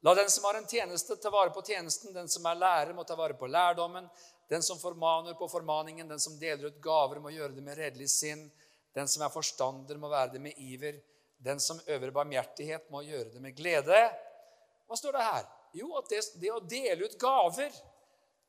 La 0.02 0.16
den 0.16 0.30
som 0.30 0.44
har 0.44 0.58
en 0.58 0.68
tjeneste, 0.68 1.16
ta 1.16 1.30
vare 1.30 1.50
på 1.50 1.62
tjenesten. 1.62 2.14
Den 2.14 2.30
som 2.30 2.46
er 2.50 2.58
lærer, 2.58 2.94
må 2.94 3.04
ta 3.04 3.16
vare 3.16 3.38
på 3.38 3.48
lærdommen. 3.48 4.08
Den 4.50 4.64
som 4.66 4.80
formaner 4.80 5.34
på 5.38 5.48
formaningen, 5.48 6.08
den 6.10 6.20
som 6.20 6.40
deler 6.40 6.72
ut 6.72 6.82
gaver, 6.82 7.22
må 7.22 7.30
gjøre 7.30 7.54
det 7.54 7.64
med 7.64 7.78
redelig 7.78 8.10
sinn. 8.10 8.48
Den 8.98 9.08
som 9.08 9.22
er 9.24 9.30
forstander, 9.32 10.00
må 10.02 10.10
være 10.10 10.34
det 10.34 10.42
med 10.42 10.58
iver. 10.58 10.98
Den 11.38 11.62
som 11.62 11.80
øver 11.86 12.12
barmhjertighet, 12.12 12.90
må 12.90 13.04
gjøre 13.06 13.30
det 13.36 13.42
med 13.42 13.54
glede. 13.56 14.02
Hva 14.90 14.98
står 14.98 15.16
det 15.16 15.28
her? 15.28 15.46
Jo, 15.78 15.94
at 16.02 16.10
det, 16.10 16.24
det 16.42 16.52
å 16.52 16.60
dele 16.60 17.08
ut 17.08 17.16
gaver 17.20 17.72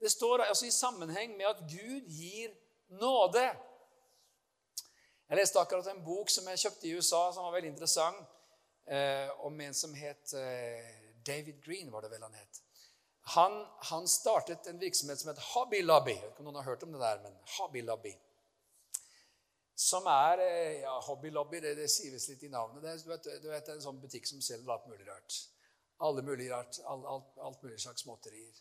Det 0.02 0.10
står 0.10 0.42
altså 0.48 0.66
i 0.66 0.72
sammenheng 0.74 1.36
med 1.36 1.46
at 1.46 1.60
Gud 1.70 2.08
gir 2.10 2.50
nåde. 2.98 3.44
Jeg 5.28 5.38
leste 5.38 5.60
akkurat 5.60 5.86
en 5.92 6.02
bok 6.02 6.32
som 6.32 6.48
jeg 6.50 6.64
kjøpte 6.64 6.88
i 6.88 6.96
USA, 6.96 7.20
som 7.30 7.46
var 7.46 7.54
veldig 7.54 7.70
interessant, 7.70 8.18
eh, 8.90 9.30
om 9.46 9.60
en 9.62 9.76
som 9.78 9.94
het 9.94 10.34
eh, 10.34 11.01
David 11.26 11.62
Green, 11.64 11.90
var 11.92 12.04
det 12.04 12.10
vel 12.12 12.22
han 12.22 12.34
het. 12.34 12.60
Han, 13.34 13.66
han, 13.90 14.08
startet 14.08 14.66
en 14.66 14.78
virksomhet 14.78 15.20
som 15.20 15.30
heter 15.30 15.44
Hobby 15.54 15.82
Lobby. 15.82 16.16
Jeg 16.16 16.22
vet 16.22 16.32
ikke 16.32 16.42
om 16.42 16.48
noen 16.50 16.58
har 16.58 16.70
hørt 16.72 16.82
om 16.82 16.94
det 16.94 17.02
der, 17.02 17.20
men 17.22 17.36
Hobby 17.56 17.82
Lobby. 17.86 18.12
Som 19.78 20.06
er 20.10 20.42
eh, 20.42 20.80
ja, 20.82 20.96
Hobby 21.06 21.30
Lobby, 21.30 21.60
det, 21.62 21.76
det 21.78 21.88
sies 21.90 22.26
litt 22.28 22.42
i 22.42 22.50
navnet. 22.50 22.82
Det 22.82 22.96
du 23.04 23.12
vet, 23.12 23.28
du 23.42 23.48
vet, 23.48 23.62
det 23.62 23.74
er 23.74 23.78
en 23.78 23.84
sånn 23.84 24.02
butikk 24.02 24.26
som 24.30 24.42
selger 24.42 24.74
alt 24.74 24.90
mulig 24.90 25.06
rart. 25.06 25.38
Alle 26.02 26.24
mulig 26.26 26.50
rart, 26.50 26.80
alt, 26.90 27.06
alt, 27.06 27.38
alt 27.46 27.62
mulig 27.62 27.78
slags 27.82 28.02
småtterier. 28.02 28.58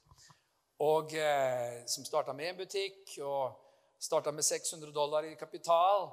Og 0.85 1.13
eh, 1.17 1.81
Som 1.89 2.05
starta 2.05 2.33
med 2.37 2.53
en 2.53 2.61
butikk, 2.61 3.01
og 3.25 3.57
starta 4.01 4.33
med 4.33 4.45
600 4.45 4.93
dollar 4.93 5.25
i 5.25 5.35
kapital. 5.37 6.09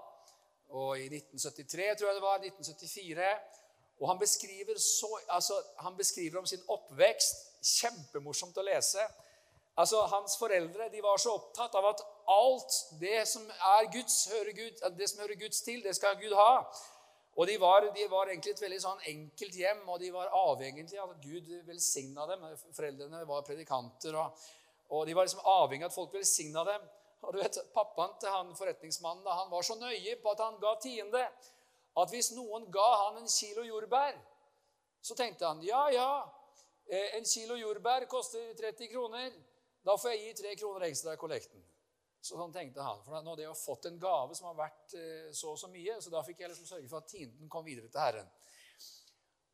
Og 0.68 0.98
i 1.00 1.06
1973, 1.08 1.94
tror 1.96 2.10
jeg 2.10 2.16
det 2.16 2.24
var, 2.24 2.42
1974 2.44 3.28
og 3.98 4.08
han 4.08 4.18
beskriver, 4.18 4.78
så, 4.78 5.10
altså, 5.28 5.62
han 5.82 5.96
beskriver 5.96 6.38
om 6.38 6.46
sin 6.46 6.62
oppvekst. 6.70 7.44
Kjempemorsomt 7.58 8.58
å 8.60 8.62
lese. 8.62 9.02
Altså, 9.78 10.04
Hans 10.10 10.36
foreldre 10.38 10.86
de 10.92 11.02
var 11.02 11.18
så 11.18 11.34
opptatt 11.34 11.74
av 11.78 11.88
at 11.90 12.04
alt 12.30 12.76
det 13.00 13.24
som 13.30 13.42
er 13.46 13.88
Guds, 13.94 14.20
hører 14.30 14.54
Gud, 14.54 14.84
det 14.98 15.08
som 15.10 15.24
hører 15.24 15.38
Guds 15.38 15.62
til, 15.66 15.82
det 15.82 15.96
skal 15.98 16.18
Gud 16.20 16.34
ha. 16.38 16.52
Og 17.38 17.46
de 17.46 17.54
var, 17.62 17.86
de 17.94 18.06
var 18.10 18.30
egentlig 18.30 18.56
et 18.56 18.62
veldig 18.62 18.78
sånn 18.82 19.04
enkelt 19.12 19.58
hjem, 19.60 19.84
og 19.86 20.00
de 20.02 20.10
var 20.14 20.32
avhengig 20.34 20.88
av 20.98 21.12
at 21.12 21.20
Gud 21.22 21.50
velsigna 21.66 22.26
dem. 22.26 22.46
Foreldrene 22.74 23.22
var 23.26 23.44
predikanter, 23.46 24.18
og, 24.18 24.48
og, 24.90 25.04
de 25.06 25.14
var 25.14 25.28
liksom 25.28 25.44
avhengig 25.46 25.86
av 25.86 25.92
at 25.92 25.98
folk 25.98 26.16
velsigna 26.18 26.64
dem. 26.66 26.88
Og 27.22 27.34
du 27.34 27.38
vet, 27.38 27.60
Pappaen 27.74 28.18
til 28.18 28.34
han 28.34 28.50
forretningsmannen 28.58 29.26
han 29.26 29.50
var 29.50 29.66
så 29.66 29.78
nøye 29.78 30.18
på 30.22 30.34
at 30.34 30.42
han 30.42 30.58
ga 30.62 30.74
tiende 30.82 31.22
at 32.02 32.12
hvis 32.12 32.32
noen 32.36 32.68
ga 32.72 32.88
han 33.04 33.22
en 33.22 33.30
kilo 33.32 33.64
jordbær, 33.66 34.18
så 35.02 35.14
tenkte 35.18 35.46
han 35.46 35.62
ja, 35.64 35.80
ja, 35.94 36.10
eh, 36.90 37.16
en 37.18 37.26
kilo 37.26 37.56
jordbær 37.58 38.06
koster 38.10 38.52
30 38.58 38.90
kroner. 38.92 39.32
Da 39.84 39.96
får 39.96 40.14
jeg 40.14 40.22
gi 40.24 40.36
tre 40.42 40.54
kroner 40.58 40.88
ekstra 40.88 41.14
i 41.14 41.20
kollekten. 41.20 41.62
Sånn 42.20 42.52
tenkte 42.52 42.82
han. 42.82 43.00
For 43.06 43.14
nå 43.14 43.32
hadde 43.32 43.44
jeg 43.46 43.60
fått 43.60 43.86
en 43.88 43.98
gave 44.02 44.34
som 44.36 44.50
har 44.50 44.58
vært 44.58 44.94
eh, 44.98 45.30
så 45.32 45.54
og 45.54 45.60
så 45.60 45.70
mye, 45.72 45.96
så 46.02 46.12
da 46.12 46.24
fikk 46.26 46.42
jeg 46.42 46.52
liksom 46.52 46.68
sørge 46.68 46.90
for 46.90 47.00
at 47.00 47.10
tienden 47.10 47.50
kom 47.50 47.64
videre 47.66 47.88
til 47.88 48.02
Herren. 48.02 48.28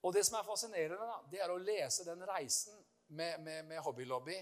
Og 0.04 0.12
det 0.12 0.24
som 0.26 0.38
er 0.38 0.48
fascinerende, 0.48 1.06
da, 1.08 1.20
det 1.32 1.40
er 1.40 1.52
å 1.52 1.60
lese 1.60 2.04
den 2.08 2.24
reisen 2.28 2.76
med, 3.16 3.40
med, 3.44 3.64
med 3.68 3.80
hobbylobby. 3.84 4.36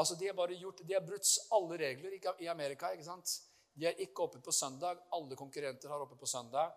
Altså, 0.00 0.14
De 0.14 0.28
har 0.28 0.36
bare 0.36 0.56
gjort, 0.56 0.84
de 0.86 0.94
har 0.94 1.04
brutt 1.04 1.32
alle 1.56 1.80
regler 1.80 2.16
i 2.40 2.48
Amerika. 2.48 2.92
ikke 2.92 3.08
sant? 3.08 3.34
De 3.76 3.88
er 3.88 4.00
ikke 4.04 4.24
oppe 4.24 4.40
på 4.44 4.52
søndag. 4.52 5.02
Alle 5.16 5.36
konkurrenter 5.36 5.92
har 5.92 6.04
oppe 6.04 6.16
på 6.20 6.28
søndag. 6.28 6.72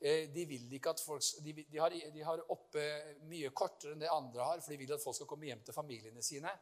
Eh, 0.00 0.28
de 0.28 0.44
folk, 1.04 1.22
de, 1.40 1.52
de, 1.52 1.78
har, 1.78 1.90
de 1.90 2.22
har 2.22 2.42
oppe 2.52 2.82
mye 3.30 3.48
kortere 3.56 3.94
enn 3.94 4.02
det 4.02 4.12
andre 4.12 4.44
har, 4.44 4.60
for 4.60 4.74
de 4.74 4.80
vil 4.82 4.92
at 4.92 5.02
folk 5.02 5.16
skal 5.16 5.28
komme 5.30 5.48
hjem 5.48 5.62
til 5.64 5.76
familiene 5.76 6.22
sine. 6.22 6.52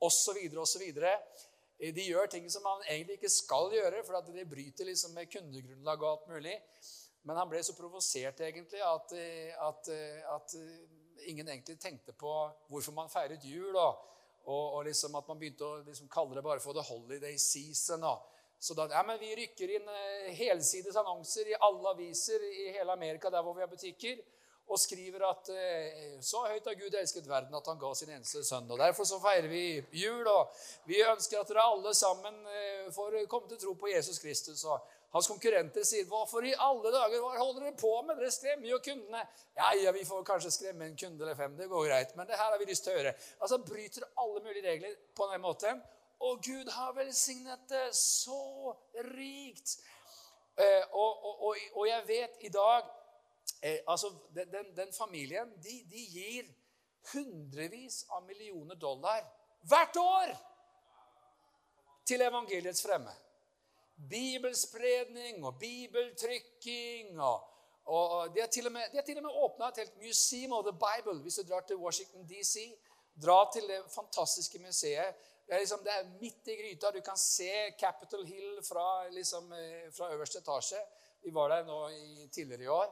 Så 0.00 0.78
videre. 0.80 1.12
Eh, 1.78 1.92
de 1.94 2.06
gjør 2.08 2.30
ting 2.32 2.48
som 2.50 2.64
man 2.64 2.80
egentlig 2.88 3.18
ikke 3.18 3.32
skal 3.34 3.68
gjøre, 3.74 4.04
for 4.06 4.20
det 4.32 4.48
bryter 4.48 4.88
liksom 4.88 5.12
med 5.14 5.28
kundegrunnlag 5.28 6.02
og 6.02 6.10
alt 6.10 6.32
mulig. 6.32 6.56
Men 7.28 7.36
han 7.36 7.50
ble 7.50 7.60
så 7.66 7.76
provosert 7.76 8.40
egentlig 8.40 8.80
at, 8.80 9.12
eh, 9.12 9.52
at, 9.68 9.92
at, 10.38 10.56
ingen 11.28 11.48
egentlig 11.48 11.76
tenkte 11.82 12.14
på 12.16 12.32
hvorfor 12.70 12.94
man 12.96 13.10
feiret 13.12 13.44
jul. 13.44 13.76
Og, 13.76 14.04
og, 14.48 14.64
og 14.78 14.84
liksom 14.88 15.18
at 15.18 15.28
man 15.28 15.36
begynte 15.36 15.66
å 15.66 15.82
liksom 15.84 16.08
kalle 16.08 16.38
det 16.38 16.46
bare 16.46 16.62
for 16.64 16.72
the 16.72 16.80
holiday 16.88 17.36
season. 17.36 18.06
Og, 18.08 18.37
så 18.58 18.74
da, 18.74 18.88
ja, 18.90 19.04
men 19.06 19.20
Vi 19.20 19.36
rykker 19.36 19.76
inn 19.76 19.88
eh, 19.92 20.32
helsides 20.34 20.96
annonser 20.98 21.52
i 21.52 21.60
alle 21.68 21.94
aviser 21.94 22.42
i 22.42 22.72
hele 22.74 22.92
Amerika 22.92 23.30
der 23.30 23.42
hvor 23.42 23.54
vi 23.54 23.62
har 23.62 23.70
butikker, 23.70 24.18
og 24.68 24.80
skriver 24.80 25.22
at 25.24 25.48
eh, 25.54 26.18
så 26.20 26.42
høyt 26.50 26.66
har 26.68 26.76
Gud 26.76 26.94
elsket 26.98 27.28
verden 27.28 27.54
at 27.56 27.70
han 27.70 27.78
ga 27.80 27.92
sin 27.96 28.10
eneste 28.12 28.42
sønn. 28.44 28.68
og 28.70 28.78
Derfor 28.80 29.06
så 29.08 29.20
feirer 29.22 29.48
vi 29.48 29.62
jul, 30.02 30.26
og 30.28 30.52
vi 30.90 31.00
ønsker 31.00 31.40
at 31.40 31.48
dere 31.48 31.64
alle 31.70 31.94
sammen 31.96 32.42
eh, 32.52 32.90
får 32.92 33.22
komme 33.32 33.48
til 33.48 33.62
tro 33.62 33.74
på 33.78 33.92
Jesus 33.94 34.20
Kristus. 34.20 34.64
og 34.64 34.84
Hans 35.08 35.26
konkurrenter 35.26 35.84
sier, 35.88 36.04
'Hvorfor 36.04 36.44
i 36.44 36.52
alle 36.52 36.90
dager 36.92 37.20
hva 37.22 37.38
holder 37.38 37.62
dere 37.62 37.76
på 37.80 37.92
med? 38.02 38.18
Dere 38.18 38.30
skremmer 38.30 38.68
jo 38.68 38.78
kundene.' 38.78 39.26
Ja, 39.56 39.70
ja, 39.84 39.90
vi 39.90 40.04
får 40.04 40.24
kanskje 40.24 40.50
skremme 40.50 40.84
en 40.84 40.96
kunde 40.96 41.24
eller 41.24 41.34
fem. 41.34 41.56
Det 41.56 41.68
går 41.68 41.86
greit. 41.86 42.16
Men 42.16 42.26
det 42.26 42.36
her 42.36 42.50
har 42.52 42.58
vi 42.58 42.68
lyst 42.68 42.84
til 42.84 42.92
å 42.92 42.98
høre. 42.98 43.14
Altså, 43.40 43.58
Bryter 43.58 44.04
alle 44.18 44.42
mulige 44.44 44.68
regler 44.68 44.98
på 45.16 45.30
den 45.32 45.40
måten. 45.40 45.80
Og 46.18 46.42
Gud 46.44 46.70
har 46.70 46.92
velsignet 46.96 47.68
det 47.70 47.94
så 47.94 48.74
rikt. 49.14 49.78
Eh, 50.58 50.84
og, 50.90 51.24
og, 51.24 51.42
og, 51.42 51.56
og, 51.74 51.84
jeg 51.88 52.02
vet 52.08 52.40
i 52.40 52.48
dag 52.48 52.82
eh, 53.62 53.78
altså 53.86 54.10
Den, 54.34 54.72
den 54.76 54.92
familien 54.92 55.52
de, 55.62 55.76
de, 55.90 56.02
gir 56.10 56.48
hundrevis 57.12 58.00
av 58.10 58.24
millioner 58.26 58.74
dollar 58.74 59.22
hvert 59.70 59.96
år 60.02 60.32
til 62.08 62.26
evangeliets 62.26 62.82
fremme. 62.82 63.14
Bibelspredning 64.10 65.44
og 65.46 65.58
bibeltrykking. 65.58 67.20
og, 67.20 67.46
og 67.84 68.34
De 68.34 68.40
har 68.40 68.50
til 68.50 68.66
og 68.66 68.72
med, 68.72 68.98
med 69.22 69.30
åpna 69.30 69.68
et 69.68 69.82
helt 69.84 69.96
museum 70.02 70.52
of 70.52 70.66
the 70.66 70.74
Bible 70.74 71.22
hvis 71.22 71.38
du 71.38 71.42
drar 71.42 71.60
til 71.60 71.76
Washington 71.76 72.26
DC. 72.26 72.66
Dra 73.22 73.50
til 73.52 73.68
det 73.68 73.82
fantastiske 73.94 74.58
museet 74.58 75.14
det 75.48 75.54
er, 75.54 75.62
liksom, 75.62 75.80
det 75.84 75.92
er 75.96 76.08
midt 76.20 76.48
i 76.52 76.54
gryta. 76.58 76.90
Du 76.92 77.00
kan 77.00 77.16
se 77.16 77.70
Capitol 77.80 78.26
Hill 78.28 78.58
fra, 78.62 79.08
liksom, 79.08 79.52
eh, 79.56 79.86
fra 79.96 80.10
øverste 80.12 80.42
etasje. 80.42 80.80
Vi 81.24 81.32
var 81.32 81.48
der 81.48 81.64
nå 81.64 81.78
i, 81.88 82.26
tidligere 82.28 82.66
i 82.66 82.68
år. 82.68 82.90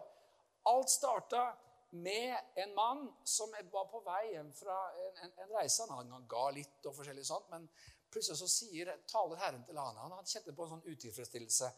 Alt 0.72 0.90
starta 0.90 1.42
med 1.90 2.36
en 2.56 2.72
mann 2.74 3.02
som 3.24 3.52
var 3.72 3.90
på 3.92 4.00
vei 4.06 4.22
hjem 4.32 4.48
fra 4.56 4.78
en, 5.02 5.18
en, 5.26 5.34
en 5.44 5.52
reise. 5.58 5.84
Han, 5.90 6.24
ga 6.28 6.46
litt 6.56 6.88
og 6.88 6.96
forskjellig 6.96 7.26
sånt, 7.28 7.52
men 7.52 7.68
plutselig 8.08 8.40
så 8.40 8.48
sier, 8.48 8.94
taler 9.04 9.36
Herren 9.44 9.68
til 9.68 9.76
han. 9.76 10.00
Han 10.00 10.24
kjente 10.24 10.56
på 10.56 10.64
en 10.64 10.78
sånn 10.78 10.88
utilfredsstillelse. 10.88 11.70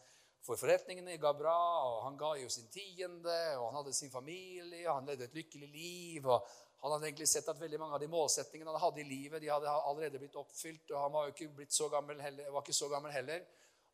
For 0.47 0.55
forretningene 0.55 1.19
ga 1.19 1.33
bra, 1.35 1.59
og 1.89 2.05
han 2.05 2.17
ga 2.17 2.31
jo 2.39 2.47
sin 2.47 2.71
tiende, 2.71 3.37
og 3.59 3.67
han 3.67 3.81
hadde 3.81 3.97
sin 3.99 4.15
familie, 4.15 4.85
og 4.87 5.01
han 5.01 5.11
levde 5.11 5.27
et 5.27 5.35
lykkelig 5.35 5.67
liv. 5.75 6.23
og 6.23 6.47
han 6.81 6.91
hadde 6.91 7.09
egentlig 7.09 7.27
sett 7.27 7.47
at 7.51 7.59
veldig 7.59 7.79
mange 7.79 7.97
av 7.97 7.99
de 7.99 8.07
målsettingene 8.07 8.71
han 8.71 8.81
hadde 8.81 9.01
i 9.01 9.07
livet, 9.07 9.41
de 9.43 9.49
hadde 9.51 9.71
allerede 9.71 10.19
blitt 10.21 10.37
oppfylt. 10.39 10.93
og 10.93 11.01
Han 11.01 11.11
var 11.11 11.25
jo 11.27 11.33
ikke, 11.33 11.49
blitt 11.57 11.75
så 11.75 11.89
gammel 11.91 12.21
heller, 12.23 12.51
var 12.55 12.63
ikke 12.63 12.77
så 12.77 12.87
gammel 12.91 13.11
heller. 13.11 13.43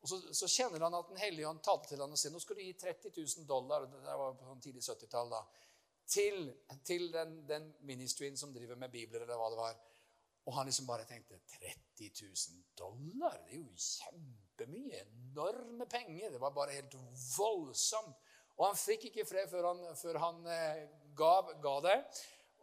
Og 0.05 0.09
så, 0.11 0.19
så 0.37 0.49
kjenner 0.51 0.85
han 0.85 0.93
at 0.93 1.07
Den 1.09 1.17
hellige 1.17 1.49
ånd 1.49 1.63
talte 1.65 1.89
til 1.89 2.03
han 2.03 2.11
og 2.13 2.19
sa 2.21 2.29
nå 2.29 2.41
skal 2.43 2.59
du 2.59 2.61
gi 2.61 2.75
30 2.77 3.15
000 3.15 3.47
dollar 3.49 3.87
det 3.89 4.17
var 4.21 4.35
på 4.37 4.51
en 4.53 4.61
tidlig 4.61 4.83
70-tall 4.85 5.31
da, 5.33 5.39
til, 6.05 6.51
til 6.85 7.07
den, 7.13 7.39
den, 7.49 7.71
ministryen 7.89 8.37
som 8.37 8.53
driver 8.53 8.77
med 8.77 8.93
bibler, 8.93 9.25
eller 9.25 9.39
hva 9.39 9.49
det 9.49 9.57
var. 9.63 9.79
Og 10.45 10.53
han 10.59 10.69
liksom 10.69 10.85
bare 10.85 11.07
tenkte 11.09 11.39
30 11.55 12.11
000 12.21 12.61
dollar? 12.77 13.39
Det 13.47 13.57
er 13.57 13.63
jo 13.63 13.73
kjempemye. 13.81 15.01
Enorme 15.31 15.89
penger. 15.89 16.35
Det 16.35 16.41
var 16.43 16.53
bare 16.53 16.77
helt 16.77 16.93
voldsomt. 17.33 18.13
Og 18.59 18.67
han 18.69 18.77
fikk 18.77 19.09
ikke 19.09 19.25
fred 19.25 19.49
før 19.49 19.71
han, 19.71 19.81
før 19.97 20.21
han 20.21 20.45
eh, 20.53 20.85
ga, 21.17 21.33
ga 21.65 21.73
det. 21.87 21.97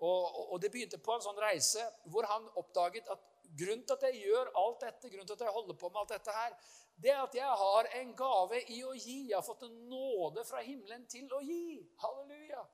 Og, 0.03 0.53
og, 0.53 0.57
det 0.63 0.73
begynte 0.75 0.99
på 0.99 1.15
en 1.15 1.23
sånn 1.23 1.39
reise 1.39 1.85
hvor 2.11 2.27
han 2.27 2.49
oppdaget 2.59 3.07
at 3.13 3.21
grunnen 3.55 3.85
til 3.87 3.95
at 3.95 4.07
jeg 4.09 4.23
gjør 4.25 4.51
alt 4.59 4.81
dette, 4.83 5.11
grunnen 5.13 5.29
til 5.29 5.37
at 5.37 5.45
jeg 5.47 5.55
holder 5.55 5.79
på 5.79 5.91
med 5.93 6.01
alt 6.01 6.15
dette 6.17 6.35
her, 6.35 6.57
det 7.03 7.13
er 7.13 7.21
at 7.23 7.37
jeg 7.37 7.59
har 7.63 7.89
en 8.01 8.11
gave 8.19 8.61
i 8.75 8.81
å 8.87 8.95
gi. 8.97 9.19
Jeg 9.31 9.37
har 9.37 9.47
fått 9.47 9.65
en 9.67 9.77
nåde 9.91 10.45
fra 10.49 10.63
himmelen 10.65 11.05
til 11.11 11.31
å 11.35 11.41
gi. 11.45 11.79
Halleluja. 12.03 12.65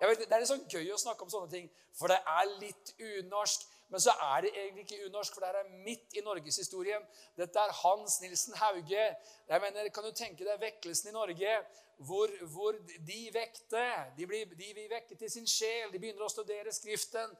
Vet, 0.00 0.24
det 0.24 0.32
er 0.32 0.42
litt 0.42 0.50
sånn 0.50 0.66
gøy 0.68 0.90
å 0.92 1.00
snakke 1.00 1.24
om 1.24 1.32
sånne 1.32 1.52
ting, 1.52 1.68
for 1.96 2.12
det 2.12 2.18
er 2.18 2.50
litt 2.60 2.94
unorsk. 2.98 3.68
Men 3.92 4.00
så 4.00 4.14
er 4.34 4.44
det 4.44 4.52
egentlig 4.56 4.84
ikke 4.86 5.06
unorsk, 5.06 5.36
for 5.36 5.44
det 5.44 5.60
er 5.60 5.72
midt 5.84 6.16
i 6.18 6.22
norgeshistorien. 6.24 7.04
Dette 7.36 7.60
er 7.60 7.74
Hans 7.82 8.20
Nilsen 8.22 8.56
Hauge. 8.58 9.06
Jeg 9.48 9.60
mener, 9.60 9.88
Kan 9.94 10.04
du 10.04 10.12
tenke 10.12 10.44
deg 10.44 10.60
vekkelsen 10.60 11.12
i 11.12 11.16
Norge? 11.18 11.56
hvor, 11.96 12.28
hvor 12.52 12.72
de 13.06 13.30
vekte. 13.32 13.84
De, 14.18 14.26
blir, 14.26 14.44
de 14.44 14.72
blir 14.74 14.88
vekket 14.90 15.18
til 15.18 15.30
sin 15.30 15.46
sjel. 15.46 15.92
De 15.92 15.98
begynner 15.98 16.26
å 16.26 16.32
studere 16.32 16.72
Skriften. 16.74 17.34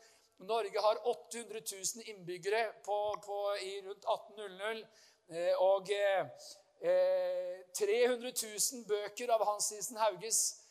Norge 0.44 0.80
har 0.82 1.00
800 1.06 1.60
000 1.72 2.10
innbyggere 2.10 2.64
på, 2.84 2.98
på, 3.24 3.38
i 3.62 3.78
rundt 3.86 4.04
1800. 4.04 4.84
Eh, 5.30 5.54
og 5.62 5.90
eh, 5.94 6.26
300 7.78 8.32
000 8.32 8.84
bøker 8.88 9.32
av 9.32 9.46
Hans 9.48 9.70
Nilsen 9.72 10.00
Hauges 10.02 10.40
eh, 10.50 10.63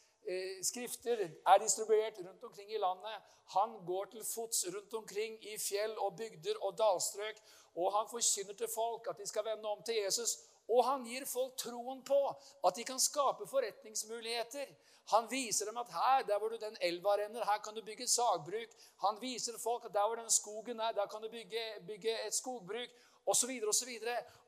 skrifter 0.63 1.19
er 1.23 1.57
distribuert 1.59 2.19
rundt 2.19 2.43
omkring 2.43 2.71
i 2.71 2.77
landet. 2.77 3.15
Han 3.55 3.85
går 3.85 4.05
til 4.05 4.23
fots 4.23 4.65
rundt 4.75 4.93
omkring 4.93 5.37
i 5.45 5.57
fjell 5.57 5.97
og 5.99 6.15
bygder 6.17 6.55
og 6.61 6.77
dalstrøk. 6.77 7.37
Og 7.75 7.97
han 7.97 8.09
forkynner 8.09 8.53
til 8.53 8.69
folk 8.75 9.07
at 9.09 9.17
de 9.17 9.27
skal 9.27 9.45
vende 9.45 9.69
om 9.69 9.83
til 9.83 9.95
Jesus. 9.95 10.37
Og 10.69 10.85
han 10.87 11.03
gir 11.03 11.25
folk 11.25 11.57
troen 11.57 12.03
på 12.07 12.19
at 12.67 12.75
de 12.75 12.83
kan 12.83 12.99
skape 12.99 13.47
forretningsmuligheter. 13.47 14.67
Han 15.11 15.27
viser 15.31 15.65
dem 15.65 15.77
at 15.77 15.91
her 15.91 16.23
der 16.27 16.39
hvor 16.39 16.49
den 16.49 16.77
elva 16.81 17.15
renner, 17.19 17.45
her 17.45 17.57
kan 17.63 17.75
du 17.75 17.81
bygge 17.81 18.03
et 18.03 18.09
sagbruk. 18.09 18.69
Han 19.05 19.21
viser 19.21 19.59
folk 19.59 19.85
at 19.85 19.93
der 19.93 20.07
hvor 20.07 20.15
den 20.15 20.29
skogen 20.29 20.79
er, 20.79 20.91
der 20.91 21.07
kan 21.07 21.21
du 21.21 21.29
bygge, 21.29 21.63
bygge 21.87 22.27
et 22.27 22.33
skogbruk. 22.33 22.89
Og, 23.25 23.35
så 23.35 23.47
videre, 23.47 23.67
Og, 23.67 23.73
så 23.73 23.85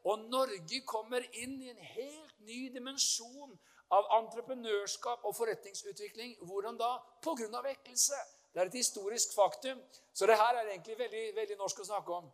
og 0.03 0.19
Norge 0.19 0.81
kommer 0.85 1.23
inn 1.33 1.61
i 1.61 1.69
en 1.69 1.77
helt 1.79 2.39
ny 2.39 2.73
dimensjon 2.73 3.59
av 3.95 4.07
entreprenørskap 4.19 5.25
og 5.25 5.35
forretningsutvikling. 5.37 6.37
Hvordan 6.45 6.79
da? 6.79 6.95
Pga. 7.23 7.61
vekkelse. 7.63 8.21
Det 8.53 8.61
er 8.61 8.71
et 8.71 8.79
historisk 8.79 9.35
faktum. 9.35 9.81
Så 10.13 10.25
det 10.25 10.37
her 10.39 10.55
er 10.55 10.69
egentlig 10.69 10.99
veldig, 10.99 11.27
veldig 11.35 11.57
norsk 11.59 11.79
å 11.83 11.87
snakke 11.91 12.19
om. 12.21 12.31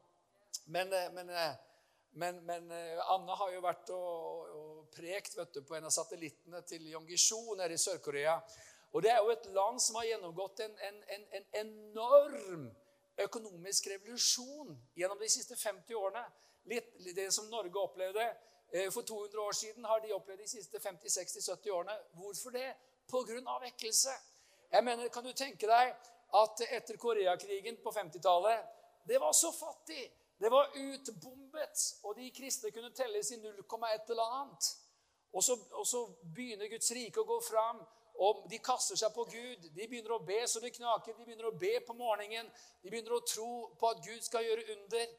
Men, 0.68 0.94
eh, 0.94 1.12
men 1.14 1.30
eh, 1.30 1.54
men, 2.14 2.46
men 2.46 2.72
eh, 2.72 3.00
Anne 3.14 3.36
har 3.40 3.54
jo 3.54 3.62
vært 3.64 3.90
og, 3.96 4.50
og 4.60 4.80
prekt 4.92 5.38
du, 5.54 5.62
på 5.64 5.78
en 5.78 5.88
av 5.88 5.94
satellittene 5.96 6.60
til 6.68 6.90
Yongisho 6.92 7.56
nede 7.56 7.78
i 7.78 7.80
Sør-Korea. 7.80 8.36
Og 8.92 9.04
Det 9.04 9.14
er 9.14 9.22
jo 9.24 9.32
et 9.32 9.48
land 9.56 9.80
som 9.80 9.96
har 10.02 10.10
gjennomgått 10.10 10.60
en, 10.66 10.74
en, 10.88 10.98
en, 11.16 11.28
en, 11.38 11.46
enorm 11.62 12.66
økonomisk 13.22 13.88
revolusjon 13.94 14.76
gjennom 15.00 15.20
de 15.22 15.30
siste 15.32 15.56
50 15.56 15.96
årene. 15.96 16.26
Litt, 16.68 16.92
det 17.16 17.30
som 17.34 17.48
Norge 17.50 17.80
opplevde 17.80 18.26
for 18.94 19.02
200 19.02 19.42
år 19.42 19.52
siden, 19.52 19.86
har 19.86 20.00
de 20.00 20.14
opplevd 20.16 20.40
de 20.40 20.48
siste 20.48 20.80
50-60-70 20.80 21.72
årene. 21.76 21.98
Hvorfor 22.16 22.56
det? 22.56 22.70
Pga. 23.12 23.60
vekkelse. 23.66 24.14
Jeg 24.72 24.84
mener, 24.84 25.08
Kan 25.10 25.24
du 25.24 25.34
tenke 25.34 25.68
deg 25.68 25.96
at 26.34 26.62
etter 26.72 26.98
Koreakrigen 26.98 27.78
på 27.84 27.92
50-tallet 27.92 28.60
Det 29.08 29.20
var 29.20 29.34
så 29.34 29.52
fattig. 29.52 30.12
Det 30.42 30.50
var 30.52 30.72
utbombet, 30.76 31.78
og 32.04 32.16
de 32.16 32.32
kristne 32.32 32.72
kunne 32.72 32.94
telles 32.94 33.32
i 33.32 33.36
0,1 33.36 34.10
eller 34.10 34.24
annet. 34.24 34.70
Og 35.34 35.44
så, 35.44 35.58
og 35.72 35.88
så, 35.88 36.06
begynner 36.36 36.68
Guds 36.68 36.92
rike 36.92 37.22
å 37.22 37.28
gå 37.28 37.38
fram, 37.46 37.82
og 38.22 38.48
de 38.50 38.58
kaster 38.60 38.98
seg 39.00 39.14
på 39.14 39.26
Gud. 39.30 39.68
De 39.76 39.88
begynner 39.88 40.16
å 40.16 40.24
be 40.26 40.40
så 40.48 40.60
det 40.60 40.74
knaker. 40.76 41.14
De 41.18 41.26
begynner 41.26 41.48
å 41.50 41.58
be 41.58 41.76
på 41.86 41.94
morgenen. 41.98 42.50
De 42.82 42.90
begynner 42.90 43.16
å 43.16 43.22
tro 43.26 43.52
på 43.80 43.92
at 43.94 44.02
Gud 44.06 44.26
skal 44.26 44.46
gjøre 44.46 44.66
under. 44.76 45.14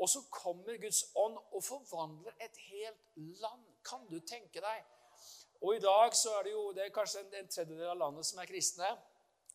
Og 0.00 0.08
så 0.08 0.22
kommer 0.32 0.78
Guds 0.80 1.02
ånd 1.18 1.36
og 1.38 1.62
forvandler 1.64 2.36
et 2.40 2.56
helt 2.70 3.20
land. 3.42 3.64
Kan 3.84 4.06
du 4.08 4.18
tenke 4.24 4.62
deg? 4.64 4.84
Og 5.60 5.76
i 5.76 5.82
dag 5.82 6.14
så 6.16 6.38
er 6.38 6.46
det 6.48 6.52
jo 6.54 6.70
det 6.72 6.86
er 6.86 6.94
kanskje 6.94 7.20
en, 7.20 7.34
en 7.42 7.50
tredjedel 7.52 7.92
av 7.92 7.98
landet 8.00 8.28
som 8.28 8.40
er 8.40 8.48
kristne. 8.48 8.88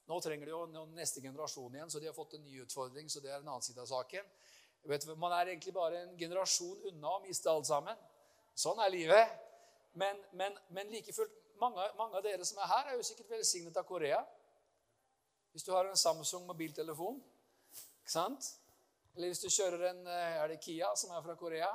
Nå 0.05 0.19
trenger 0.21 0.45
de 0.45 0.53
jo 0.53 0.83
neste 0.93 1.21
generasjon 1.21 1.73
igjen, 1.73 1.89
så 1.89 2.01
de 2.01 2.09
har 2.11 2.13
fått 2.13 2.35
en 2.37 2.43
ny 2.45 2.59
utfordring. 2.61 3.09
så 3.09 3.23
det 3.23 3.31
er 3.31 3.39
en 3.39 3.47
annen 3.47 3.65
side 3.65 3.81
av 3.81 3.89
saken. 3.89 4.27
Vet, 4.85 5.07
man 5.17 5.33
er 5.33 5.49
egentlig 5.49 5.73
bare 5.73 6.03
en 6.03 6.13
generasjon 6.17 6.83
unna 6.91 7.15
å 7.15 7.23
miste 7.23 7.49
alt 7.49 7.65
sammen. 7.65 7.97
Sånn 8.53 8.77
er 8.85 8.93
livet. 8.93 9.33
Men, 9.97 10.19
men, 10.37 10.53
men 10.69 10.91
like 10.93 11.13
fullt, 11.15 11.33
mange, 11.57 11.87
mange, 11.97 12.19
av 12.19 12.25
dere 12.25 12.45
som 12.45 12.59
er 12.61 12.69
her, 12.69 12.91
er 12.91 12.99
jo 12.99 13.07
sikkert 13.07 13.31
velsignet 13.33 13.77
av 13.81 13.87
Korea. 13.89 14.19
Hvis 15.55 15.65
du 15.65 15.71
har 15.73 15.89
en 15.89 15.97
Samsung 15.97 16.45
mobiltelefon. 16.45 17.17
Ikke 18.03 18.13
sant? 18.13 18.51
Eller 19.15 19.31
hvis 19.31 19.43
du 19.43 19.49
kjører 19.49 19.89
en 19.91 20.07
eh, 20.07 20.37
er 20.43 20.51
det 20.51 20.59
Kia, 20.63 20.91
som 20.95 21.11
er 21.15 21.23
fra 21.25 21.35
Korea. 21.39 21.71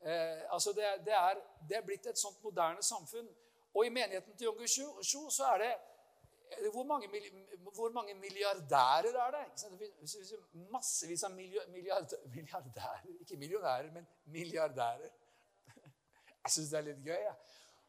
Eh, 0.00 0.46
altså 0.52 0.72
det, 0.76 0.86
det, 1.06 1.14
er, 1.16 1.42
det, 1.68 1.76
er, 1.76 1.84
blitt 1.86 2.06
et 2.06 2.20
sånt 2.20 2.42
moderne 2.44 2.82
samfunn. 2.84 3.28
Og 3.76 3.86
i 3.86 3.92
menigheten 3.92 4.36
til 4.36 4.48
Yongushu 4.48 5.30
så 5.30 5.52
er 5.54 5.64
det 5.64 5.74
Eh, 6.50 6.70
hvor 6.72 6.84
mange, 6.84 7.08
hvor 7.74 7.90
mange, 7.90 8.14
milliardærer 8.14 9.26
er 9.26 9.30
det? 9.30 9.68
Massevis 10.52 11.22
av 11.22 11.30
milliardærer, 11.30 12.28
milliardærer 12.34 13.20
Ikke 13.20 13.36
millionærer, 13.36 13.92
men 13.92 14.06
milliardærer. 14.24 15.10
Jeg 16.44 16.50
syns 16.50 16.68
det 16.68 16.78
er 16.78 16.82
litt 16.82 17.04
gøy. 17.04 17.22
Ja. 17.22 17.32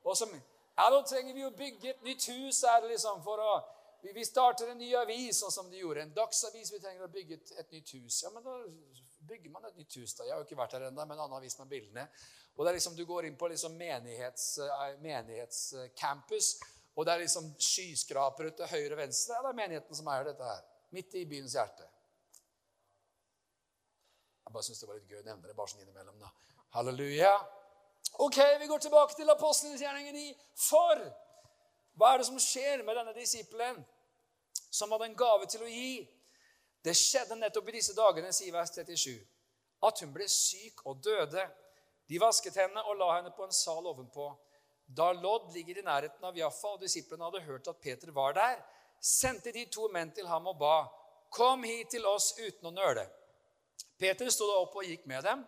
Og 0.03 0.17
som, 0.17 0.33
ja, 0.77 0.89
nå 0.89 1.01
trenger 1.05 1.33
vi 1.33 1.45
å 1.45 1.53
bygge 1.53 1.89
et 1.89 2.01
nytt 2.03 2.25
hus 2.31 2.63
er 2.63 2.81
det 2.81 2.95
liksom 2.95 3.21
for 3.23 3.43
å 3.43 3.53
vi 4.01 4.25
starter 4.25 4.71
en 4.71 4.77
ny 4.77 4.89
avis, 4.95 5.39
sånn 5.41 5.51
som 5.53 5.69
de 5.71 5.81
gjorde. 5.81 6.03
En 6.05 6.13
dagsavis. 6.15 6.71
Vi 6.73 6.79
trenger 6.81 7.07
å 7.07 7.11
bygge 7.11 7.39
et, 7.39 7.51
et, 7.59 7.71
nytt 7.73 7.93
hus. 7.97 8.21
Ja, 8.23 8.31
men 8.33 8.45
Da 8.45 8.57
bygger 9.29 9.51
man 9.53 9.65
et 9.65 9.77
nytt 9.77 9.97
hus. 9.99 10.13
da. 10.15 10.25
Jeg 10.25 10.35
har 10.35 10.41
jo 10.41 10.47
ikke 10.47 10.59
vært 10.59 10.77
her 10.77 10.87
ennå, 10.89 11.05
men 11.05 11.19
han 11.19 11.33
har 11.33 11.43
vist 11.43 11.59
meg 11.59 11.69
bildene. 11.71 12.07
Og 12.55 12.65
det 12.65 12.71
er 12.71 12.77
liksom, 12.79 12.95
Du 12.95 13.05
går 13.05 13.27
inn 13.27 13.37
på 13.37 13.49
liksom 13.51 13.75
menighets, 13.77 14.57
eh, 14.57 14.95
menighetscampus, 15.03 16.53
og 16.95 17.05
det 17.05 17.13
er 17.13 17.19
liksom 17.25 17.51
skyskrapere 17.61 18.55
til 18.57 18.65
høyre 18.71 18.95
og 18.95 19.01
venstre. 19.03 19.35
Ja, 19.35 19.41
det 19.45 19.49
er 19.49 19.61
menigheten 19.61 19.95
som 19.95 20.07
eier 20.07 20.31
dette 20.31 20.43
her. 20.43 20.63
Midt 20.91 21.13
i 21.15 21.25
byens 21.25 21.53
hjerte. 21.53 21.85
Jeg 24.47 24.53
bare 24.53 24.63
syns 24.63 24.79
det 24.79 24.87
var 24.87 24.97
litt 24.97 25.11
gøy 25.11 25.19
å 25.19 25.25
nevne 25.27 25.47
det 25.47 25.55
bare 25.55 25.67
sånn 25.67 25.83
innimellom. 25.83 26.19
da. 26.19 26.31
Halleluja. 26.77 27.33
Ok, 28.23 28.37
vi 28.59 28.67
går 28.67 28.79
tilbake 28.79 29.15
til 29.15 29.29
apostelens 29.29 29.81
gjerning 29.81 30.07
9. 30.15 30.35
For 30.55 31.03
hva 31.97 32.13
er 32.13 32.21
det 32.21 32.27
som 32.29 32.37
skjer 32.41 32.83
med 32.85 32.97
denne 32.99 33.13
disippelen 33.17 33.79
som 34.69 34.91
hadde 34.93 35.09
en 35.09 35.17
gave 35.17 35.47
til 35.49 35.63
å 35.65 35.69
gi? 35.71 36.03
Det 36.85 36.93
skjedde 36.95 37.39
nettopp 37.39 37.71
i 37.71 37.77
disse 37.79 37.95
dagene, 37.97 38.29
sier 38.35 38.53
vers 38.53 38.71
37, 38.75 39.15
at 39.87 40.03
hun 40.03 40.13
ble 40.13 40.27
syk 40.29 40.85
og 40.85 41.01
døde. 41.03 41.43
De 42.07 42.19
vasket 42.21 42.55
henne 42.61 42.83
og 42.85 42.99
la 42.99 43.09
henne 43.17 43.33
på 43.35 43.43
en 43.47 43.55
sal 43.55 43.89
ovenpå. 43.89 44.29
Da 44.87 45.09
Lodd 45.11 45.49
ligger 45.55 45.81
i 45.81 45.83
nærheten 45.83 46.23
av 46.23 46.37
Jaffa, 46.37 46.75
og 46.75 46.85
disiplene 46.85 47.27
hadde 47.27 47.43
hørt 47.49 47.67
at 47.67 47.81
Peter 47.81 48.13
var 48.15 48.37
der, 48.37 48.61
sendte 49.03 49.51
de 49.51 49.65
to 49.73 49.89
menn 49.91 50.13
til 50.15 50.29
ham 50.29 50.47
og 50.47 50.57
ba, 50.61 50.87
'Kom 51.29 51.63
hit 51.63 51.89
til 51.89 52.05
oss 52.05 52.33
uten 52.39 52.69
å 52.69 52.71
nøle.' 52.71 53.09
Peter 53.97 54.29
sto 54.29 54.47
da 54.47 54.61
opp 54.61 54.75
og 54.75 54.85
gikk 54.85 55.05
med 55.05 55.23
dem. 55.23 55.45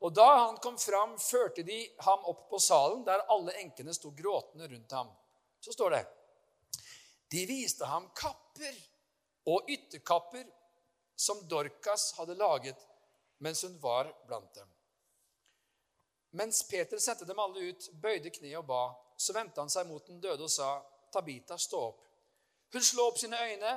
Og 0.00 0.14
da 0.16 0.26
han 0.46 0.56
kom 0.56 0.78
fram, 0.78 1.18
førte 1.18 1.62
de 1.62 1.78
ham 1.98 2.24
opp 2.24 2.48
på 2.50 2.58
salen, 2.58 3.04
der 3.04 3.26
alle 3.28 3.52
enkene 3.60 3.94
sto 3.94 4.10
gråtende 4.10 4.68
rundt 4.68 4.92
ham. 4.92 5.10
Så 5.60 5.72
står 5.72 5.90
det 5.90 6.04
De 7.30 7.44
viste 7.46 7.84
ham 7.86 8.08
kapper 8.16 8.76
og 9.50 9.68
ytterkapper 9.70 10.44
som 11.16 11.42
Dorcas 11.48 12.12
hadde 12.18 12.34
laget 12.34 12.86
mens 13.40 13.62
hun 13.64 13.78
var 13.80 14.08
blant 14.26 14.54
dem. 14.54 14.68
Mens 16.30 16.62
Peter 16.68 16.98
sendte 16.98 17.24
dem 17.24 17.38
alle 17.38 17.70
ut, 17.72 17.88
bøyde 18.02 18.30
kneet 18.30 18.58
og 18.60 18.66
ba, 18.68 18.82
så 19.16 19.34
vendte 19.34 19.60
han 19.62 19.72
seg 19.72 19.88
mot 19.88 20.04
den 20.06 20.20
døde 20.20 20.44
og 20.44 20.52
sa, 20.52 20.82
'Tabita, 21.10 21.58
stå 21.58 21.80
opp.' 21.88 22.04
Hun 22.72 22.84
slo 22.84 23.06
opp 23.08 23.18
sine 23.18 23.40
øyne, 23.40 23.72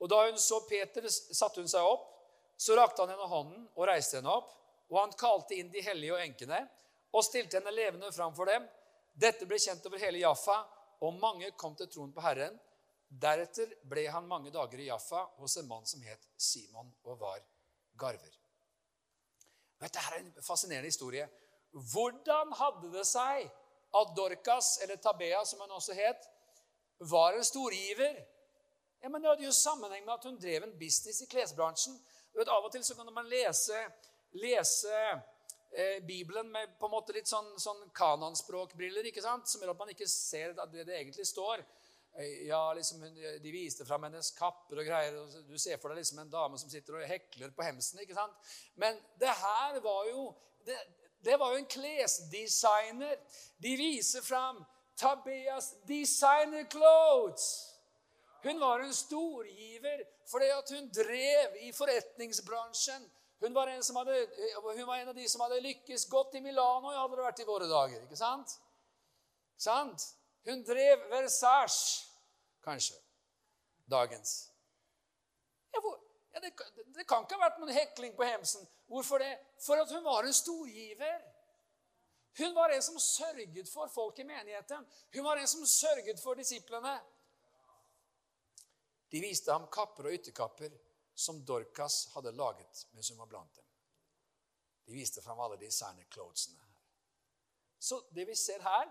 og 0.00 0.10
da 0.10 0.20
hun 0.26 0.38
så 0.38 0.60
Peter, 0.68 1.08
satte 1.08 1.60
hun 1.60 1.68
seg 1.68 1.82
opp. 1.82 2.12
Så 2.56 2.76
rakte 2.76 3.02
han 3.02 3.10
henne 3.10 3.28
hånden 3.28 3.64
og 3.74 3.88
reiste 3.88 4.16
henne 4.16 4.32
opp, 4.32 4.52
og 4.88 5.00
han 5.00 5.12
kalte 5.18 5.56
inn 5.58 5.72
de 5.72 5.82
hellige 5.82 6.14
og 6.14 6.22
enkene 6.22 6.60
og 7.12 7.24
stilte 7.24 7.58
henne 7.58 7.72
levende 7.74 8.12
framfor 8.12 8.48
dem. 8.48 8.68
Dette 9.12 9.48
ble 9.48 9.58
kjent 9.60 9.84
over 9.88 10.00
hele 10.00 10.20
Jaffa, 10.22 10.60
og 11.00 11.18
mange 11.20 11.50
kom 11.60 11.76
til 11.76 11.90
troen 11.92 12.14
på 12.14 12.24
Herren. 12.24 12.56
Deretter 13.08 13.70
ble 13.86 14.06
han 14.10 14.26
mange 14.26 14.50
dager 14.50 14.80
i 14.82 14.88
Jaffa 14.88 15.22
hos 15.38 15.56
en 15.60 15.68
mann 15.68 15.86
som 15.86 16.02
het 16.02 16.26
Simon 16.36 16.90
og 17.04 17.20
var 17.20 17.42
garver. 17.98 18.32
Dette 19.80 20.00
er 20.00 20.18
en 20.20 20.32
fascinerende 20.42 20.90
historie. 20.90 21.28
Hvordan 21.92 22.52
hadde 22.56 22.90
det 22.94 23.04
seg 23.06 23.44
at 23.96 24.14
Dorcas, 24.16 24.78
eller 24.82 24.96
Tabea, 24.96 25.44
som 25.44 25.60
hun 25.60 25.76
også 25.76 25.94
het, 25.96 26.24
var 26.98 27.36
en 27.36 27.44
storgiver? 27.44 28.16
Ja, 29.02 29.08
men 29.08 29.22
Det 29.22 29.28
hadde 29.28 29.44
jo 29.44 29.52
sammenheng 29.52 30.04
med 30.04 30.14
at 30.14 30.24
hun 30.24 30.40
drev 30.40 30.64
en 30.64 30.78
business 30.78 31.20
i 31.20 31.26
klesbransjen. 31.26 31.94
Du 32.32 32.38
vet, 32.40 32.48
Av 32.48 32.64
og 32.64 32.72
til 32.72 32.84
så 32.84 32.94
kan 32.94 33.12
man 33.14 33.28
lese, 33.28 33.76
lese 34.32 34.96
eh, 35.76 35.98
Bibelen 36.06 36.48
med 36.52 36.78
på 36.80 36.88
en 36.88 36.94
måte 36.96 37.14
litt 37.16 37.28
sånn, 37.28 37.52
sånn 37.60 37.84
kananspråkbriller, 37.96 39.10
ikke 39.10 39.24
sant? 39.24 39.48
som 39.48 39.62
gjør 39.62 39.74
at 39.74 39.82
man 39.84 39.92
ikke 39.92 40.08
ser 40.10 40.56
det 40.56 40.86
det 40.88 40.96
egentlig 40.96 41.26
står. 41.28 41.64
Eh, 42.16 42.46
ja, 42.48 42.72
liksom, 42.72 43.04
De 43.42 43.52
viste 43.52 43.84
fram 43.84 44.08
hennes 44.08 44.30
kapper 44.38 44.80
og 44.80 44.88
greier. 44.88 45.18
og 45.20 45.50
Du 45.50 45.58
ser 45.58 45.80
for 45.82 45.92
deg 45.92 46.00
liksom 46.00 46.22
en 46.24 46.32
dame 46.32 46.58
som 46.58 46.72
sitter 46.72 46.96
og 46.96 47.08
hekler 47.08 47.52
på 47.56 47.66
hemsen. 47.66 48.00
ikke 48.00 48.16
sant? 48.16 48.54
Men 48.74 48.98
det 49.20 49.32
her 49.42 49.80
var 49.84 50.08
jo 50.10 50.30
det, 50.66 50.78
det 51.24 51.38
var 51.38 51.52
jo 51.52 51.60
en 51.60 51.70
klesdesigner. 51.70 53.16
De 53.62 53.76
viser 53.76 54.22
fram 54.22 54.64
Tabeas 54.96 55.74
designer 55.88 56.64
clothes. 56.72 57.72
Hun 58.42 58.60
var 58.60 58.80
en 58.80 58.94
storgiver 58.94 60.04
fordi 60.26 60.46
at 60.50 60.70
hun 60.74 60.88
drev 60.90 61.56
i 61.60 61.72
forretningsbransjen. 61.72 63.04
Hun 63.40 63.54
var, 63.54 63.68
hadde, 63.68 64.28
hun 64.76 64.86
var 64.86 64.96
en 64.96 65.08
av 65.08 65.14
de 65.14 65.28
som 65.28 65.42
hadde 65.44 65.60
lykkes 65.60 66.06
godt 66.08 66.34
i 66.34 66.40
Milano. 66.40 66.88
hadde 66.88 67.16
det 67.16 67.26
vært 67.26 67.42
i 67.42 67.48
våre 67.48 67.68
dager. 67.68 68.02
ikke 68.06 68.16
sant? 68.16 68.54
Sant? 69.56 70.06
Hun 70.46 70.62
drev 70.64 71.04
Versace, 71.10 72.06
kanskje. 72.64 72.96
Dagens. 73.90 74.52
Ja, 75.72 75.80
hvor, 75.80 75.98
ja, 76.34 76.40
det, 76.40 76.52
det, 76.96 77.04
kan 77.06 77.26
ikke 77.26 77.36
ha 77.36 77.44
vært 77.44 77.60
noen 77.60 77.74
hekling 77.76 78.16
på 78.16 78.24
hemsen. 78.26 78.64
Hvorfor 78.90 79.20
det? 79.22 79.34
For 79.62 79.82
at 79.82 79.92
hun 79.92 80.04
var 80.04 80.24
en 80.24 80.34
storgiver. 80.34 81.20
Hun 82.38 82.54
var 82.56 82.72
en 82.72 82.82
som 82.82 82.98
sørget 83.00 83.68
for 83.68 83.92
folk 83.92 84.18
i 84.18 84.26
menigheten. 84.28 84.86
Hun 85.14 85.24
var 85.24 85.40
en 85.40 85.48
som 85.48 85.66
sørget 85.66 86.20
for 86.22 86.40
disiplene. 86.40 86.96
De 89.12 89.20
viste 89.22 89.52
ham 89.52 89.68
kapper 89.72 90.08
og 90.08 90.18
ytterkapper 90.18 90.72
som 91.16 91.40
Dorcas 91.48 92.06
hadde 92.14 92.34
laget 92.36 92.86
mens 92.92 93.10
hun 93.10 93.18
var 93.18 93.30
blant 93.30 93.54
dem. 93.56 93.64
De 94.86 94.92
viste 94.92 95.22
fram 95.24 95.40
alle 95.40 95.56
de 95.56 95.66
designer-clothesene. 95.66 96.62
Så 97.78 98.00
det 98.10 98.26
vi 98.28 98.36
ser 98.36 98.62
her, 98.62 98.86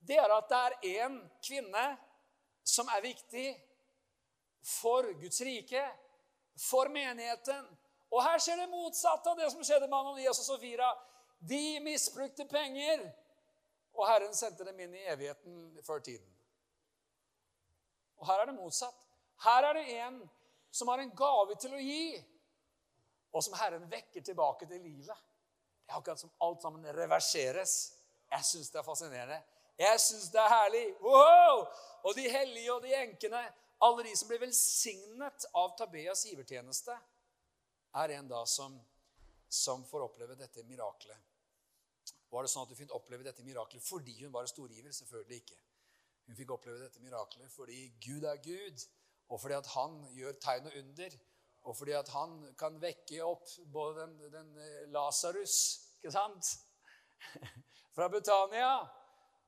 det 0.00 0.16
er 0.20 0.32
at 0.32 0.48
det 0.48 0.58
er 0.58 1.04
én 1.04 1.20
kvinne 1.44 1.84
som 2.64 2.88
er 2.88 3.04
viktig 3.04 3.46
for 4.64 5.06
Guds 5.20 5.40
rike, 5.44 5.84
for 6.56 6.88
menigheten, 6.88 7.66
og 8.14 8.22
her 8.22 8.38
skjer 8.38 8.60
det 8.62 8.70
motsatte 8.70 9.30
av 9.30 9.38
det 9.38 9.50
som 9.52 9.64
skjedde 9.66 9.88
med 9.88 9.98
Ananias 9.98 10.38
og 10.38 10.46
Sofira. 10.46 10.90
De 11.42 11.80
misbrukte 11.82 12.46
penger, 12.46 13.02
og 13.94 14.06
Herren 14.06 14.34
sendte 14.38 14.66
dem 14.66 14.78
inn 14.80 14.94
i 14.94 15.06
evigheten 15.10 15.82
før 15.86 16.02
tiden. 16.04 16.30
Og 18.22 18.28
her 18.30 18.42
er 18.44 18.50
det 18.50 18.56
motsatt. 18.56 19.00
Her 19.42 19.66
er 19.70 19.80
det 19.80 19.84
en 19.98 20.20
som 20.74 20.88
har 20.88 20.98
en 20.98 21.12
gave 21.14 21.54
til 21.62 21.74
å 21.76 21.78
gi, 21.78 22.18
og 23.34 23.42
som 23.46 23.54
Herren 23.58 23.84
vekker 23.90 24.24
tilbake 24.26 24.66
til 24.66 24.80
livet. 24.82 25.26
Det 25.84 25.92
er 25.92 25.98
akkurat 26.00 26.18
som 26.18 26.32
alt 26.42 26.62
sammen 26.64 26.86
reverseres. 26.96 27.74
Jeg 28.30 28.46
syns 28.48 28.72
det 28.72 28.80
er 28.80 28.86
fascinerende. 28.86 29.38
Jeg 29.78 30.00
syns 30.02 30.30
det 30.34 30.40
er 30.42 30.50
herlig. 30.50 30.86
Wow! 31.02 31.62
Og 32.08 32.16
de 32.18 32.24
hellige 32.30 32.72
og 32.74 32.82
de 32.82 32.94
enkene, 32.98 33.42
alle 33.86 34.06
de 34.06 34.16
som 34.18 34.30
blir 34.30 34.42
velsignet 34.42 35.46
av 35.54 35.76
Tabeas 35.78 36.24
givertjeneste, 36.26 36.96
er 38.02 38.16
en 38.16 38.32
da 38.34 38.42
som, 38.50 38.74
som 39.46 39.86
får 39.86 40.08
oppleve 40.08 40.38
dette 40.38 40.66
miraklet. 40.66 41.30
Var 42.34 42.42
det 42.42 42.50
sånn 42.50 42.66
at 42.66 42.74
hun 42.74 42.80
fikk 42.80 42.96
oppleve 42.98 43.26
dette 43.26 43.46
miraklet 43.46 43.86
fordi 43.86 44.16
hun 44.24 44.34
var 44.34 44.50
storgiver? 44.50 44.90
Selvfølgelig 44.90 45.42
ikke. 45.44 45.58
Hun 46.26 46.38
fikk 46.38 46.54
oppleve 46.56 46.82
dette 46.82 47.02
miraklet 47.04 47.52
fordi 47.54 47.86
Gud 48.02 48.26
er 48.26 48.42
Gud, 48.42 48.86
og 49.28 49.40
fordi 49.40 49.56
at 49.56 49.70
han 49.74 49.96
gjør 50.16 50.36
tegn 50.42 50.68
og 50.70 50.76
under. 50.80 51.16
Og 51.64 51.76
fordi 51.76 51.94
at 51.96 52.08
han 52.12 52.34
kan 52.60 52.76
vekke 52.80 53.22
opp 53.24 53.48
både 53.72 54.02
den, 54.02 54.18
den 54.32 54.50
eh, 54.60 54.82
Lasarus 54.92 55.54
ikke 55.96 56.12
sant? 56.12 56.50
fra 57.96 58.08
Betania 58.12 58.74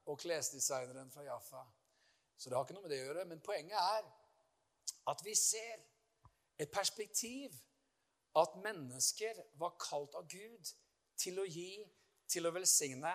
og 0.07 0.19
klesdesigneren 0.23 1.11
fra 1.13 1.27
Jaffa. 1.27 1.61
Så 2.37 2.49
det 2.49 2.57
har 2.57 2.65
ikke 2.65 2.77
noe 2.79 2.87
med 2.87 2.95
det 2.95 3.03
å 3.03 3.09
gjøre. 3.11 3.27
Men 3.29 3.45
poenget 3.45 3.77
er 3.77 4.09
at 5.13 5.23
vi 5.25 5.35
ser 5.37 5.85
et 6.59 6.73
perspektiv 6.73 7.53
at 8.37 8.57
mennesker 8.65 9.39
var 9.61 9.77
kalt 9.81 10.17
av 10.17 10.29
Gud 10.29 10.73
til 11.17 11.41
å 11.41 11.47
gi, 11.49 11.81
til 12.29 12.49
å 12.49 12.53
velsigne. 12.53 13.13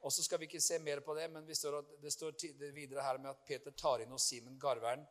Og 0.00 0.12
så 0.12 0.24
skal 0.24 0.40
vi 0.40 0.48
ikke 0.48 0.62
se 0.64 0.78
mer 0.80 1.02
på 1.04 1.14
det, 1.16 1.26
men 1.32 1.48
står, 1.56 1.80
det 2.00 2.12
står 2.12 2.36
videre 2.72 3.04
her 3.04 3.18
med 3.20 3.32
at 3.32 3.44
Peter 3.48 3.72
tar 3.76 4.00
inn 4.00 4.12
hos 4.12 4.28
Simen 4.28 4.58
garveren. 4.60 5.04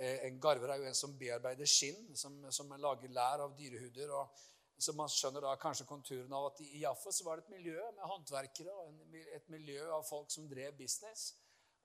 Eh, 0.00 0.24
en 0.26 0.40
garver 0.40 0.72
er 0.72 0.80
jo 0.80 0.88
en 0.88 0.96
som 0.96 1.12
bearbeider 1.20 1.68
skinn, 1.68 2.14
som, 2.16 2.38
som 2.48 2.70
lager 2.80 3.12
lær 3.12 3.42
av 3.44 3.52
dyrehuder. 3.58 4.14
og 4.16 4.80
Så 4.80 4.94
man 4.96 5.12
skjønner 5.12 5.44
da 5.44 5.56
kanskje 5.60 5.88
konturen 5.88 6.32
av 6.32 6.46
at 6.48 6.62
i 6.64 6.80
Jaffa 6.80 7.12
så 7.12 7.26
var 7.26 7.36
det 7.36 7.44
et 7.44 7.58
miljø 7.58 7.90
med 7.98 8.08
håndverkere 8.08 8.76
og 8.80 9.18
et 9.20 9.52
miljø 9.52 9.90
av 9.92 10.06
folk 10.08 10.32
som 10.32 10.48
drev 10.48 10.78
business. 10.78 11.34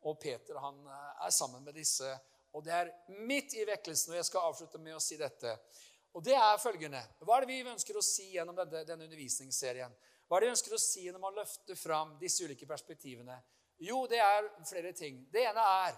Og 0.07 0.15
Peter 0.21 0.61
han 0.63 0.79
er 0.87 1.35
sammen 1.35 1.65
med 1.65 1.75
disse. 1.75 2.07
Og 2.55 2.63
det 2.63 2.71
er 2.71 2.93
midt 3.27 3.57
i 3.59 3.67
vekkelsen, 3.67 4.13
og 4.13 4.21
jeg 4.21 4.29
skal 4.29 4.47
avslutte 4.47 4.79
med 4.79 4.95
å 4.95 5.03
si 5.03 5.19
dette. 5.19 5.57
Og 6.15 6.23
det 6.23 6.37
er 6.39 6.61
følgende 6.63 7.01
Hva 7.19 7.35
er 7.35 7.43
det 7.43 7.51
vi 7.51 7.63
ønsker 7.67 7.97
å 7.99 8.03
si 8.05 8.29
gjennom 8.37 8.55
denne, 8.55 8.85
denne 8.87 9.09
undervisningsserien? 9.09 9.91
Hva 10.25 10.37
er 10.37 10.45
det 10.45 10.53
vi 10.53 10.55
ønsker 10.55 10.75
å 10.77 10.79
si 10.79 11.03
gjennom 11.09 11.27
å 11.27 11.35
løfte 11.35 11.75
fram 11.75 12.15
disse 12.21 12.47
ulike 12.47 12.67
perspektivene? 12.69 13.35
Jo, 13.83 14.05
det 14.07 14.21
er 14.23 14.47
flere 14.69 14.93
ting. 14.95 15.25
Det 15.33 15.43
ene 15.49 15.65
er 15.83 15.97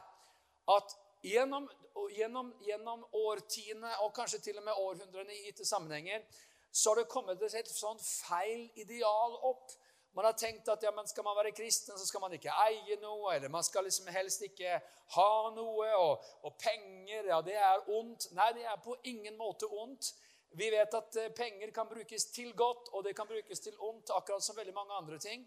at 0.73 0.97
gjennom, 1.27 1.67
gjennom, 2.15 2.51
gjennom 2.65 3.05
årtiene 3.27 3.93
og 4.05 4.13
kanskje 4.15 4.41
til 4.49 4.59
og 4.59 4.67
med 4.67 4.83
århundrene 4.83 5.33
i 5.35 5.47
gitte 5.47 5.65
sammenhenger 5.67 6.23
så 6.71 6.91
har 6.91 7.01
det 7.01 7.09
kommet 7.09 7.41
et 7.41 7.69
sånn 7.71 7.99
feil 8.03 8.67
ideal 8.77 9.37
opp. 9.49 9.71
Man 10.17 10.25
har 10.25 10.35
tenkt 10.37 10.69
at 10.69 10.83
ja, 10.83 10.91
skal 11.09 11.25
man 11.25 11.37
være 11.37 11.53
kristen, 11.57 11.97
så 11.97 12.05
skal 12.05 12.21
man 12.23 12.33
ikke 12.33 12.53
eie 12.65 12.97
noe. 13.01 13.35
Eller 13.35 13.51
man 13.53 13.65
skal 13.65 13.85
liksom 13.85 14.09
helst 14.13 14.41
ikke 14.45 14.79
ha 15.13 15.31
noe. 15.55 15.89
Og, 15.97 16.27
og 16.45 16.55
penger, 16.61 17.29
ja, 17.31 17.39
det 17.45 17.57
er 17.57 17.85
ondt. 17.93 18.29
Nei, 18.37 18.49
det 18.57 18.65
er 18.65 18.79
på 18.83 18.97
ingen 19.09 19.37
måte 19.37 19.69
ondt. 19.69 20.11
Vi 20.57 20.69
vet 20.73 20.93
at 20.97 21.17
eh, 21.21 21.31
penger 21.37 21.73
kan 21.75 21.89
brukes 21.89 22.29
til 22.33 22.53
godt, 22.57 22.89
og 22.95 23.03
det 23.05 23.13
kan 23.17 23.29
brukes 23.29 23.61
til 23.61 23.75
ondt, 23.83 24.13
akkurat 24.15 24.45
som 24.45 24.57
veldig 24.57 24.73
mange 24.73 24.95
andre 24.97 25.19
ting. 25.21 25.43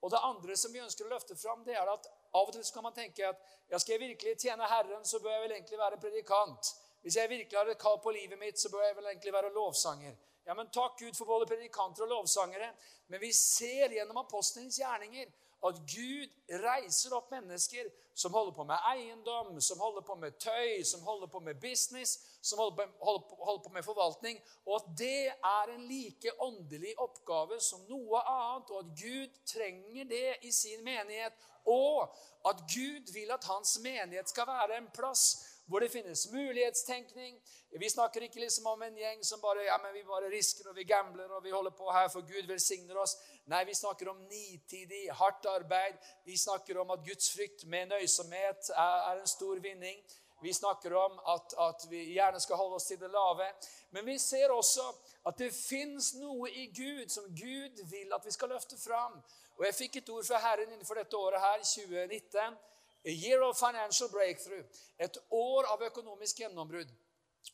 Og 0.00 0.12
det 0.12 0.20
andre 0.26 0.56
som 0.56 0.72
vi 0.72 0.82
ønsker 0.82 1.06
å 1.06 1.14
løfte 1.14 1.36
fram, 1.38 1.64
det 1.64 1.76
er 1.78 1.88
at 1.88 2.08
av 2.32 2.46
og 2.48 2.54
til 2.54 2.66
kan 2.74 2.86
man 2.86 2.94
tenke 2.94 3.26
at 3.26 3.40
ja, 3.70 3.78
skal 3.78 3.96
jeg 3.96 4.02
virkelig 4.02 4.36
tjene 4.38 4.68
Herren, 4.70 5.04
så 5.04 5.18
bør 5.22 5.34
jeg 5.34 5.42
vel 5.42 5.54
egentlig 5.56 5.78
være 5.78 6.00
predikant. 6.02 6.72
Hvis 7.02 7.16
jeg 7.16 7.30
virkelig 7.30 7.58
har 7.58 7.70
et 7.70 7.80
kall 7.80 7.98
på 8.02 8.12
livet 8.14 8.38
mitt, 8.38 8.58
så 8.60 8.70
bør 8.70 8.84
jeg 8.84 8.96
vel 8.96 9.08
egentlig 9.10 9.32
være 9.32 9.52
lovsanger. 9.54 10.16
Ja, 10.46 10.54
men 10.54 10.70
Takk 10.74 10.98
Gud 10.98 11.14
for 11.16 11.24
både 11.24 11.46
predikanter 11.46 12.02
og 12.02 12.08
lovsangere. 12.08 12.72
Men 13.08 13.20
vi 13.20 13.32
ser 13.32 13.92
gjennom 13.94 14.20
apostelens 14.22 14.78
gjerninger 14.80 15.30
at 15.68 15.80
Gud 15.86 16.56
reiser 16.62 17.14
opp 17.16 17.30
mennesker 17.30 17.88
som 18.14 18.32
holder 18.32 18.52
på 18.56 18.64
med 18.64 18.86
eiendom, 18.92 19.60
som 19.60 19.80
holder 19.80 20.04
på 20.04 20.16
med 20.20 20.38
tøy, 20.40 20.82
som 20.84 21.02
holder 21.04 21.28
på 21.32 21.40
med 21.40 21.60
business, 21.60 22.18
som 22.42 22.58
holder 22.58 22.76
på, 22.76 23.04
holder 23.04 23.26
på, 23.28 23.38
holder 23.44 23.64
på 23.64 23.72
med 23.74 23.84
forvaltning, 23.84 24.40
og 24.66 24.74
at 24.80 24.88
det 24.98 25.28
er 25.28 25.74
en 25.74 25.84
like 25.88 26.32
åndelig 26.40 26.94
oppgave 26.98 27.60
som 27.60 27.84
noe 27.88 28.22
annet, 28.24 28.72
og 28.72 28.82
at 28.84 28.92
Gud 29.02 29.38
trenger 29.48 30.10
det 30.10 30.36
i 30.48 30.52
sin 30.52 30.84
menighet, 30.84 31.36
og 31.68 32.08
at 32.48 32.64
Gud 32.72 33.12
vil 33.12 33.32
at 33.32 33.44
hans 33.44 33.76
menighet 33.84 34.28
skal 34.28 34.48
være 34.48 34.80
en 34.80 34.88
plass 34.96 35.49
hvor 35.70 35.80
det 35.80 35.88
finnes 35.88 36.32
mulighetstenkning. 36.32 37.36
Vi 37.78 37.90
snakker 37.90 38.24
ikke 38.26 38.40
liksom 38.40 38.66
om 38.66 38.80
en 38.82 38.96
gjeng 38.98 39.20
som 39.24 39.40
bare 39.40 39.62
ja, 39.68 39.76
men 39.78 39.92
vi 39.94 40.02
bare 40.02 40.30
risker 40.32 40.66
og 40.66 40.74
vi 40.74 40.84
gambler 40.84 41.30
og 41.30 41.44
vi 41.44 41.52
holder 41.54 41.70
på 41.78 41.92
her 41.94 42.08
for 42.10 42.26
Gud 42.26 42.48
velsigner 42.50 42.98
oss. 42.98 43.14
Nei, 43.46 43.62
vi 43.68 43.76
snakker 43.78 44.10
om 44.10 44.18
nitidig, 44.26 45.04
hardt 45.14 45.46
arbeid. 45.46 46.00
Vi 46.26 46.38
snakker 46.38 46.80
om 46.82 46.90
at 46.90 47.04
Guds 47.06 47.30
frykt 47.30 47.62
med 47.70 47.92
nøysomhet 47.92 48.72
er, 48.74 49.20
en 49.20 49.30
stor 49.30 49.62
vinning. 49.62 50.02
Vi 50.42 50.52
snakker 50.52 50.96
om 50.96 51.20
at, 51.34 51.54
at, 51.68 51.86
vi 51.90 52.00
gjerne 52.16 52.40
skal 52.40 52.58
holde 52.58 52.80
oss 52.80 52.88
til 52.90 52.98
det 52.98 53.10
lave. 53.14 53.46
Men 53.94 54.06
vi 54.06 54.18
ser 54.18 54.50
også 54.50 54.88
at 55.30 55.38
det 55.38 55.52
fins 55.54 56.14
noe 56.18 56.50
i 56.50 56.66
Gud 56.74 57.14
som 57.14 57.30
Gud 57.30 57.84
vil 57.92 58.16
at 58.16 58.26
vi 58.26 58.34
skal 58.34 58.50
løfte 58.50 58.78
fram. 58.80 59.20
Og 59.60 59.66
Jeg 59.68 59.78
fikk 59.84 60.00
et 60.00 60.10
ord 60.10 60.26
fra 60.26 60.42
Herren 60.42 60.72
innenfor 60.72 60.98
dette 60.98 61.16
året 61.16 61.40
her, 61.40 61.62
2019. 61.62 62.58
A 63.04 63.10
year 63.10 63.42
of 63.42 63.58
financial 63.58 64.08
breakthrough. 64.08 64.64
Et 64.98 65.16
år 65.30 65.64
av 65.72 65.82
økonomisk 65.82 66.42
gjennombrudd. 66.42 66.90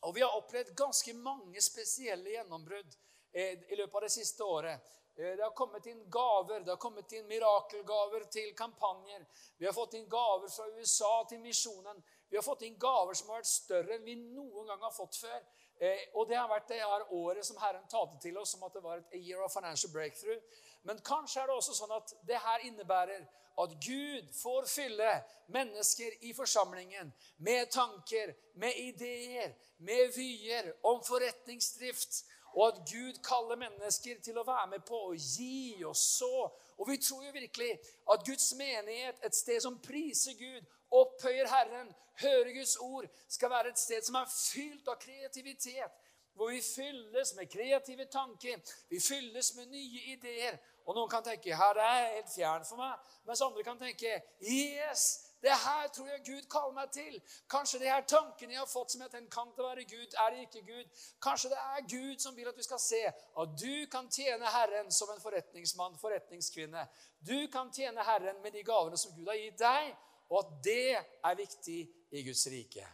Og 0.03 0.15
vi 0.15 0.23
har 0.25 0.35
opplevd 0.35 0.75
ganske 0.75 1.15
mange 1.15 1.63
spesielle 1.63 2.33
gjennombrudd 2.35 2.97
eh, 3.33 3.55
i 3.71 3.79
løpet 3.79 3.95
av 3.95 4.07
det 4.09 4.15
siste 4.17 4.45
året. 4.45 4.89
Eh, 5.17 5.37
det 5.37 5.45
har 5.45 5.55
kommet 5.55 5.87
inn 5.87 6.03
gaver, 6.11 6.61
det 6.61 6.75
har 6.75 6.83
kommet 6.83 7.13
inn 7.13 7.29
mirakelgaver 7.31 8.27
til 8.33 8.51
kampanjer. 8.59 9.23
Vi 9.59 9.67
har 9.67 9.77
fått 9.77 9.95
inn 9.95 10.09
gaver 10.11 10.51
fra 10.51 10.67
USA 10.75 11.13
til 11.31 11.41
misjonen. 11.41 12.03
Vi 12.29 12.37
har 12.37 12.43
fått 12.43 12.67
inn 12.67 12.79
gaver 12.79 13.15
som 13.15 13.31
har 13.31 13.41
vært 13.41 13.53
større 13.53 13.97
enn 13.97 14.05
vi 14.05 14.19
noen 14.19 14.67
gang 14.67 14.83
har 14.83 14.95
fått 14.99 15.21
før. 15.23 15.39
Eh, 15.79 16.09
og 16.15 16.27
det 16.29 16.41
har 16.41 16.51
vært 16.51 16.73
det 16.73 16.83
året 17.15 17.47
som 17.47 17.59
Herren 17.63 17.87
talte 17.89 18.19
til 18.27 18.39
oss, 18.41 18.57
som 18.57 18.67
at 18.67 18.75
det 18.75 18.83
var 18.83 18.99
et 18.99 19.19
year 19.21 19.45
of 19.45 19.55
financial 19.55 19.93
breakthrough. 19.95 20.43
Men 20.87 21.03
kanskje 21.03 21.43
er 21.43 21.51
det 21.51 21.57
også 21.57 21.74
sånn 21.74 21.95
at 21.97 22.12
det 22.28 22.39
her 22.39 22.64
innebærer 22.68 23.24
at 23.59 23.72
Gud 23.82 24.28
får 24.43 24.68
fylle 24.68 25.11
mennesker 25.53 26.18
i 26.28 26.32
forsamlingen 26.37 27.12
med 27.37 27.70
tanker, 27.72 28.34
med 28.55 28.76
ideer, 28.76 29.55
med 29.78 30.12
vyer 30.16 30.72
om 30.87 31.03
forretningsdrift. 31.05 32.22
Og 32.57 32.68
at 32.68 32.78
Gud 32.89 33.18
kaller 33.24 33.59
mennesker 33.61 34.20
til 34.24 34.39
å 34.39 34.47
være 34.47 34.70
med 34.76 34.84
på 34.89 35.01
å 35.09 35.16
gi 35.16 35.82
og 35.84 35.97
så. 35.97 36.47
Og 36.78 36.89
vi 36.89 36.97
tror 37.03 37.26
jo 37.26 37.34
virkelig 37.34 37.72
at 38.12 38.24
Guds 38.24 38.47
menighet, 38.57 39.18
et 39.24 39.37
sted 39.37 39.61
som 39.61 39.80
priser 39.82 40.39
Gud, 40.39 40.64
opphøyer 40.95 41.51
Herren, 41.51 41.91
hører 42.22 42.53
Guds 42.55 42.76
ord, 42.80 43.09
skal 43.28 43.53
være 43.53 43.74
et 43.74 43.80
sted 43.80 44.05
som 44.07 44.16
er 44.20 44.32
fylt 44.32 44.89
av 44.89 45.01
kreativitet. 45.01 46.03
Hvor 46.37 46.53
vi 46.53 46.61
fylles 46.61 47.34
med 47.37 47.49
kreative 47.49 48.05
tanker, 48.12 48.61
vi 48.89 49.01
fylles 49.01 49.55
med 49.57 49.70
nye 49.72 50.01
ideer. 50.12 50.59
Og 50.87 50.95
noen 50.95 51.11
kan 51.11 51.24
tenke 51.26 51.55
her 51.59 51.78
er 51.82 51.97
jeg 51.99 52.11
helt 52.16 52.34
fjern 52.34 52.66
for 52.66 52.78
meg. 52.78 53.14
Mens 53.26 53.43
andre 53.43 53.64
kan 53.66 53.78
tenke 53.80 54.12
yes, 54.41 55.07
det 55.43 55.51
her 55.51 55.89
tror 55.95 56.09
jeg 56.09 56.22
Gud 56.26 56.47
kaller 56.51 56.74
meg 56.76 56.93
til. 56.95 57.16
Kanskje 57.51 57.80
det 57.82 57.91
her 57.91 58.05
tankene 58.09 58.55
jeg 58.55 58.62
har 58.62 58.70
fått 58.70 58.95
som 58.95 59.03
jeg 59.03 59.11
tenker 59.12 59.34
kan 59.34 59.51
det 59.57 59.66
være 59.66 59.87
Gud, 59.91 60.14
er 60.22 60.30
det 60.34 60.47
ikke 60.47 60.62
Gud? 60.70 61.03
Kanskje 61.22 61.51
det 61.53 61.59
er 61.62 61.89
Gud 61.91 62.22
som 62.22 62.37
vil 62.37 62.51
at 62.51 62.59
du 62.59 62.62
skal 62.66 62.82
se 62.82 63.03
at 63.11 63.57
du 63.62 63.74
kan 63.93 64.11
tjene 64.11 64.53
Herren 64.57 64.91
som 64.95 65.11
en 65.14 65.22
forretningsmann, 65.22 65.99
forretningskvinne. 66.03 66.87
Du 67.18 67.39
kan 67.53 67.72
tjene 67.74 68.07
Herren 68.07 68.43
med 68.43 68.55
de 68.55 68.62
gavene 68.66 68.99
som 68.99 69.14
Gud 69.18 69.26
har 69.26 69.41
gitt 69.43 69.59
deg, 69.61 69.91
og 70.30 70.39
at 70.45 70.55
det 70.64 70.95
er 70.95 71.43
viktig 71.43 71.80
i 72.11 72.22
Guds 72.26 72.47
rike. 72.51 72.87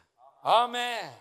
Amen. 0.42 1.12